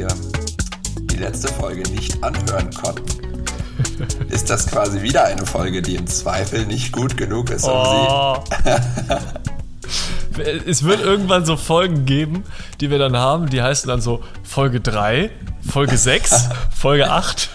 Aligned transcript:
wir 0.00 0.08
die 1.02 1.16
letzte 1.16 1.48
Folge 1.48 1.82
nicht 1.90 2.22
anhören 2.24 2.72
konnten, 2.72 3.44
ist 4.30 4.48
das 4.48 4.66
quasi 4.66 5.02
wieder 5.02 5.24
eine 5.24 5.44
Folge, 5.44 5.82
die 5.82 5.96
im 5.96 6.06
Zweifel 6.06 6.64
nicht 6.66 6.92
gut 6.92 7.16
genug 7.18 7.50
ist, 7.50 7.64
um 7.64 7.72
Oh. 7.72 8.42
es 10.66 10.84
wird 10.84 11.00
irgendwann 11.02 11.44
so 11.44 11.56
Folgen 11.58 12.06
geben, 12.06 12.44
die 12.80 12.90
wir 12.90 12.98
dann 12.98 13.16
haben, 13.16 13.50
die 13.50 13.60
heißen 13.60 13.88
dann 13.88 14.00
so 14.00 14.22
Folge 14.42 14.80
3, 14.80 15.30
Folge 15.70 15.98
6, 15.98 16.48
Folge 16.74 17.10
8. 17.10 17.40
sie. 17.40 17.48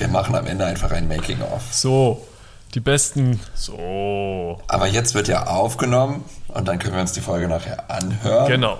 Wir 0.00 0.08
machen 0.08 0.34
am 0.34 0.46
Ende 0.46 0.66
einfach 0.66 0.90
ein 0.90 1.06
Making-of. 1.06 1.62
So, 1.70 2.26
die 2.74 2.80
besten. 2.80 3.40
So. 3.54 4.60
Aber 4.66 4.88
jetzt 4.88 5.14
wird 5.14 5.28
ja 5.28 5.46
aufgenommen 5.46 6.24
und 6.48 6.66
dann 6.66 6.78
können 6.80 6.94
wir 6.94 7.02
uns 7.02 7.12
die 7.12 7.20
Folge 7.20 7.46
nachher 7.46 7.88
anhören. 7.88 8.48
Genau. 8.48 8.78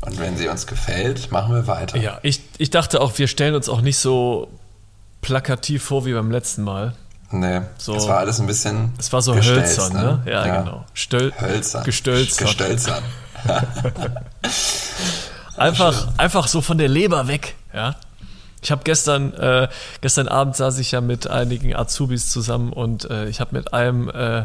Und 0.00 0.18
wenn 0.18 0.36
sie 0.36 0.48
uns 0.48 0.66
gefällt, 0.66 1.32
machen 1.32 1.54
wir 1.54 1.66
weiter. 1.66 1.98
Ja, 1.98 2.18
ich, 2.22 2.40
ich 2.58 2.70
dachte 2.70 3.00
auch, 3.00 3.18
wir 3.18 3.26
stellen 3.28 3.54
uns 3.54 3.68
auch 3.68 3.80
nicht 3.80 3.98
so 3.98 4.48
plakativ 5.22 5.82
vor 5.82 6.04
wie 6.06 6.12
beim 6.12 6.30
letzten 6.30 6.62
Mal. 6.62 6.94
Nee, 7.30 7.60
So. 7.76 7.94
das 7.94 8.08
war 8.08 8.18
alles 8.18 8.40
ein 8.40 8.46
bisschen. 8.46 8.92
Es 8.98 9.12
war 9.12 9.20
so 9.20 9.34
gestelzt, 9.34 9.78
hölzern, 9.78 9.92
ne? 9.92 10.22
Ja, 10.24 10.60
genau. 10.60 10.84
Stöl 10.94 11.32
Hölzern. 11.38 11.84
Gestölzert. 11.84 12.46
Gestölzern. 12.48 13.02
Einfach, 15.56 16.08
einfach 16.18 16.46
so 16.46 16.60
von 16.60 16.78
der 16.78 16.86
Leber 16.88 17.26
weg, 17.26 17.56
ja. 17.74 17.96
Ich 18.62 18.70
habe 18.70 18.82
gestern, 18.84 19.32
äh, 19.34 19.68
gestern 20.00 20.28
Abend 20.28 20.54
saß 20.56 20.78
ich 20.78 20.92
ja 20.92 21.00
mit 21.00 21.28
einigen 21.28 21.74
Azubis 21.74 22.30
zusammen 22.30 22.72
und 22.72 23.08
äh, 23.10 23.28
ich 23.28 23.40
habe 23.40 23.56
mit 23.56 23.72
einem 23.72 24.08
äh, 24.08 24.44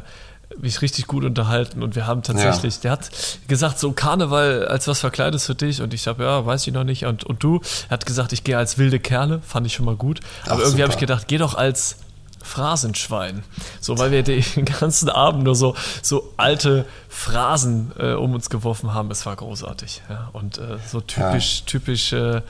mich 0.60 0.82
richtig 0.82 1.08
gut 1.08 1.24
unterhalten 1.24 1.84
und 1.84 1.96
wir 1.96 2.08
haben 2.08 2.24
tatsächlich, 2.24 2.80
der 2.80 2.92
hat 2.92 3.10
gesagt, 3.48 3.80
so 3.80 3.92
Karneval 3.92 4.68
als 4.68 4.88
was 4.88 5.00
verkleidet 5.00 5.42
für 5.42 5.56
dich 5.56 5.82
und 5.82 5.94
ich 5.94 6.08
habe, 6.08 6.24
ja, 6.24 6.46
weiß 6.46 6.68
ich 6.68 6.74
noch 6.74 6.84
nicht 6.84 7.06
und, 7.06 7.24
und 7.24 7.44
du, 7.44 7.62
er 7.88 7.92
hat 7.92 8.06
gesagt, 8.06 8.34
ich 8.34 8.44
gehe 8.44 8.58
als 8.58 8.78
wilde 8.78 9.00
Kerle, 9.00 9.42
fand 9.46 9.68
ich 9.68 9.74
schon 9.74 9.86
mal 9.86 9.96
gut, 9.96 10.20
aber 10.46 10.56
Ach, 10.56 10.60
irgendwie 10.60 10.84
habe 10.84 10.94
ich 10.94 11.00
gedacht, 11.00 11.28
geh 11.28 11.38
doch 11.38 11.56
als 11.56 11.98
Phrasenschwein. 12.44 13.44
So, 13.80 13.98
weil 13.98 14.12
wir 14.12 14.22
den 14.22 14.44
ganzen 14.80 15.10
Abend 15.10 15.44
nur 15.44 15.56
so, 15.56 15.76
so 16.02 16.34
alte 16.38 16.86
Phrasen 17.10 17.94
äh, 17.98 18.14
um 18.14 18.34
uns 18.34 18.50
geworfen 18.50 18.94
haben. 18.94 19.10
Es 19.12 19.26
war 19.26 19.36
großartig. 19.36 20.02
Ja. 20.10 20.30
Und 20.34 20.58
äh, 20.58 20.78
so 20.86 21.00
typisch, 21.00 21.64
typisch. 21.66 22.12
Äh, 22.12 22.42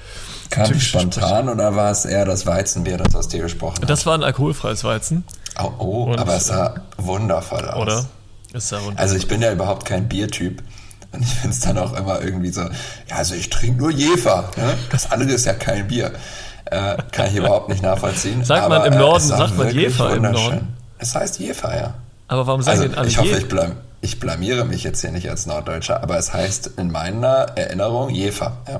Kam 0.50 0.66
typisch 0.66 0.90
spontan 0.90 1.48
oder 1.48 1.76
war 1.76 1.92
es 1.92 2.06
eher 2.06 2.26
das 2.26 2.46
Weizenbier, 2.46 2.98
das 2.98 3.16
aus 3.16 3.28
dir 3.28 3.44
gesprochen 3.44 3.84
hat? 3.84 3.90
Das 3.90 4.06
war 4.06 4.16
ein 4.16 4.24
alkoholfreies 4.24 4.84
Weizen, 4.84 5.24
Oh, 5.62 5.72
oh 5.80 6.04
Und- 6.12 6.20
aber 6.20 6.36
es 6.36 6.48
sah 6.48 6.76
wundervoll 6.98 7.68
aus. 7.70 7.82
oder? 7.82 8.06
Ist 8.54 8.72
ja 8.72 8.78
wunderbar. 8.80 9.00
Also 9.02 9.16
ich 9.16 9.28
bin 9.28 9.42
ja 9.42 9.52
überhaupt 9.52 9.86
kein 9.86 10.08
Biertyp. 10.08 10.62
Und 11.12 11.22
ich 11.22 11.30
finde 11.34 11.50
es 11.56 11.60
dann 11.60 11.78
auch 11.78 11.94
immer 11.94 12.22
irgendwie 12.22 12.50
so, 12.50 12.62
ja, 12.62 13.18
also 13.18 13.36
ich 13.36 13.50
trinke 13.52 13.78
nur 13.78 13.92
Jefer. 13.92 14.50
Ne? 14.58 14.74
Das 14.90 15.12
andere 15.12 15.32
ist 15.32 15.46
ja 15.46 15.54
kein 15.54 15.88
Bier. 15.88 16.12
Äh, 16.66 16.98
kann 17.12 17.28
ich 17.28 17.36
überhaupt 17.36 17.70
nicht 17.70 17.84
nachvollziehen. 17.84 18.44
Sagt 18.44 18.68
man 18.70 18.86
im 18.92 18.98
Norden, 18.98 19.18
es 19.22 19.28
sah 19.28 19.38
sagt 19.38 19.58
man 19.58 19.70
Jefer 19.70 20.16
im. 20.16 20.24
Norden? 20.24 20.74
Es 20.98 21.14
heißt 21.14 21.38
Jefer, 21.40 21.76
ja. 21.78 21.94
Aber 22.28 22.48
warum 22.48 22.62
sagen 22.64 22.78
Also 22.80 22.90
denn 22.90 22.98
alle 22.98 23.08
ich 23.10 23.18
hoffe, 23.20 23.38
ich, 23.38 23.48
blam, 23.48 23.74
ich 24.02 24.20
blamiere 24.20 24.66
mich 24.66 24.84
jetzt 24.84 25.02
hier 25.02 25.12
nicht 25.12 25.30
als 25.30 25.46
Norddeutscher, 25.46 26.02
aber 26.02 26.18
es 26.18 26.34
heißt 26.34 26.72
in 26.78 26.92
meiner 26.92 27.46
Erinnerung 27.56 28.10
Jefer. 28.10 28.58
Ja. 28.68 28.80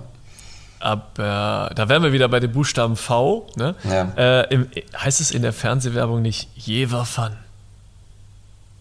Aber 0.84 1.72
da 1.74 1.88
wären 1.88 2.04
wir 2.04 2.12
wieder 2.12 2.28
bei 2.28 2.42
dem 2.42 2.52
Buchstaben 2.52 2.98
V. 2.98 3.48
Ne? 3.56 3.74
Ja. 3.86 4.12
Äh, 4.18 4.54
im, 4.54 4.68
heißt 4.98 5.22
es 5.22 5.32
in 5.32 5.42
der 5.42 5.54
Fernsehwerbung 5.54 6.22
nicht 6.22 6.50
Jever 6.56 7.06
Fun? 7.06 7.38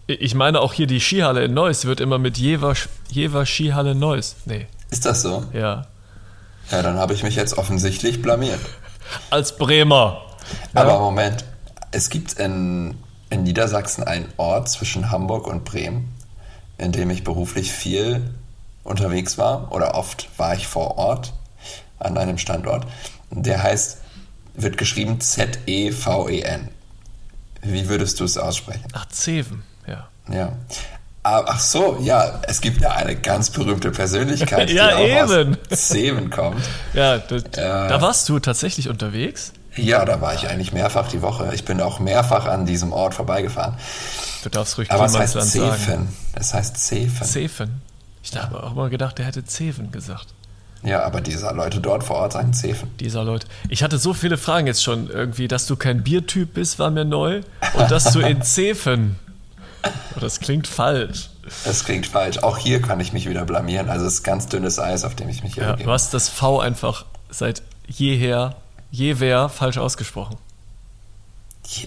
Ich 0.07 0.35
meine 0.35 0.59
auch 0.59 0.73
hier 0.73 0.85
die 0.85 0.99
Skihalle 0.99 1.45
in 1.45 1.53
Neuss 1.53 1.85
wird 1.85 2.01
immer 2.01 2.17
mit 2.17 2.37
Jever, 2.37 2.73
Jever 3.09 3.45
Skihalle 3.45 3.95
Neuss. 3.95 4.35
Nee, 4.43 4.67
Ist 4.91 5.05
das 5.05 5.21
so? 5.21 5.45
ja. 5.53 5.85
Ja, 6.71 6.81
dann 6.81 6.97
habe 6.97 7.13
ich 7.13 7.23
mich 7.23 7.35
jetzt 7.35 7.57
offensichtlich 7.57 8.21
blamiert. 8.21 8.59
Als 9.29 9.55
Bremer. 9.57 10.21
Aber 10.73 10.99
Moment, 10.99 11.45
es 11.91 12.09
gibt 12.09 12.33
in, 12.33 12.95
in 13.29 13.43
Niedersachsen 13.43 14.03
einen 14.03 14.27
Ort 14.37 14.67
zwischen 14.69 15.09
Hamburg 15.09 15.47
und 15.47 15.63
Bremen, 15.63 16.13
in 16.77 16.91
dem 16.91 17.09
ich 17.09 17.23
beruflich 17.23 17.71
viel 17.71 18.21
unterwegs 18.83 19.37
war 19.37 19.71
oder 19.71 19.95
oft 19.95 20.27
war 20.37 20.53
ich 20.53 20.67
vor 20.67 20.97
Ort 20.97 21.31
an 22.05 22.17
einem 22.17 22.37
Standort. 22.37 22.85
Der 23.31 23.61
heißt, 23.63 23.97
wird 24.55 24.77
geschrieben 24.77 25.19
Z-E-V-E-N. 25.19 26.69
Wie 27.61 27.89
würdest 27.89 28.19
du 28.19 28.25
es 28.25 28.37
aussprechen? 28.37 28.83
Ach, 28.93 29.07
Zeven, 29.07 29.63
ja. 29.87 30.07
Ja. 30.31 30.53
Ah, 31.25 31.43
Ach 31.47 31.59
so, 31.59 31.97
ja, 32.01 32.41
es 32.47 32.59
gibt 32.59 32.81
ja 32.81 32.91
eine 32.91 33.15
ganz 33.15 33.49
berühmte 33.49 33.91
Persönlichkeit, 33.91 34.69
Ja, 34.71 34.87
die 34.89 34.93
auch 34.93 35.31
eben. 35.39 35.57
aus 35.71 35.87
Zeven 35.87 36.29
kommt. 36.29 36.61
Ja, 36.93 37.17
das, 37.19 37.43
da 37.51 38.01
warst 38.01 38.27
du 38.27 38.39
tatsächlich 38.39 38.89
unterwegs. 38.89 39.53
Ja, 39.75 40.03
da 40.05 40.19
war 40.21 40.35
ich 40.35 40.47
eigentlich 40.49 40.73
mehrfach 40.73 41.07
die 41.07 41.21
Woche. 41.21 41.51
Ich 41.55 41.63
bin 41.65 41.81
auch 41.81 41.99
mehrfach 41.99 42.45
an 42.45 42.65
diesem 42.65 42.91
Ort 42.91 43.13
vorbeigefahren. 43.15 43.75
Du 44.43 44.49
darfst 44.49 44.77
ruhig 44.77 44.91
Aber 44.91 45.05
es 45.05 45.17
heißt. 45.17 45.41
Zefen. 45.49 46.09
Es 46.33 46.53
heißt 46.53 46.77
Zefen. 46.77 47.25
Zeven. 47.25 47.81
Ich 48.21 48.35
habe 48.35 48.61
auch 48.61 48.73
mal 48.73 48.89
gedacht, 48.89 49.17
der 49.17 49.25
hätte 49.25 49.45
Zeven 49.45 49.91
gesagt. 49.91 50.27
Ja, 50.83 51.03
aber 51.03 51.21
diese 51.21 51.49
Leute 51.53 51.79
dort 51.79 52.03
vor 52.03 52.17
Ort 52.17 52.33
sagen 52.33 52.53
Zefen. 52.53 52.91
Dieser 52.99 53.23
Leute. 53.23 53.47
Ich 53.69 53.83
hatte 53.83 53.97
so 53.97 54.13
viele 54.13 54.37
Fragen 54.37 54.67
jetzt 54.67 54.83
schon 54.83 55.09
irgendwie, 55.09 55.47
dass 55.47 55.65
du 55.65 55.75
kein 55.77 56.03
Biertyp 56.03 56.53
bist, 56.53 56.77
war 56.77 56.91
mir 56.91 57.05
neu. 57.05 57.41
Und 57.73 57.89
dass 57.89 58.11
du 58.11 58.19
in 58.19 58.41
Zefen. 58.41 59.17
Oh, 60.15 60.19
Das 60.19 60.39
klingt 60.39 60.67
falsch. 60.67 61.29
Das 61.65 61.83
klingt 61.85 62.07
falsch. 62.07 62.39
Auch 62.39 62.57
hier 62.57 62.81
kann 62.81 62.99
ich 62.99 63.13
mich 63.13 63.27
wieder 63.29 63.45
blamieren. 63.45 63.89
Also 63.89 64.05
es 64.05 64.15
ist 64.15 64.23
ganz 64.23 64.47
dünnes 64.47 64.79
Eis, 64.79 65.03
auf 65.03 65.15
dem 65.15 65.29
ich 65.29 65.43
mich 65.43 65.55
hier 65.55 65.63
Ja, 65.63 65.75
du 65.75 65.89
hast 65.91 66.13
das 66.13 66.29
V 66.29 66.59
einfach 66.59 67.05
seit 67.29 67.63
jeher, 67.87 68.55
jewer 68.91 69.49
falsch 69.49 69.77
ausgesprochen. 69.77 70.37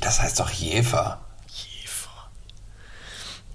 Das 0.01 0.21
heißt 0.21 0.41
doch 0.41 0.51
Jever. 0.51 1.21
Jever. 1.49 2.31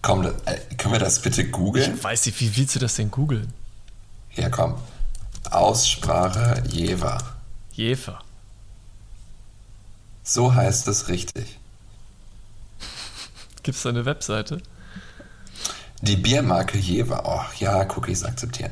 Komm, 0.02 0.26
äh, 0.26 0.32
können 0.78 0.94
wir 0.94 1.00
das 1.00 1.20
bitte 1.20 1.48
googeln? 1.50 1.96
Ich 1.96 2.04
weiß 2.04 2.26
nicht, 2.28 2.40
wie 2.40 2.56
willst 2.58 2.76
du 2.76 2.80
das 2.80 2.96
denn 2.96 3.12
googeln? 3.12 3.54
Ja, 4.36 4.50
komm. 4.50 4.76
Aussprache 5.50 6.64
Jever. 6.70 7.18
Jever. 7.74 8.22
So 10.24 10.54
heißt 10.54 10.88
es 10.88 11.08
richtig. 11.08 11.60
Gibt 13.64 13.78
es 13.78 13.84
da 13.84 13.90
eine 13.90 14.06
Webseite? 14.06 14.62
Die 16.02 16.16
Biermarke 16.16 16.78
Jever. 16.78 17.24
Oh, 17.26 17.44
ja, 17.60 17.84
Cookies 17.96 18.24
akzeptieren. 18.24 18.72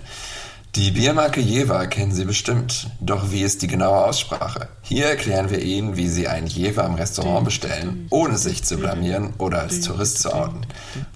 Die 0.75 0.91
Biermarke 0.91 1.41
Jever 1.41 1.87
kennen 1.87 2.11
Sie 2.11 2.25
bestimmt. 2.25 2.91
Doch 2.99 3.31
wie 3.31 3.41
ist 3.41 3.63
die 3.63 3.67
genaue 3.67 4.05
Aussprache? 4.05 4.67
Hier 4.83 5.07
erklären 5.07 5.49
wir 5.49 5.61
Ihnen, 5.63 5.97
wie 5.97 6.07
Sie 6.07 6.27
ein 6.27 6.45
Jever 6.45 6.85
im 6.85 6.93
Restaurant 6.93 7.43
bestellen, 7.43 8.05
ohne 8.11 8.37
sich 8.37 8.63
zu 8.63 8.77
blamieren 8.77 9.33
oder 9.39 9.61
als 9.61 9.81
Tourist 9.81 10.19
zu 10.19 10.31
outen. 10.31 10.61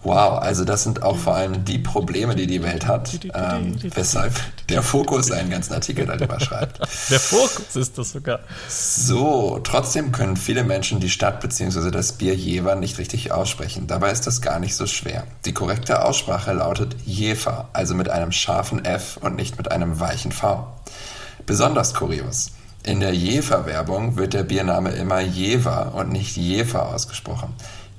Wow, 0.01 0.41
also 0.41 0.65
das 0.65 0.83
sind 0.83 1.03
auch 1.03 1.17
vor 1.17 1.35
allem 1.35 1.65
die 1.65 1.77
Probleme, 1.77 2.35
die 2.35 2.47
die 2.47 2.63
Welt 2.63 2.87
hat, 2.87 3.19
ähm, 3.33 3.77
weshalb 3.93 4.33
der 4.69 4.81
Fokus 4.81 5.31
einen 5.31 5.51
ganzen 5.51 5.73
Artikel 5.73 6.07
darüber 6.07 6.39
schreibt. 6.39 6.79
Der 7.11 7.19
Fokus 7.19 7.75
ist 7.75 7.97
das 7.97 8.11
sogar. 8.11 8.39
So, 8.67 9.59
trotzdem 9.63 10.11
können 10.11 10.35
viele 10.35 10.63
Menschen 10.63 10.99
die 10.99 11.09
Stadt 11.09 11.41
bzw. 11.41 11.91
das 11.91 12.13
Bier 12.13 12.35
Jever 12.35 12.75
nicht 12.75 12.97
richtig 12.97 13.31
aussprechen. 13.31 13.85
Dabei 13.85 14.11
ist 14.11 14.25
das 14.25 14.41
gar 14.41 14.59
nicht 14.59 14.75
so 14.75 14.87
schwer. 14.87 15.25
Die 15.45 15.53
korrekte 15.53 16.03
Aussprache 16.03 16.53
lautet 16.53 16.95
Jever, 17.05 17.69
also 17.73 17.93
mit 17.93 18.09
einem 18.09 18.31
scharfen 18.31 18.83
F 18.83 19.17
und 19.17 19.35
nicht 19.35 19.42
mit 19.57 19.71
einem 19.71 19.99
weichen 19.99 20.31
V. 20.31 20.67
Besonders 21.45 21.93
kurios. 21.93 22.51
In 22.85 22.99
der 22.99 23.13
Jever-Werbung 23.13 24.17
wird 24.17 24.33
der 24.33 24.43
Biername 24.43 24.91
immer 24.91 25.21
Jever 25.21 25.93
und 25.95 26.11
nicht 26.11 26.35
Jever 26.35 26.93
ausgesprochen. 26.93 27.53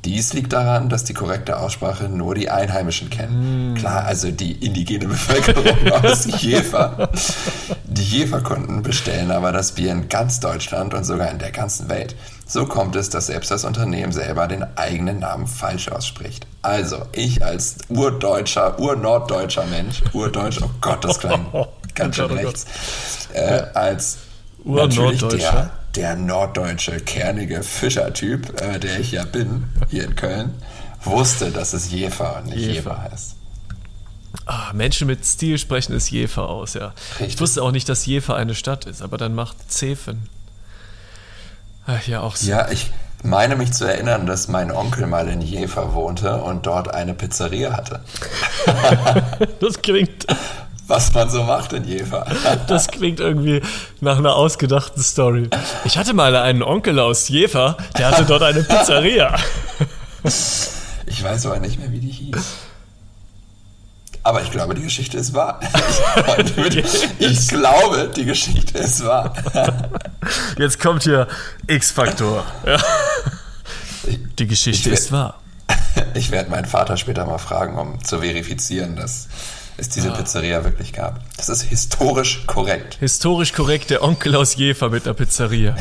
Dies 0.04 0.34
liegt 0.34 0.53
daran, 0.53 0.91
dass 0.91 1.04
die 1.04 1.15
korrekte 1.15 1.59
Aussprache 1.59 2.10
nur 2.10 2.34
die 2.34 2.50
Einheimischen 2.50 3.09
kennen. 3.09 3.74
Klar, 3.74 4.04
also 4.04 4.30
die 4.30 4.53
indigene 4.53 5.07
Bevölkerung 5.07 5.91
aus 6.04 6.27
Jever. 6.42 7.09
Die 7.84 8.03
Jever-Kunden 8.03 8.83
bestellen 8.83 9.30
aber 9.30 9.51
das 9.53 9.72
Bier 9.72 9.92
in 9.92 10.10
ganz 10.10 10.41
Deutschland 10.41 10.92
und 10.92 11.04
sogar 11.04 11.30
in 11.30 11.39
der 11.39 11.53
ganzen 11.53 11.89
Welt. 11.89 12.15
So 12.46 12.66
kommt 12.66 12.94
es, 12.96 13.10
dass 13.10 13.26
selbst 13.26 13.50
das 13.50 13.64
Unternehmen 13.64 14.12
selber 14.12 14.46
den 14.46 14.64
eigenen 14.76 15.20
Namen 15.20 15.46
falsch 15.46 15.88
ausspricht. 15.88 16.46
Also, 16.62 17.06
ich 17.12 17.44
als 17.44 17.78
urdeutscher, 17.88 18.78
urnorddeutscher 18.78 19.64
Mensch, 19.66 20.02
urdeutsch, 20.12 20.60
oh 20.62 20.70
Gott, 20.80 21.04
das 21.04 21.18
klang 21.18 21.46
ganz 21.94 22.16
schön 22.16 22.24
Oh 22.26 22.28
oh 22.32 22.36
Gott. 22.36 22.44
rechts, 22.46 22.66
äh, 23.32 23.64
als 23.74 24.18
natürlich 24.64 25.22
der, 25.26 25.70
der 25.94 26.16
norddeutsche, 26.16 27.00
kernige 27.00 27.62
Fischertyp, 27.62 28.60
äh, 28.60 28.78
der 28.78 29.00
ich 29.00 29.12
ja 29.12 29.24
bin, 29.24 29.64
hier 29.88 30.04
in 30.04 30.16
Köln, 30.16 30.54
wusste, 31.02 31.50
dass 31.50 31.72
es 31.72 31.91
Jefer 31.91 32.38
und 32.38 32.46
nicht 32.46 32.58
Jefer. 32.58 33.02
Heißt. 33.02 33.36
Ah, 34.46 34.72
Menschen 34.72 35.06
mit 35.06 35.24
Stil 35.24 35.58
sprechen 35.58 35.94
es 35.94 36.10
Jever 36.10 36.48
aus, 36.48 36.74
ja. 36.74 36.92
Ich 37.14 37.20
Richtig. 37.20 37.41
wusste 37.41 37.62
auch 37.62 37.72
nicht, 37.72 37.88
dass 37.88 38.04
Jever 38.04 38.36
eine 38.36 38.54
Stadt 38.54 38.84
ist, 38.84 39.00
aber 39.00 39.16
dann 39.16 39.34
macht 39.34 39.70
Zefen. 39.70 40.28
Ach, 41.86 42.07
ja, 42.07 42.21
auch 42.21 42.36
so. 42.36 42.48
Ja, 42.51 42.71
ich 42.71 42.91
meine 43.22 43.57
mich 43.57 43.72
zu 43.72 43.84
erinnern, 43.86 44.27
dass 44.27 44.48
mein 44.48 44.71
Onkel 44.71 45.07
mal 45.07 45.28
in 45.28 45.41
Jever 45.41 45.95
wohnte 45.95 46.42
und 46.42 46.66
dort 46.66 46.92
eine 46.92 47.15
Pizzeria 47.15 47.72
hatte. 47.72 48.01
Das 49.60 49.81
klingt. 49.83 50.27
was 50.86 51.13
man 51.15 51.31
so 51.31 51.42
macht 51.42 51.72
in 51.72 51.84
Jever. 51.84 52.27
Das 52.66 52.89
klingt 52.89 53.21
irgendwie 53.21 53.63
nach 54.01 54.19
einer 54.19 54.34
ausgedachten 54.36 55.03
Story. 55.03 55.48
Ich 55.84 55.97
hatte 55.98 56.15
mal 56.15 56.34
einen 56.36 56.63
Onkel 56.63 56.98
aus 56.98 57.28
Jever, 57.28 57.77
der 57.98 58.09
hatte 58.09 58.25
dort 58.25 58.42
eine 58.42 58.63
Pizzeria. 58.63 59.34
Ich 61.07 61.22
weiß 61.22 61.47
aber 61.47 61.60
nicht 61.60 61.78
mehr, 61.78 61.92
wie 61.92 62.01
die 62.01 62.10
hieß. 62.10 62.57
Aber 64.26 64.41
ich 64.41 64.50
glaube, 64.50 64.74
die 64.74 64.82
Geschichte 64.82 65.18
ist 65.18 65.34
wahr. 65.34 65.60
Ich, 67.18 67.48
glaube, 67.48 68.10
die 68.16 68.24
Geschichte 68.24 68.78
ist 68.78 69.04
wahr. 69.04 69.34
Jetzt 70.59 70.80
kommt 70.80 71.03
hier 71.03 71.28
X-Faktor. 71.66 72.44
Ja. 72.66 72.78
Die 74.38 74.47
Geschichte 74.47 74.91
werd, 74.91 74.98
ist 74.98 75.12
wahr. 75.12 75.41
Ich 76.15 76.30
werde 76.30 76.50
meinen 76.50 76.65
Vater 76.65 76.97
später 76.97 77.26
mal 77.26 77.38
fragen, 77.38 77.78
um 77.78 78.03
zu 78.03 78.21
verifizieren, 78.21 78.97
dass 78.97 79.28
es 79.76 79.91
diese 79.91 80.09
ja. 80.09 80.15
Pizzeria 80.15 80.65
wirklich 80.65 80.92
gab. 80.92 81.20
Das 81.36 81.48
ist 81.50 81.62
historisch 81.62 82.47
korrekt. 82.47 82.97
Historisch 83.00 83.53
korrekt, 83.53 83.91
der 83.91 84.03
Onkel 84.03 84.34
aus 84.36 84.56
Jever 84.56 84.88
mit 84.88 85.04
der 85.04 85.12
Pizzeria. 85.12 85.77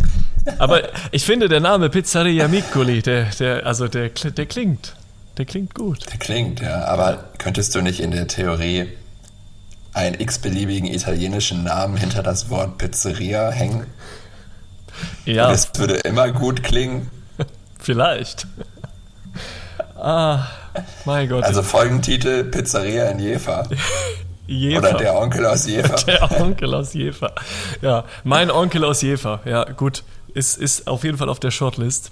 Aber 0.58 0.90
ich 1.12 1.26
finde, 1.26 1.48
der 1.48 1.62
Name 1.62 1.90
Pizzeria 1.90 2.48
Miccoli, 2.48 3.02
der, 3.02 3.26
der, 3.40 3.66
also 3.66 3.88
der, 3.88 4.10
der 4.10 4.46
klingt. 4.46 4.96
Der 5.38 5.46
klingt 5.46 5.74
gut. 5.74 6.06
Der 6.12 6.20
klingt, 6.20 6.60
ja. 6.62 6.86
Aber 6.86 7.26
könntest 7.38 7.74
du 7.76 7.82
nicht 7.82 8.00
in 8.00 8.12
der 8.12 8.28
Theorie 8.28 8.90
einen 9.94 10.20
x-beliebigen 10.20 10.88
italienischen 10.88 11.64
Namen 11.64 11.98
hinter 11.98 12.24
das 12.24 12.50
Wort 12.50 12.78
Pizzeria 12.78 13.50
hängen? 13.50 13.88
Ja. 15.26 15.52
Es 15.52 15.70
würde 15.76 15.96
immer 15.96 16.32
gut 16.32 16.64
klingen. 16.64 17.10
Vielleicht. 17.80 18.48
Ah, 19.96 20.48
mein 21.06 21.30
Gott. 21.30 21.44
Also 21.44 21.64
Folgentitel 21.64 22.44
Pizzeria 22.44 23.06
in 23.10 23.20
Jever. 23.20 23.68
Jever. 24.48 24.90
Oder 24.90 24.94
der 24.98 25.16
Onkel 25.16 25.46
aus 25.46 25.66
Jever. 25.66 25.96
Der 26.06 26.42
Onkel 26.42 26.74
aus 26.76 26.94
Jever. 26.94 27.34
Ja, 27.82 28.04
mein 28.26 28.52
Onkel 28.52 28.84
aus 28.84 29.02
Jever. 29.02 29.40
Ja, 29.46 29.64
gut. 29.64 30.04
Ist, 30.34 30.58
ist 30.58 30.88
auf 30.88 31.04
jeden 31.04 31.18
Fall 31.18 31.30
auf 31.30 31.40
der 31.40 31.52
Shortlist. 31.52 32.12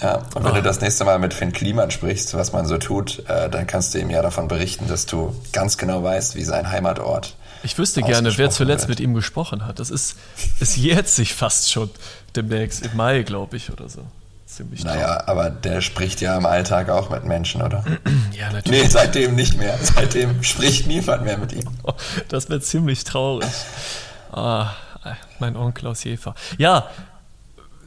Ja, 0.00 0.16
und 0.34 0.44
wenn 0.44 0.52
oh. 0.52 0.54
du 0.56 0.62
das 0.62 0.80
nächste 0.80 1.04
Mal 1.04 1.18
mit 1.18 1.32
Finn 1.32 1.52
Kliman 1.52 1.90
sprichst, 1.90 2.34
was 2.34 2.52
man 2.52 2.66
so 2.66 2.76
tut, 2.76 3.22
äh, 3.28 3.48
dann 3.48 3.66
kannst 3.66 3.94
du 3.94 3.98
ihm 3.98 4.10
ja 4.10 4.20
davon 4.20 4.48
berichten, 4.48 4.88
dass 4.88 5.06
du 5.06 5.34
ganz 5.52 5.78
genau 5.78 6.02
weißt, 6.02 6.34
wie 6.34 6.44
sein 6.44 6.70
Heimatort. 6.70 7.34
Ich 7.62 7.78
wüsste 7.78 8.02
gerne, 8.02 8.36
wer 8.36 8.50
zuletzt 8.50 8.88
wird. 8.88 9.00
mit 9.00 9.00
ihm 9.00 9.14
gesprochen 9.14 9.66
hat. 9.66 9.80
Das 9.80 9.90
ist, 9.90 10.16
es 10.60 10.76
jährt 10.76 11.08
sich 11.08 11.34
fast 11.34 11.72
schon 11.72 11.90
demnächst, 12.36 12.84
im 12.84 12.96
Mai, 12.96 13.22
glaube 13.22 13.56
ich, 13.56 13.72
oder 13.72 13.88
so. 13.88 14.02
Ziemlich 14.44 14.84
naja, 14.84 15.06
traurig. 15.06 15.28
aber 15.28 15.50
der 15.50 15.80
spricht 15.80 16.20
ja 16.20 16.36
im 16.36 16.46
Alltag 16.46 16.90
auch 16.90 17.10
mit 17.10 17.24
Menschen, 17.24 17.62
oder? 17.62 17.84
ja, 18.32 18.52
natürlich. 18.52 18.84
Nee, 18.84 18.88
seitdem 18.88 19.34
nicht 19.34 19.58
mehr. 19.58 19.76
Seitdem 19.82 20.42
spricht 20.42 20.86
niemand 20.86 21.24
mehr 21.24 21.38
mit 21.38 21.52
ihm. 21.52 21.64
Das 22.28 22.48
wird 22.48 22.64
ziemlich 22.64 23.04
traurig. 23.04 23.50
Ah, 24.30 24.70
mein 25.40 25.56
Onkel 25.56 25.88
aus 25.88 26.04
Jefer. 26.04 26.34
Ja, 26.58 26.88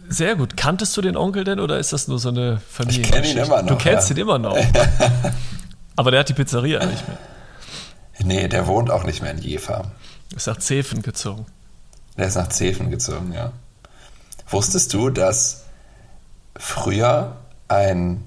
sehr 0.10 0.36
gut. 0.36 0.58
Kanntest 0.58 0.98
du 0.98 1.02
den 1.02 1.16
Onkel 1.16 1.44
denn 1.44 1.60
oder 1.60 1.80
ist 1.80 1.94
das 1.94 2.08
nur 2.08 2.20
so 2.20 2.30
eine 2.30 2.62
Familie? 2.70 3.02
Ich 3.02 3.12
kenne 3.12 3.28
ihn 3.28 3.38
immer 3.38 3.62
noch. 3.62 3.70
Du 3.70 3.76
kennst 3.78 4.10
ja. 4.10 4.16
ihn 4.16 4.22
immer 4.22 4.40
noch. 4.40 4.58
Aber 5.96 6.12
der 6.12 6.22
hat 6.22 6.30
die 6.30 6.34
Pizzeria 6.34 6.86
nicht 6.86 7.08
mehr. 7.08 7.18
Nee, 8.20 8.48
der 8.48 8.68
wohnt 8.68 8.92
auch 8.92 9.04
nicht 9.04 9.22
mehr 9.22 9.32
in 9.32 9.38
Jever. 9.38 9.92
Ist 10.36 10.48
nach 10.48 10.58
Zefen 10.58 11.02
gezogen. 11.02 11.46
Der 12.18 12.28
ist 12.28 12.36
nach 12.36 12.50
Zefen 12.50 12.90
gezogen, 12.90 13.34
ja. 13.34 13.52
Wusstest 14.50 14.94
du, 14.94 15.10
dass 15.10 15.66
früher 16.58 17.38
ein 17.68 18.24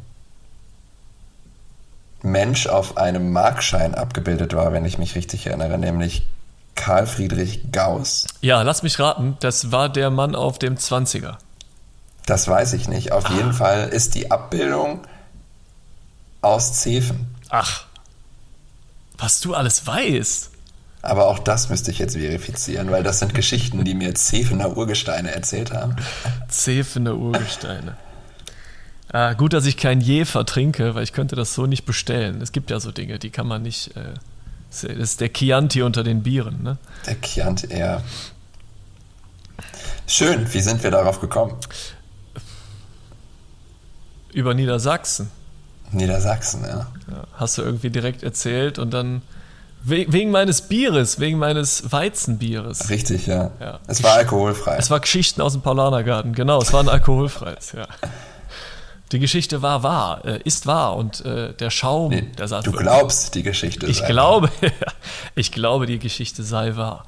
Mensch 2.23 2.69
auf 2.69 2.97
einem 2.97 3.33
Markschein 3.33 3.95
abgebildet 3.95 4.55
war, 4.55 4.73
wenn 4.73 4.85
ich 4.85 4.99
mich 4.99 5.15
richtig 5.15 5.47
erinnere, 5.47 5.79
nämlich 5.79 6.27
Karl 6.75 7.07
Friedrich 7.07 7.73
Gauss? 7.73 8.27
Ja, 8.41 8.63
lass 8.63 8.83
mich 8.83 8.99
raten, 8.99 9.37
das 9.41 9.73
war 9.73 9.89
der 9.89 10.11
Mann 10.11 10.35
auf 10.35 10.59
dem 10.59 10.77
20er. 10.77 11.37
Das 12.27 12.47
weiß 12.47 12.75
ich 12.75 12.89
nicht. 12.89 13.13
Auf 13.13 13.27
ah. 13.27 13.35
jeden 13.35 13.53
Fall 13.53 13.89
ist 13.89 14.15
die 14.15 14.31
Abbildung 14.31 15.01
aus 16.41 16.75
Zefen. 16.75 17.35
Ach, 17.49 17.85
was 19.19 19.41
du 19.41 19.55
alles 19.55 19.87
weißt. 19.87 20.51
Aber 21.03 21.27
auch 21.27 21.41
das 21.41 21.69
müsste 21.69 21.91
ich 21.91 21.99
jetzt 21.99 22.17
verifizieren, 22.17 22.91
weil 22.91 23.03
das 23.03 23.19
sind 23.19 23.35
Geschichten, 23.35 23.85
die 23.85 23.95
mir 23.95 24.15
Zefener 24.15 24.77
Urgesteine 24.77 25.33
erzählt 25.33 25.73
haben. 25.73 25.97
Zefener 26.49 27.17
Urgesteine. 27.17 27.97
Ah, 29.13 29.35
gut, 29.35 29.53
dass 29.53 29.67
ich 29.67 29.77
kein 29.77 30.01
Je 30.01 30.25
vertrinke, 30.25 30.95
weil 30.95 31.03
ich 31.03 31.13
könnte 31.13 31.37
das 31.37 31.55
so 31.55 31.67
nicht 31.67 31.85
bestellen. 31.85 32.41
Es 32.41 32.53
gibt 32.53 32.71
ja 32.71 32.81
so 32.81 32.93
Dinge, 32.93 33.19
die 33.19 33.31
kann 33.31 33.47
man 33.47 33.63
nicht. 33.63 33.97
Äh, 33.97 34.15
das 34.71 34.85
ist 34.85 35.21
der 35.21 35.31
Chianti 35.31 35.83
unter 35.83 36.03
den 36.03 36.23
Bieren, 36.23 36.63
ne? 36.63 36.79
Der 37.07 37.21
Chianti, 37.21 37.77
ja. 37.77 38.01
Schön, 40.07 40.51
wie 40.55 40.61
sind 40.61 40.83
wir 40.83 40.91
darauf 40.91 41.21
gekommen? 41.21 41.55
Über 44.33 44.55
Niedersachsen. 44.55 45.31
Niedersachsen, 45.91 46.65
ja. 46.65 46.87
ja. 47.11 47.25
Hast 47.35 47.59
du 47.59 47.63
irgendwie 47.63 47.91
direkt 47.91 48.23
erzählt 48.23 48.79
und 48.79 48.93
dann 48.93 49.23
wegen 49.85 50.31
meines 50.31 50.63
Bieres, 50.63 51.19
wegen 51.19 51.39
meines 51.39 51.91
Weizenbieres. 51.91 52.89
Richtig, 52.89 53.27
ja. 53.27 53.51
ja. 53.61 53.81
Es 53.89 54.03
war 54.03 54.13
alkoholfrei. 54.15 54.77
Es 54.77 54.91
war 54.91 55.01
Geschichten 55.01 55.41
aus 55.41 55.53
dem 55.53 55.63
Paulanergarten, 55.63 56.35
genau, 56.35 56.63
es 56.63 56.73
war 56.73 56.81
ein 56.81 56.89
alkoholfreies, 56.89 57.73
ja. 57.73 57.87
Die 59.11 59.19
Geschichte 59.19 59.61
war 59.61 59.83
wahr, 59.83 60.25
äh, 60.25 60.41
ist 60.45 60.67
wahr 60.67 60.97
und 60.97 61.23
äh, 61.27 61.53
der 61.53 61.69
Schaum, 61.69 62.11
nee, 62.11 62.23
der 62.39 62.49
sagt. 62.49 62.67
Du 62.67 62.73
glaubst, 62.73 63.35
die 63.35 63.43
Geschichte 63.43 63.87
ich 63.87 63.99
sei 63.99 64.07
glaube, 64.07 64.51
Ich 65.35 65.53
glaube, 65.53 65.85
die 65.85 65.99
Geschichte 65.99 66.43
sei 66.43 66.77
wahr. 66.77 67.05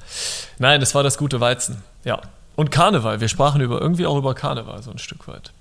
Nein, 0.58 0.82
es 0.82 0.94
war 0.94 1.02
das 1.02 1.16
gute 1.16 1.40
Weizen, 1.40 1.82
ja. 2.04 2.20
Und 2.56 2.70
Karneval, 2.70 3.20
wir 3.20 3.28
sprachen 3.28 3.62
über 3.62 3.80
irgendwie 3.80 4.04
auch 4.04 4.18
über 4.18 4.34
Karneval 4.34 4.82
so 4.82 4.90
ein 4.90 4.98
Stück 4.98 5.26
weit. 5.28 5.52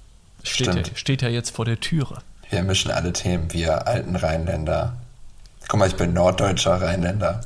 Steht 0.44 0.76
ja, 0.76 0.84
steht 0.96 1.22
ja 1.22 1.30
jetzt 1.30 1.56
vor 1.56 1.66
der 1.66 1.80
Türe. 1.80 2.20
Wir 2.50 2.64
mischen 2.64 2.92
alle 2.92 3.14
Themen, 3.14 3.52
wir 3.54 3.88
alten 3.88 4.16
Rheinländer. 4.16 4.98
Guck 5.68 5.80
mal, 5.80 5.88
ich 5.88 5.96
bin 5.96 6.14
norddeutscher 6.14 6.82
Rheinländer. 6.82 7.42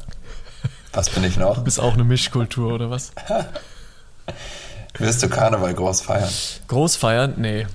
Was 0.94 1.10
bin 1.10 1.24
ich 1.24 1.38
noch? 1.38 1.56
Du 1.56 1.64
bist 1.64 1.80
auch 1.80 1.94
eine 1.94 2.04
Mischkultur, 2.04 2.74
oder 2.74 2.90
was? 2.90 3.12
Wirst 4.98 5.22
du 5.22 5.30
Karneval 5.30 5.74
groß 5.74 6.02
feiern? 6.02 6.30
Groß 6.68 6.96
feiern? 6.96 7.36
Nee. 7.38 7.68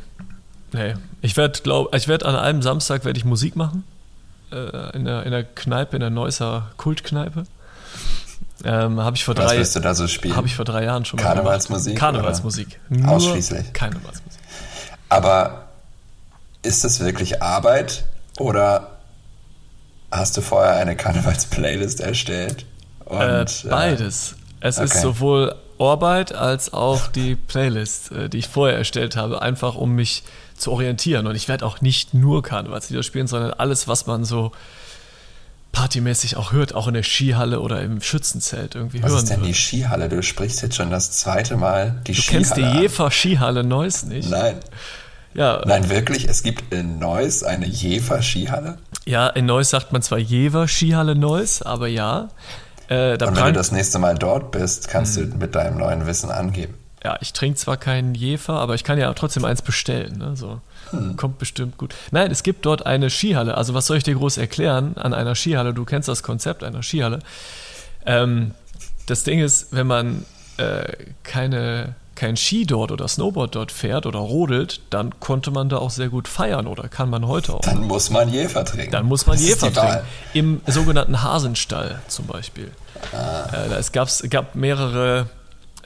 Nee. 0.72 0.94
Ich 1.20 1.36
werde, 1.36 1.60
glaube 1.60 1.96
ich, 1.96 2.08
werde 2.08 2.26
an 2.26 2.34
einem 2.34 2.62
Samstag 2.62 3.04
werde 3.04 3.18
ich 3.18 3.24
Musik 3.24 3.54
machen. 3.54 3.84
Äh, 4.50 4.96
in, 4.96 5.04
der, 5.04 5.22
in 5.24 5.30
der 5.30 5.44
Kneipe, 5.44 5.96
in 5.96 6.00
der 6.00 6.10
Neusser 6.10 6.70
Kultkneipe. 6.76 7.44
Ähm, 8.64 9.00
habe 9.00 9.16
ich 9.16 9.24
vor 9.24 9.36
Was 9.36 9.46
drei, 9.46 9.58
wirst 9.58 9.76
du 9.76 9.80
da 9.80 9.94
so 9.94 10.06
spielen? 10.06 10.36
Habe 10.36 10.46
ich 10.46 10.54
vor 10.54 10.64
drei 10.64 10.84
Jahren 10.84 11.04
schon 11.04 11.18
mal 11.18 11.22
Karnevalsmusik? 11.24 11.96
Karnevalsmusik. 11.96 12.80
Ausschließlich. 13.06 13.72
Karnevalsmusik. 13.72 14.31
Aber 15.12 15.66
ist 16.62 16.86
es 16.86 17.00
wirklich 17.00 17.42
Arbeit 17.42 18.06
oder 18.38 18.98
hast 20.10 20.38
du 20.38 20.40
vorher 20.40 20.76
eine 20.76 20.96
Karnevals-Playlist 20.96 22.00
erstellt? 22.00 22.64
Und, 23.04 23.20
äh, 23.20 23.46
beides. 23.68 24.32
Äh, 24.60 24.68
es 24.68 24.78
okay. 24.78 24.86
ist 24.86 25.00
sowohl 25.02 25.54
Arbeit 25.78 26.34
als 26.34 26.72
auch 26.72 27.08
die 27.08 27.34
Playlist, 27.34 28.10
äh, 28.12 28.30
die 28.30 28.38
ich 28.38 28.48
vorher 28.48 28.78
erstellt 28.78 29.16
habe, 29.16 29.42
einfach 29.42 29.74
um 29.74 29.94
mich 29.94 30.22
zu 30.56 30.72
orientieren. 30.72 31.26
Und 31.26 31.34
ich 31.34 31.46
werde 31.46 31.66
auch 31.66 31.82
nicht 31.82 32.14
nur 32.14 32.42
Karnevalslieder 32.42 33.02
spielen, 33.02 33.26
sondern 33.26 33.52
alles, 33.52 33.88
was 33.88 34.06
man 34.06 34.24
so 34.24 34.52
partymäßig 35.72 36.36
auch 36.36 36.52
hört, 36.52 36.74
auch 36.74 36.86
in 36.86 36.94
der 36.94 37.02
Skihalle 37.02 37.60
oder 37.60 37.82
im 37.82 38.00
Schützenzelt 38.00 38.74
irgendwie 38.74 39.02
Was 39.02 39.10
hören. 39.10 39.16
Was 39.16 39.22
ist 39.24 39.32
denn 39.32 39.42
die 39.42 39.54
Skihalle? 39.54 40.08
Du 40.08 40.22
sprichst 40.22 40.62
jetzt 40.62 40.76
schon 40.76 40.90
das 40.90 41.10
zweite 41.12 41.56
Mal 41.56 42.00
die 42.06 42.12
du 42.12 42.20
Skihalle. 42.20 42.44
Du 42.44 42.54
kennst 42.54 42.56
die 42.56 42.80
Jefer 42.80 43.10
Skihalle 43.10 43.64
Neuss 43.64 44.04
nicht? 44.04 44.30
Nein. 44.30 44.56
Ja. 45.34 45.62
Nein, 45.66 45.88
wirklich? 45.88 46.28
Es 46.28 46.42
gibt 46.42 46.72
in 46.72 46.98
Neuss 46.98 47.42
eine 47.42 47.66
Jever-Skihalle? 47.66 48.78
Ja, 49.06 49.28
in 49.28 49.46
Neuss 49.46 49.70
sagt 49.70 49.92
man 49.92 50.02
zwar 50.02 50.18
Jever-Skihalle 50.18 51.14
Neuss, 51.14 51.62
aber 51.62 51.88
ja. 51.88 52.28
Äh, 52.88 53.12
Und 53.12 53.36
wenn 53.36 53.46
du 53.46 53.52
das 53.52 53.72
nächste 53.72 53.98
Mal 53.98 54.16
dort 54.16 54.50
bist, 54.50 54.88
kannst 54.88 55.16
hm. 55.16 55.30
du 55.30 55.36
mit 55.38 55.54
deinem 55.54 55.78
neuen 55.78 56.06
Wissen 56.06 56.30
angeben. 56.30 56.74
Ja, 57.04 57.18
ich 57.20 57.32
trinke 57.32 57.58
zwar 57.58 57.76
keinen 57.78 58.14
Jefer, 58.14 58.54
aber 58.54 58.74
ich 58.74 58.84
kann 58.84 58.96
ja 58.96 59.12
trotzdem 59.14 59.44
eins 59.44 59.62
bestellen. 59.62 60.18
Ne? 60.18 60.36
So. 60.36 60.60
Hm. 60.90 61.16
Kommt 61.16 61.38
bestimmt 61.38 61.76
gut. 61.76 61.94
Nein, 62.12 62.30
es 62.30 62.44
gibt 62.44 62.64
dort 62.64 62.86
eine 62.86 63.10
Skihalle. 63.10 63.56
Also 63.56 63.74
was 63.74 63.86
soll 63.86 63.96
ich 63.96 64.04
dir 64.04 64.14
groß 64.14 64.38
erklären 64.38 64.96
an 64.96 65.12
einer 65.12 65.34
Skihalle? 65.34 65.74
Du 65.74 65.84
kennst 65.84 66.08
das 66.08 66.22
Konzept 66.22 66.62
einer 66.62 66.82
Skihalle. 66.82 67.18
Ähm, 68.06 68.52
das 69.06 69.24
Ding 69.24 69.40
ist, 69.40 69.74
wenn 69.74 69.88
man 69.88 70.24
äh, 70.58 70.92
keine 71.24 71.96
kein 72.14 72.36
Ski 72.36 72.66
dort 72.66 72.92
oder 72.92 73.08
Snowboard 73.08 73.54
dort 73.54 73.72
fährt 73.72 74.06
oder 74.06 74.18
rodelt, 74.18 74.80
dann 74.90 75.18
konnte 75.20 75.50
man 75.50 75.68
da 75.68 75.78
auch 75.78 75.90
sehr 75.90 76.08
gut 76.08 76.28
feiern 76.28 76.66
oder 76.66 76.88
kann 76.88 77.10
man 77.10 77.26
heute 77.26 77.54
auch. 77.54 77.60
Dann 77.60 77.82
muss 77.82 78.10
man 78.10 78.28
Jefer 78.28 78.64
trinken. 78.64 78.90
Dann 78.90 79.06
muss 79.06 79.26
man 79.26 79.36
das 79.36 79.44
Jefer 79.44 79.72
trinken. 79.72 80.00
Im 80.34 80.60
sogenannten 80.66 81.22
Hasenstall 81.22 82.00
zum 82.08 82.26
Beispiel. 82.26 82.70
Ah. 83.12 83.46
Äh, 83.52 83.74
es 83.74 83.92
gab's, 83.92 84.22
gab 84.28 84.54
mehrere 84.54 85.28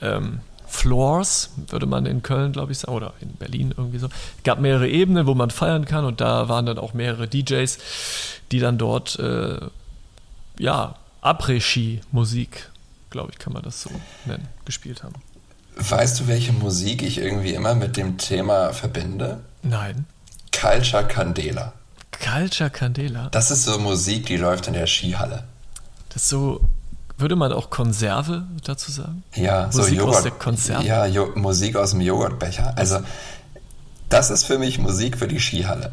ähm, 0.01 0.41
Floors, 0.67 1.51
würde 1.55 1.85
man 1.85 2.05
in 2.05 2.21
Köln, 2.21 2.51
glaube 2.51 2.73
ich, 2.73 2.79
sagen, 2.79 2.93
oder 2.93 3.13
in 3.21 3.31
Berlin 3.33 3.73
irgendwie 3.75 3.99
so. 3.99 4.07
Es 4.07 4.43
gab 4.43 4.59
mehrere 4.59 4.87
Ebenen, 4.87 5.25
wo 5.25 5.33
man 5.33 5.49
feiern 5.49 5.85
kann 5.85 6.03
und 6.05 6.19
da 6.19 6.49
waren 6.49 6.65
dann 6.65 6.77
auch 6.77 6.93
mehrere 6.93 7.27
DJs, 7.27 7.77
die 8.51 8.59
dann 8.59 8.77
dort, 8.77 9.17
äh, 9.17 9.59
ja, 10.59 10.95
Après-Ski-Musik, 11.21 12.69
glaube 13.09 13.31
ich, 13.31 13.39
kann 13.39 13.53
man 13.53 13.63
das 13.63 13.81
so 13.81 13.89
nennen, 14.25 14.47
gespielt 14.65 15.03
haben. 15.03 15.15
Weißt 15.77 16.19
du, 16.19 16.27
welche 16.27 16.53
Musik 16.53 17.03
ich 17.03 17.19
irgendwie 17.19 17.53
immer 17.53 17.75
mit 17.75 17.97
dem 17.97 18.17
Thema 18.17 18.73
verbinde? 18.73 19.39
Nein. 19.61 20.05
Culture 20.51 21.05
Candela. 21.07 21.73
Culture 22.11 22.69
Candela? 22.69 23.29
Das 23.31 23.51
ist 23.51 23.65
so 23.65 23.77
Musik, 23.77 24.25
die 24.25 24.37
läuft 24.37 24.67
in 24.67 24.73
der 24.73 24.87
Skihalle. 24.87 25.43
Das 26.09 26.23
ist 26.23 26.29
so, 26.29 26.61
würde 27.17 27.35
man 27.35 27.51
auch 27.51 27.69
Konserve 27.69 28.43
dazu 28.63 28.91
sagen? 28.91 29.23
Ja, 29.35 29.67
Musik 29.67 29.83
so 29.83 29.89
Joghurt. 29.95 30.15
aus 30.15 30.23
der 30.23 30.31
Konserve? 30.31 30.83
Ja, 30.83 31.05
jo 31.05 31.31
Musik 31.35 31.75
aus 31.75 31.91
dem 31.91 32.01
Joghurtbecher. 32.01 32.73
Also, 32.75 32.99
das 34.09 34.31
ist 34.31 34.45
für 34.45 34.57
mich 34.57 34.79
Musik 34.79 35.17
für 35.17 35.27
die 35.27 35.39
Skihalle. 35.39 35.91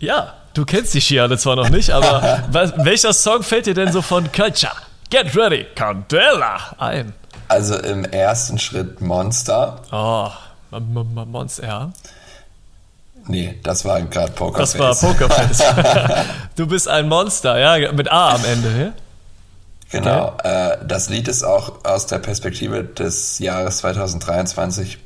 Ja, 0.00 0.34
du 0.54 0.64
kennst 0.64 0.94
die 0.94 1.00
Skihalle 1.00 1.36
zwar 1.36 1.56
noch 1.56 1.68
nicht, 1.68 1.90
aber 1.90 2.44
welcher 2.76 3.12
Song 3.12 3.42
fällt 3.42 3.66
dir 3.66 3.74
denn 3.74 3.92
so 3.92 4.00
von 4.00 4.30
Culture? 4.32 4.72
Get 5.10 5.36
ready, 5.36 5.66
Candela 5.74 6.74
ein. 6.78 7.12
Also 7.48 7.78
im 7.78 8.04
ersten 8.04 8.58
Schritt 8.58 9.00
Monster. 9.00 9.80
Oh, 9.90 10.28
Monster, 10.70 11.66
ja. 11.66 11.92
Nee, 13.26 13.58
das 13.62 13.84
war 13.84 14.00
gerade 14.02 14.32
Pokerface. 14.32 14.72
Das 14.72 15.02
war 15.02 15.12
Pokerface. 15.12 15.62
du 16.56 16.66
bist 16.66 16.88
ein 16.88 17.08
Monster, 17.08 17.58
ja, 17.58 17.92
mit 17.92 18.10
A 18.10 18.34
am 18.34 18.44
Ende, 18.44 18.80
ja? 18.80 18.92
Genau. 19.90 20.34
Okay. 20.34 20.72
Äh, 20.72 20.78
das 20.86 21.08
Lied 21.08 21.28
ist 21.28 21.42
auch 21.42 21.84
aus 21.84 22.06
der 22.06 22.18
Perspektive 22.18 22.84
des 22.84 23.38
Jahres 23.38 23.78
2023 23.78 24.98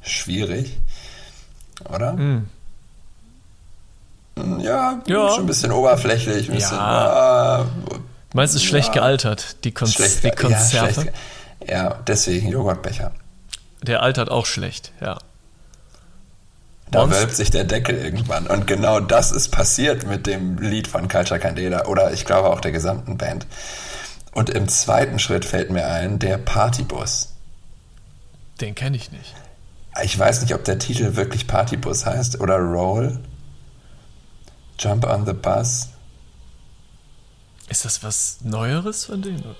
schwierig, 0.00 0.78
oder? 1.92 2.12
Mm. 2.12 2.48
Ja, 4.60 5.00
ja, 5.06 5.30
schon 5.30 5.44
ein 5.44 5.46
bisschen 5.46 5.72
oberflächlich. 5.72 6.48
Ein 6.48 6.54
bisschen, 6.54 6.76
ja. 6.76 7.62
Äh, 7.62 7.64
Meinst 8.34 8.54
du, 8.54 8.58
ist 8.58 8.64
schlecht 8.64 8.92
gealtert, 8.92 9.64
die, 9.64 9.72
Kon 9.72 9.88
schlecht, 9.88 10.22
die 10.22 10.30
Konserve? 10.30 11.06
Ja, 11.06 11.12
ja, 11.66 11.94
deswegen 12.06 12.48
Joghurtbecher. 12.48 13.12
Der 13.82 14.02
altert 14.02 14.30
auch 14.30 14.46
schlecht, 14.46 14.92
ja. 15.00 15.18
Da 16.90 17.00
Monst 17.00 17.18
wölbt 17.18 17.36
sich 17.36 17.50
der 17.50 17.64
Deckel 17.64 17.96
irgendwann. 17.96 18.46
Und 18.46 18.66
genau 18.66 19.00
das 19.00 19.30
ist 19.30 19.50
passiert 19.50 20.06
mit 20.06 20.26
dem 20.26 20.58
Lied 20.58 20.88
von 20.88 21.08
Culture 21.08 21.38
Candela 21.38 21.86
oder 21.86 22.12
ich 22.12 22.24
glaube 22.24 22.48
auch 22.50 22.60
der 22.60 22.72
gesamten 22.72 23.18
Band. 23.18 23.46
Und 24.32 24.50
im 24.50 24.68
zweiten 24.68 25.18
Schritt 25.18 25.44
fällt 25.44 25.70
mir 25.70 25.86
ein, 25.86 26.18
der 26.18 26.38
Partybus. 26.38 27.34
Den 28.60 28.74
kenne 28.74 28.96
ich 28.96 29.12
nicht. 29.12 29.34
Ich 30.02 30.18
weiß 30.18 30.42
nicht, 30.42 30.54
ob 30.54 30.64
der 30.64 30.78
Titel 30.78 31.16
wirklich 31.16 31.46
Partybus 31.46 32.06
heißt 32.06 32.40
oder 32.40 32.56
Roll. 32.58 33.18
Jump 34.78 35.06
on 35.06 35.26
the 35.26 35.32
Bus. 35.32 35.88
Ist 37.68 37.84
das 37.84 38.02
was 38.02 38.38
Neueres 38.42 39.04
von 39.04 39.20
denen? 39.22 39.56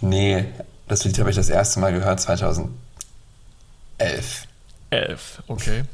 Nee, 0.00 0.46
das 0.90 1.04
Lied 1.04 1.18
habe 1.20 1.30
ich 1.30 1.36
das 1.36 1.48
erste 1.48 1.78
Mal 1.78 1.92
gehört 1.92 2.20
2011. 2.20 2.70
Elf, 4.90 5.42
okay. 5.46 5.84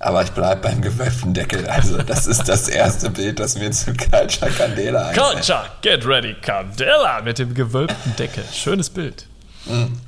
Aber 0.00 0.22
ich 0.22 0.30
bleibe 0.30 0.60
beim 0.60 0.80
gewölbten 0.82 1.32
Deckel. 1.34 1.66
Also, 1.66 2.02
das 2.02 2.26
ist 2.26 2.48
das 2.48 2.68
erste 2.68 3.10
Bild, 3.10 3.40
das 3.40 3.58
mir 3.58 3.70
zu 3.72 3.94
Culture 3.94 4.50
Candela 4.50 5.08
einfällt. 5.08 5.32
Culture, 5.32 5.64
get 5.82 6.06
ready, 6.06 6.34
Candela 6.34 7.22
mit 7.22 7.38
dem 7.38 7.54
gewölbten 7.54 8.14
Deckel. 8.16 8.44
Schönes 8.52 8.90
Bild. 8.90 9.26
Mhm. 9.64 9.98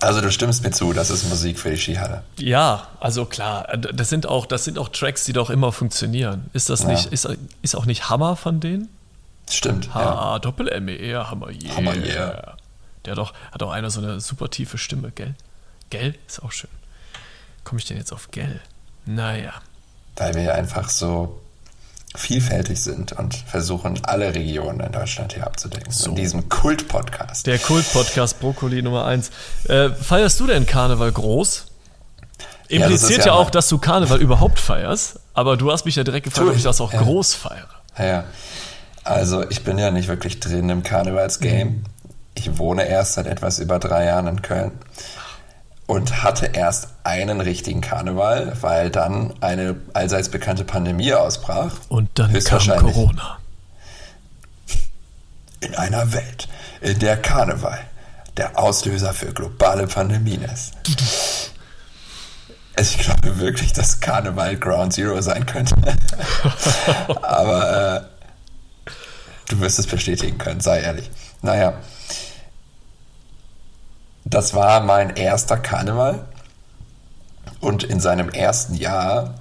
Also 0.00 0.20
du 0.20 0.30
stimmst 0.30 0.62
mir 0.62 0.70
zu, 0.70 0.92
das 0.92 1.08
ist 1.08 1.28
Musik 1.30 1.58
für 1.58 1.70
die 1.70 1.78
Skihalle. 1.78 2.24
Ja, 2.38 2.88
also 3.00 3.24
klar, 3.24 3.66
das 3.78 4.10
sind 4.10 4.26
auch, 4.26 4.44
das 4.44 4.64
sind 4.64 4.78
auch 4.78 4.90
Tracks, 4.90 5.24
die 5.24 5.32
doch 5.32 5.48
immer 5.48 5.72
funktionieren. 5.72 6.50
Ist 6.52 6.68
das 6.68 6.84
nicht, 6.84 7.06
ist, 7.06 7.26
ist 7.62 7.74
auch 7.74 7.86
nicht 7.86 8.10
Hammer 8.10 8.36
von 8.36 8.60
denen? 8.60 8.90
Stimmt. 9.50 9.94
H-A, 9.94 10.38
Doppel-M-E-R, 10.38 11.20
e 11.20 11.24
Hammer, 11.24 11.50
yeah. 11.50 11.76
Hammer, 11.76 11.94
yeah. 11.96 12.56
Der 13.04 13.12
hat, 13.12 13.18
doch, 13.18 13.34
hat 13.52 13.62
auch 13.62 13.70
einer 13.70 13.90
so 13.90 14.00
eine 14.00 14.20
super 14.20 14.50
tiefe 14.50 14.78
Stimme, 14.78 15.10
gell? 15.10 15.34
Gell? 15.90 16.14
Ist 16.26 16.42
auch 16.42 16.52
schön. 16.52 16.70
Komme 17.62 17.80
ich 17.80 17.86
denn 17.86 17.96
jetzt 17.96 18.12
auf 18.12 18.30
Gell? 18.30 18.60
Naja. 19.06 19.52
Weil 20.16 20.34
wir 20.34 20.54
einfach 20.54 20.88
so 20.88 21.40
vielfältig 22.16 22.80
sind 22.80 23.12
und 23.12 23.34
versuchen, 23.34 24.02
alle 24.04 24.34
Regionen 24.34 24.80
in 24.80 24.92
Deutschland 24.92 25.32
hier 25.32 25.46
abzudecken. 25.46 25.92
So. 25.92 26.10
In 26.10 26.16
diesem 26.16 26.48
Kult-Podcast. 26.48 27.46
Der 27.46 27.58
Kult-Podcast 27.58 28.40
Brokkoli 28.40 28.82
Nummer 28.82 29.04
1. 29.04 29.30
Äh, 29.68 29.90
feierst 29.90 30.38
du 30.40 30.46
denn 30.46 30.66
Karneval 30.66 31.10
groß? 31.12 31.66
Impliziert 32.68 33.20
ja, 33.20 33.26
ja, 33.26 33.32
auch, 33.32 33.50
dass 33.50 33.68
du 33.68 33.78
Karneval 33.78 34.20
überhaupt 34.20 34.58
feierst, 34.58 35.20
aber 35.34 35.56
du 35.56 35.70
hast 35.70 35.84
mich 35.84 35.96
ja 35.96 36.04
direkt 36.04 36.24
gefragt, 36.24 36.48
ob 36.48 36.56
ich 36.56 36.62
das 36.62 36.80
auch 36.80 36.92
ja. 36.92 37.02
groß 37.02 37.34
feiere. 37.34 37.68
Ja, 37.98 38.24
also 39.04 39.48
ich 39.48 39.64
bin 39.64 39.78
ja 39.78 39.90
nicht 39.90 40.08
wirklich 40.08 40.40
drin 40.40 40.68
im 40.68 40.82
Karnevalsgame. 40.82 41.66
Mhm. 41.66 41.84
Ich 42.34 42.58
wohne 42.58 42.86
erst 42.86 43.14
seit 43.14 43.26
etwas 43.26 43.58
über 43.58 43.78
drei 43.78 44.06
Jahren 44.06 44.26
in 44.26 44.42
Köln 44.42 44.72
und 45.86 46.22
hatte 46.22 46.46
erst 46.46 46.88
einen 47.04 47.40
richtigen 47.40 47.80
Karneval, 47.80 48.56
weil 48.60 48.90
dann 48.90 49.34
eine 49.40 49.76
allseits 49.92 50.28
bekannte 50.28 50.64
Pandemie 50.64 51.12
ausbrach. 51.12 51.74
Und 51.88 52.08
dann 52.14 52.32
kam 52.42 52.60
Corona. 52.78 53.38
In 55.60 55.74
einer 55.74 56.12
Welt, 56.12 56.48
in 56.80 56.98
der 56.98 57.16
Karneval 57.16 57.80
der 58.36 58.58
Auslöser 58.58 59.12
für 59.14 59.32
globale 59.32 59.86
Pandemien 59.86 60.42
ist. 60.42 60.72
Ich 62.76 62.98
glaube 62.98 63.38
wirklich, 63.38 63.72
dass 63.72 64.00
Karneval 64.00 64.56
Ground 64.56 64.94
Zero 64.94 65.20
sein 65.20 65.46
könnte. 65.46 65.76
Aber 67.22 67.96
äh, 67.96 68.00
du 69.48 69.60
wirst 69.60 69.78
es 69.78 69.86
bestätigen 69.86 70.38
können, 70.38 70.60
sei 70.60 70.80
ehrlich. 70.80 71.10
Naja, 71.42 71.74
das 74.24 74.54
war 74.54 74.80
mein 74.80 75.16
erster 75.16 75.56
Karneval. 75.56 76.24
Und 77.60 77.84
in 77.84 78.00
seinem 78.00 78.28
ersten 78.28 78.74
Jahr 78.74 79.34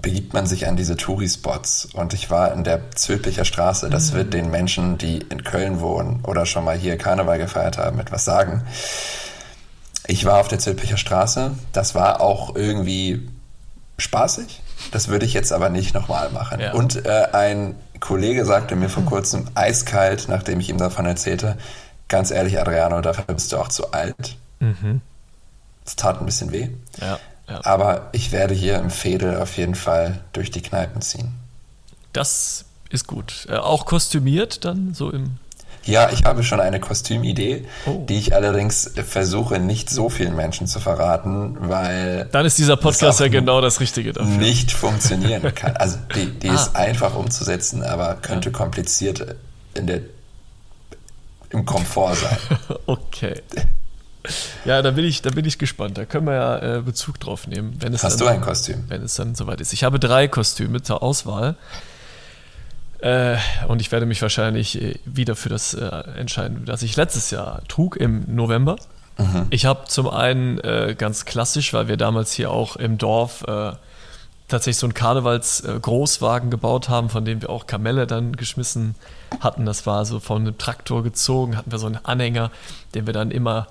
begibt 0.00 0.32
man 0.32 0.46
sich 0.46 0.66
an 0.66 0.76
diese 0.76 0.96
Touri-Spots. 0.96 1.88
Und 1.92 2.14
ich 2.14 2.30
war 2.30 2.52
in 2.52 2.64
der 2.64 2.90
Zülpicher 2.92 3.44
Straße. 3.44 3.90
Das 3.90 4.12
mhm. 4.12 4.16
wird 4.16 4.34
den 4.34 4.50
Menschen, 4.50 4.98
die 4.98 5.18
in 5.18 5.44
Köln 5.44 5.80
wohnen 5.80 6.20
oder 6.24 6.46
schon 6.46 6.64
mal 6.64 6.76
hier 6.76 6.96
Karneval 6.96 7.38
gefeiert 7.38 7.78
haben, 7.78 7.98
etwas 7.98 8.24
sagen. 8.24 8.64
Ich 10.06 10.24
war 10.24 10.38
auf 10.38 10.48
der 10.48 10.58
Zülpicher 10.58 10.96
Straße. 10.96 11.52
Das 11.72 11.94
war 11.94 12.20
auch 12.20 12.56
irgendwie 12.56 13.28
spaßig. 13.98 14.62
Das 14.92 15.08
würde 15.08 15.26
ich 15.26 15.34
jetzt 15.34 15.52
aber 15.52 15.68
nicht 15.68 15.94
nochmal 15.94 16.30
machen. 16.30 16.60
Ja. 16.60 16.72
Und 16.72 17.04
äh, 17.04 17.28
ein 17.32 17.74
Kollege 18.00 18.44
sagte 18.44 18.76
mir 18.76 18.88
vor 18.88 19.04
kurzem 19.04 19.46
eiskalt, 19.54 20.26
nachdem 20.28 20.60
ich 20.60 20.70
ihm 20.70 20.78
davon 20.78 21.06
erzählte, 21.06 21.56
ganz 22.08 22.30
ehrlich, 22.30 22.58
Adriano, 22.58 23.00
dafür 23.00 23.24
bist 23.34 23.52
du 23.52 23.58
auch 23.58 23.68
zu 23.68 23.92
alt. 23.92 24.36
Mhm. 24.58 25.00
Es 25.86 25.96
tat 25.96 26.20
ein 26.20 26.26
bisschen 26.26 26.52
weh. 26.52 26.68
Ja, 27.00 27.18
ja. 27.48 27.60
Aber 27.64 28.08
ich 28.12 28.32
werde 28.32 28.54
hier 28.54 28.78
im 28.78 28.90
Fädel 28.90 29.36
auf 29.36 29.56
jeden 29.56 29.74
Fall 29.74 30.20
durch 30.32 30.50
die 30.50 30.62
Kneipen 30.62 31.02
ziehen. 31.02 31.32
Das 32.12 32.64
ist 32.90 33.06
gut. 33.06 33.46
Äh, 33.48 33.56
auch 33.56 33.86
kostümiert 33.86 34.64
dann 34.64 34.94
so 34.94 35.10
im. 35.10 35.38
Ja, 35.84 36.10
ich 36.10 36.24
habe 36.24 36.42
schon 36.42 36.60
eine 36.60 36.78
Kostümidee, 36.78 37.64
oh. 37.86 38.04
die 38.08 38.18
ich 38.18 38.34
allerdings 38.34 38.92
versuche 39.06 39.58
nicht 39.58 39.88
so 39.88 40.08
vielen 40.08 40.36
Menschen 40.36 40.66
zu 40.66 40.78
verraten, 40.78 41.56
weil. 41.60 42.28
Dann 42.32 42.44
ist 42.46 42.58
dieser 42.58 42.76
Podcast 42.76 43.20
ja 43.20 43.28
genau 43.28 43.60
das 43.60 43.80
Richtige 43.80 44.12
dafür. 44.12 44.30
Nicht 44.36 44.72
funktionieren 44.72 45.54
kann. 45.54 45.76
Also 45.76 45.98
die, 46.14 46.26
die 46.26 46.48
ah. 46.50 46.54
ist 46.54 46.76
einfach 46.76 47.14
umzusetzen, 47.14 47.82
aber 47.82 48.16
könnte 48.16 48.50
kompliziert 48.50 49.36
in 49.74 49.86
der 49.86 50.00
im 51.50 51.64
Komfort 51.64 52.14
sein. 52.14 52.38
okay. 52.86 53.42
Ja, 54.64 54.82
da 54.82 54.90
bin 54.90 55.04
ich, 55.04 55.22
da 55.22 55.30
bin 55.30 55.44
ich 55.44 55.58
gespannt. 55.58 55.98
Da 55.98 56.04
können 56.04 56.26
wir 56.26 56.34
ja 56.34 56.76
äh, 56.76 56.82
Bezug 56.82 57.18
drauf 57.18 57.46
nehmen. 57.46 57.76
Wenn 57.80 57.94
es 57.94 58.04
Hast 58.04 58.20
du 58.20 58.26
ein 58.26 58.40
Kostüm? 58.40 58.84
Wenn 58.88 59.02
es 59.02 59.14
dann 59.14 59.34
soweit 59.34 59.60
ist. 59.60 59.72
Ich 59.72 59.82
habe 59.82 59.98
drei 59.98 60.28
Kostüme 60.28 60.82
zur 60.82 61.02
Auswahl. 61.02 61.56
Äh, 63.02 63.36
und 63.68 63.80
ich 63.80 63.92
werde 63.92 64.06
mich 64.06 64.20
wahrscheinlich 64.20 64.80
äh, 64.80 64.94
wieder 65.04 65.34
für 65.36 65.48
das 65.48 65.74
äh, 65.74 65.86
entscheiden, 66.16 66.64
das 66.66 66.82
ich 66.82 66.96
letztes 66.96 67.30
Jahr 67.30 67.62
trug 67.66 67.96
im 67.96 68.24
November. 68.26 68.76
Mhm. 69.16 69.46
Ich 69.50 69.64
habe 69.64 69.84
zum 69.86 70.08
einen 70.08 70.58
äh, 70.58 70.94
ganz 70.96 71.24
klassisch, 71.24 71.72
weil 71.72 71.88
wir 71.88 71.96
damals 71.96 72.32
hier 72.32 72.50
auch 72.50 72.76
im 72.76 72.98
Dorf 72.98 73.44
äh, 73.48 73.72
tatsächlich 74.48 74.78
so 74.78 74.86
einen 74.86 74.94
Karnevals-Großwagen 74.94 76.50
gebaut 76.50 76.88
haben, 76.88 77.08
von 77.08 77.24
dem 77.24 77.40
wir 77.40 77.50
auch 77.50 77.66
Kamelle 77.66 78.06
dann 78.06 78.36
geschmissen 78.36 78.96
hatten. 79.40 79.64
Das 79.64 79.86
war 79.86 80.04
so 80.04 80.20
von 80.20 80.42
einem 80.42 80.58
Traktor 80.58 81.02
gezogen, 81.02 81.56
hatten 81.56 81.70
wir 81.70 81.78
so 81.78 81.86
einen 81.86 82.04
Anhänger, 82.04 82.50
den 82.94 83.06
wir 83.06 83.14
dann 83.14 83.30
immer 83.30 83.68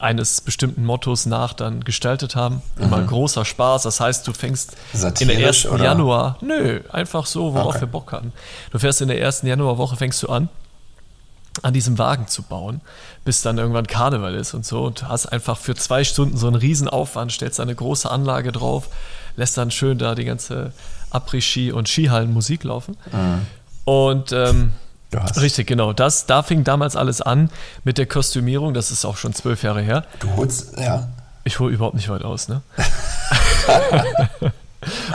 eines 0.00 0.40
bestimmten 0.40 0.84
Mottos 0.84 1.26
nach 1.26 1.52
dann 1.52 1.84
gestaltet 1.84 2.34
haben. 2.34 2.62
Immer 2.78 2.98
mhm. 2.98 3.06
großer 3.06 3.44
Spaß. 3.44 3.82
Das 3.82 4.00
heißt, 4.00 4.26
du 4.26 4.32
fängst 4.32 4.76
Satirisch, 4.92 5.20
in 5.20 5.38
der 5.38 5.46
ersten 5.46 5.68
oder? 5.68 5.84
Januar, 5.84 6.38
nö, 6.40 6.80
einfach 6.90 7.26
so, 7.26 7.54
worauf 7.54 7.74
okay. 7.74 7.82
wir 7.82 7.88
Bock 7.88 8.12
hatten. 8.12 8.32
Du 8.70 8.78
fährst 8.78 9.02
in 9.02 9.08
der 9.08 9.20
ersten 9.20 9.46
Januarwoche, 9.46 9.96
fängst 9.96 10.22
du 10.22 10.28
an, 10.28 10.48
an 11.62 11.74
diesem 11.74 11.98
Wagen 11.98 12.28
zu 12.28 12.42
bauen, 12.42 12.80
bis 13.24 13.42
dann 13.42 13.58
irgendwann 13.58 13.86
Karneval 13.86 14.34
ist 14.34 14.54
und 14.54 14.64
so 14.64 14.84
und 14.84 15.06
hast 15.06 15.26
einfach 15.26 15.58
für 15.58 15.74
zwei 15.74 16.02
Stunden 16.02 16.38
so 16.38 16.46
einen 16.46 16.56
Riesenaufwand, 16.56 17.32
stellst 17.32 17.60
eine 17.60 17.74
große 17.74 18.10
Anlage 18.10 18.52
drauf, 18.52 18.88
lässt 19.36 19.58
dann 19.58 19.70
schön 19.70 19.98
da 19.98 20.14
die 20.14 20.24
ganze 20.24 20.72
Après-Ski 21.10 21.72
und 21.72 21.88
Skihallen 21.88 22.32
Musik 22.32 22.64
laufen. 22.64 22.96
Mhm. 23.12 23.46
Und 23.84 24.32
ähm, 24.32 24.72
du 25.10 25.20
hast. 25.20 25.40
Richtig, 25.40 25.66
genau. 25.66 25.92
Das, 25.92 26.26
da 26.26 26.42
fing 26.42 26.64
damals 26.64 26.96
alles 26.96 27.20
an 27.20 27.50
mit 27.84 27.98
der 27.98 28.06
Kostümierung. 28.06 28.74
Das 28.74 28.90
ist 28.90 29.04
auch 29.04 29.16
schon 29.16 29.32
zwölf 29.34 29.62
Jahre 29.62 29.80
her. 29.82 30.04
Du 30.20 30.34
holst, 30.36 30.78
ja. 30.78 31.08
Ich 31.44 31.58
hole 31.58 31.72
überhaupt 31.74 31.94
nicht 31.96 32.08
weit 32.08 32.22
aus, 32.22 32.48
ne? 32.48 32.62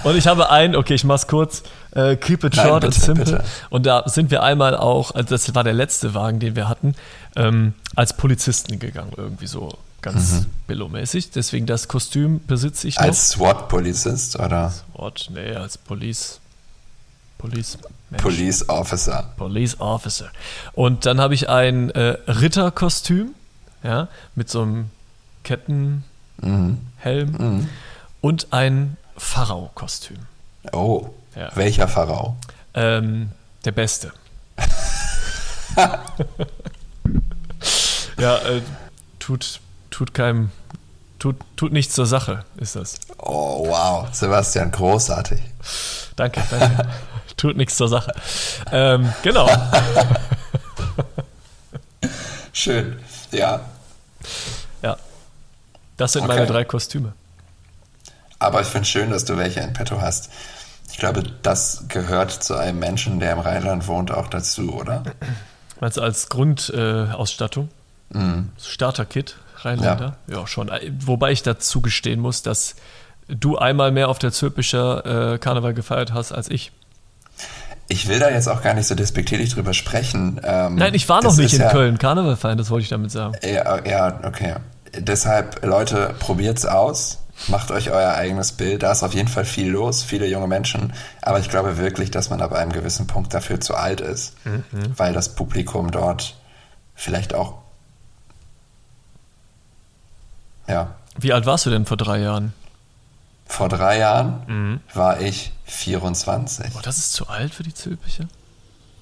Und 0.04 0.16
ich 0.16 0.28
habe 0.28 0.52
ein, 0.52 0.76
okay, 0.76 0.94
ich 0.94 1.04
mach's 1.04 1.26
kurz, 1.28 1.64
äh, 1.92 2.16
keep 2.18 2.44
it 2.44 2.56
Nein, 2.56 2.66
short 2.68 2.82
bitte, 2.82 2.96
and 2.96 3.04
simple. 3.04 3.26
bitte. 3.26 3.44
Und 3.72 3.86
da 3.88 4.04
sind 4.08 4.30
wir 4.30 4.44
einmal 4.44 4.76
auch, 4.78 5.12
also 5.16 5.30
das 5.30 5.56
war 5.56 5.64
der 5.64 5.74
letzte 5.74 6.14
Wagen, 6.14 6.40
den 6.40 6.56
wir 6.56 6.70
hatten, 6.70 6.94
ähm, 7.36 7.74
als 7.96 8.14
Polizisten 8.16 8.78
gegangen, 8.78 9.12
irgendwie 9.18 9.48
so 9.48 9.76
ganz 10.04 10.34
Mhm. 10.34 10.46
billow-mäßig. 10.68 11.32
Deswegen 11.32 11.66
das 11.66 11.88
Kostüm 11.88 12.42
besitze 12.46 12.88
ich 12.88 12.98
noch. 12.98 13.06
Als 13.06 13.30
SWAT-Polizist 13.30 14.38
oder 14.40 14.72
What? 14.94 15.30
Nee, 15.34 15.56
als 15.56 15.80
Police. 15.80 16.40
Police. 17.50 17.78
Mensch. 18.10 18.22
Police 18.24 18.70
Officer. 18.70 19.34
Police 19.38 19.80
Officer. 19.80 20.30
Und 20.74 21.06
dann 21.06 21.20
habe 21.20 21.34
ich 21.34 21.50
ein 21.50 21.90
äh, 21.92 22.18
Ritterkostüm, 22.28 23.34
ja, 23.84 24.08
mit 24.36 24.50
so 24.50 24.62
einem 24.64 24.90
Kettenhelm 25.44 26.04
Mhm. 27.04 27.70
und 28.22 28.48
ein 28.52 28.98
Pharao-Kostüm. 29.18 30.18
Oh, 30.72 31.10
Ja. 31.36 31.52
welcher 31.56 31.88
Pharao? 31.88 32.36
Ähm, 32.74 33.30
der 33.64 33.72
Beste. 33.72 34.12
ja, 38.18 38.38
äh, 38.40 38.62
tut, 39.20 39.60
tut 39.90 40.14
keinem, 40.14 40.52
tut, 41.20 41.36
tut 41.56 41.72
nichts 41.74 41.94
zur 41.96 42.06
Sache, 42.06 42.44
ist 42.58 42.76
das. 42.76 42.96
Oh, 43.18 43.68
wow. 43.68 44.08
Sebastian, 44.14 44.72
großartig. 44.72 45.40
Danke, 46.16 46.42
danke. 46.50 46.88
tut 47.38 47.58
nichts 47.58 47.78
zur 47.78 47.88
Sache. 47.88 48.14
Ähm, 48.72 49.12
genau. 49.24 49.50
Schön. 52.54 52.98
Ja. 53.32 53.62
Ja. 54.82 54.98
Das 55.98 56.14
sind 56.14 56.28
meine 56.28 56.42
Okay. 56.42 56.52
drei 56.52 56.64
Kostüme. 56.66 57.14
Aber 58.40 58.62
ich 58.62 58.68
finde 58.68 58.84
es 58.84 58.90
schön, 58.90 59.10
dass 59.10 59.26
du 59.26 59.38
welche 59.38 59.62
in 59.62 59.74
petto 59.74 60.02
hast. 60.02 60.30
Ich 60.92 60.98
glaube, 60.98 61.24
das 61.42 61.86
gehört 61.88 62.32
zu 62.32 62.56
einem 62.56 62.80
Menschen, 62.80 63.20
der 63.20 63.34
im 63.34 63.40
Rheinland 63.40 63.88
wohnt, 63.88 64.12
auch 64.12 64.28
dazu, 64.28 64.74
oder? 64.74 65.04
Du 65.80 66.02
als 66.02 66.30
Grundausstattung? 66.30 67.10
Äh, 67.12 67.14
Ausstattung? 67.14 67.70
Starter-Kit, 68.62 69.38
Rheinländer? 69.58 70.18
Ja. 70.28 70.46
schon. 70.48 70.70
Äh, 70.70 70.92
Wobei 71.00 71.32
ich 71.32 71.44
dazu 71.44 71.82
gestehen 71.82 72.20
muss, 72.20 72.44
dass 72.44 72.76
du 73.28 73.58
einmal 73.58 73.92
mehr 73.92 74.10
auf 74.10 74.20
der 74.20 74.32
Zülpicher 74.32 75.34
äh, 75.34 75.38
Karneval 75.38 75.74
gefeiert 75.74 76.14
hast 76.14 76.32
als 76.32 76.50
ich. 76.50 76.72
Ich 77.88 78.08
will 78.08 78.20
da 78.20 78.30
jetzt 78.30 78.48
auch 78.48 78.64
gar 78.64 78.74
nicht 78.74 78.88
so 78.88 78.96
despektierlich 78.96 79.54
drüber 79.54 79.74
sprechen. 79.74 80.42
Ähm, 80.44 80.76
Nein, 80.76 80.94
ich 80.96 81.08
war 81.08 81.24
noch 81.24 81.38
nicht 81.38 81.54
in 81.54 81.62
ja, 81.62 81.72
Köln 81.72 81.98
Karneval 81.98 82.36
feiern, 82.36 82.58
das 82.58 82.70
wollte 82.70 82.84
ich 82.84 82.90
damit 82.90 83.12
sagen. 83.12 83.36
Ja, 83.44 83.86
ja, 83.86 84.20
okay. 84.24 84.56
Deshalb, 84.98 85.64
Leute, 85.64 86.16
probiert's 86.20 86.66
aus. 86.66 87.20
Macht 87.48 87.70
euch 87.70 87.92
euer 87.92 88.14
eigenes 88.14 88.54
Bild. 88.54 88.84
Da 88.84 88.94
ist 88.94 89.04
auf 89.04 89.14
jeden 89.14 89.28
Fall 89.28 89.44
viel 89.44 89.70
los, 89.70 90.04
viele 90.04 90.26
junge 90.26 90.48
Menschen. 90.48 90.94
Aber 91.22 91.40
ich 91.40 91.50
glaube 91.50 91.78
wirklich, 91.78 92.10
dass 92.10 92.30
man 92.30 92.42
ab 92.42 92.54
einem 92.54 92.72
gewissen 92.72 93.08
Punkt 93.08 93.34
dafür 93.34 93.60
zu 93.60 93.76
alt 93.76 94.00
ist, 94.00 94.36
weil 94.96 95.12
das 95.12 95.36
Publikum 95.36 95.92
dort 95.92 96.36
vielleicht 96.96 97.34
auch. 97.36 97.56
Ja, 100.68 100.96
Wie 101.20 101.34
alt 101.34 101.46
warst 101.46 101.66
du 101.66 101.70
denn 101.70 101.86
vor 101.86 101.98
drei 101.98 102.20
Jahren? 102.20 102.54
Vor 103.46 103.70
drei 103.70 103.98
Jahren 104.00 104.42
Mhm. 104.48 104.80
war 104.94 105.22
ich 105.22 105.52
24. 105.66 106.68
Oh, 106.76 106.80
das 106.84 106.98
ist 106.98 107.14
zu 107.14 107.28
alt 107.28 107.54
für 107.54 107.64
die 107.64 107.74
Zülpicher? 107.74 108.26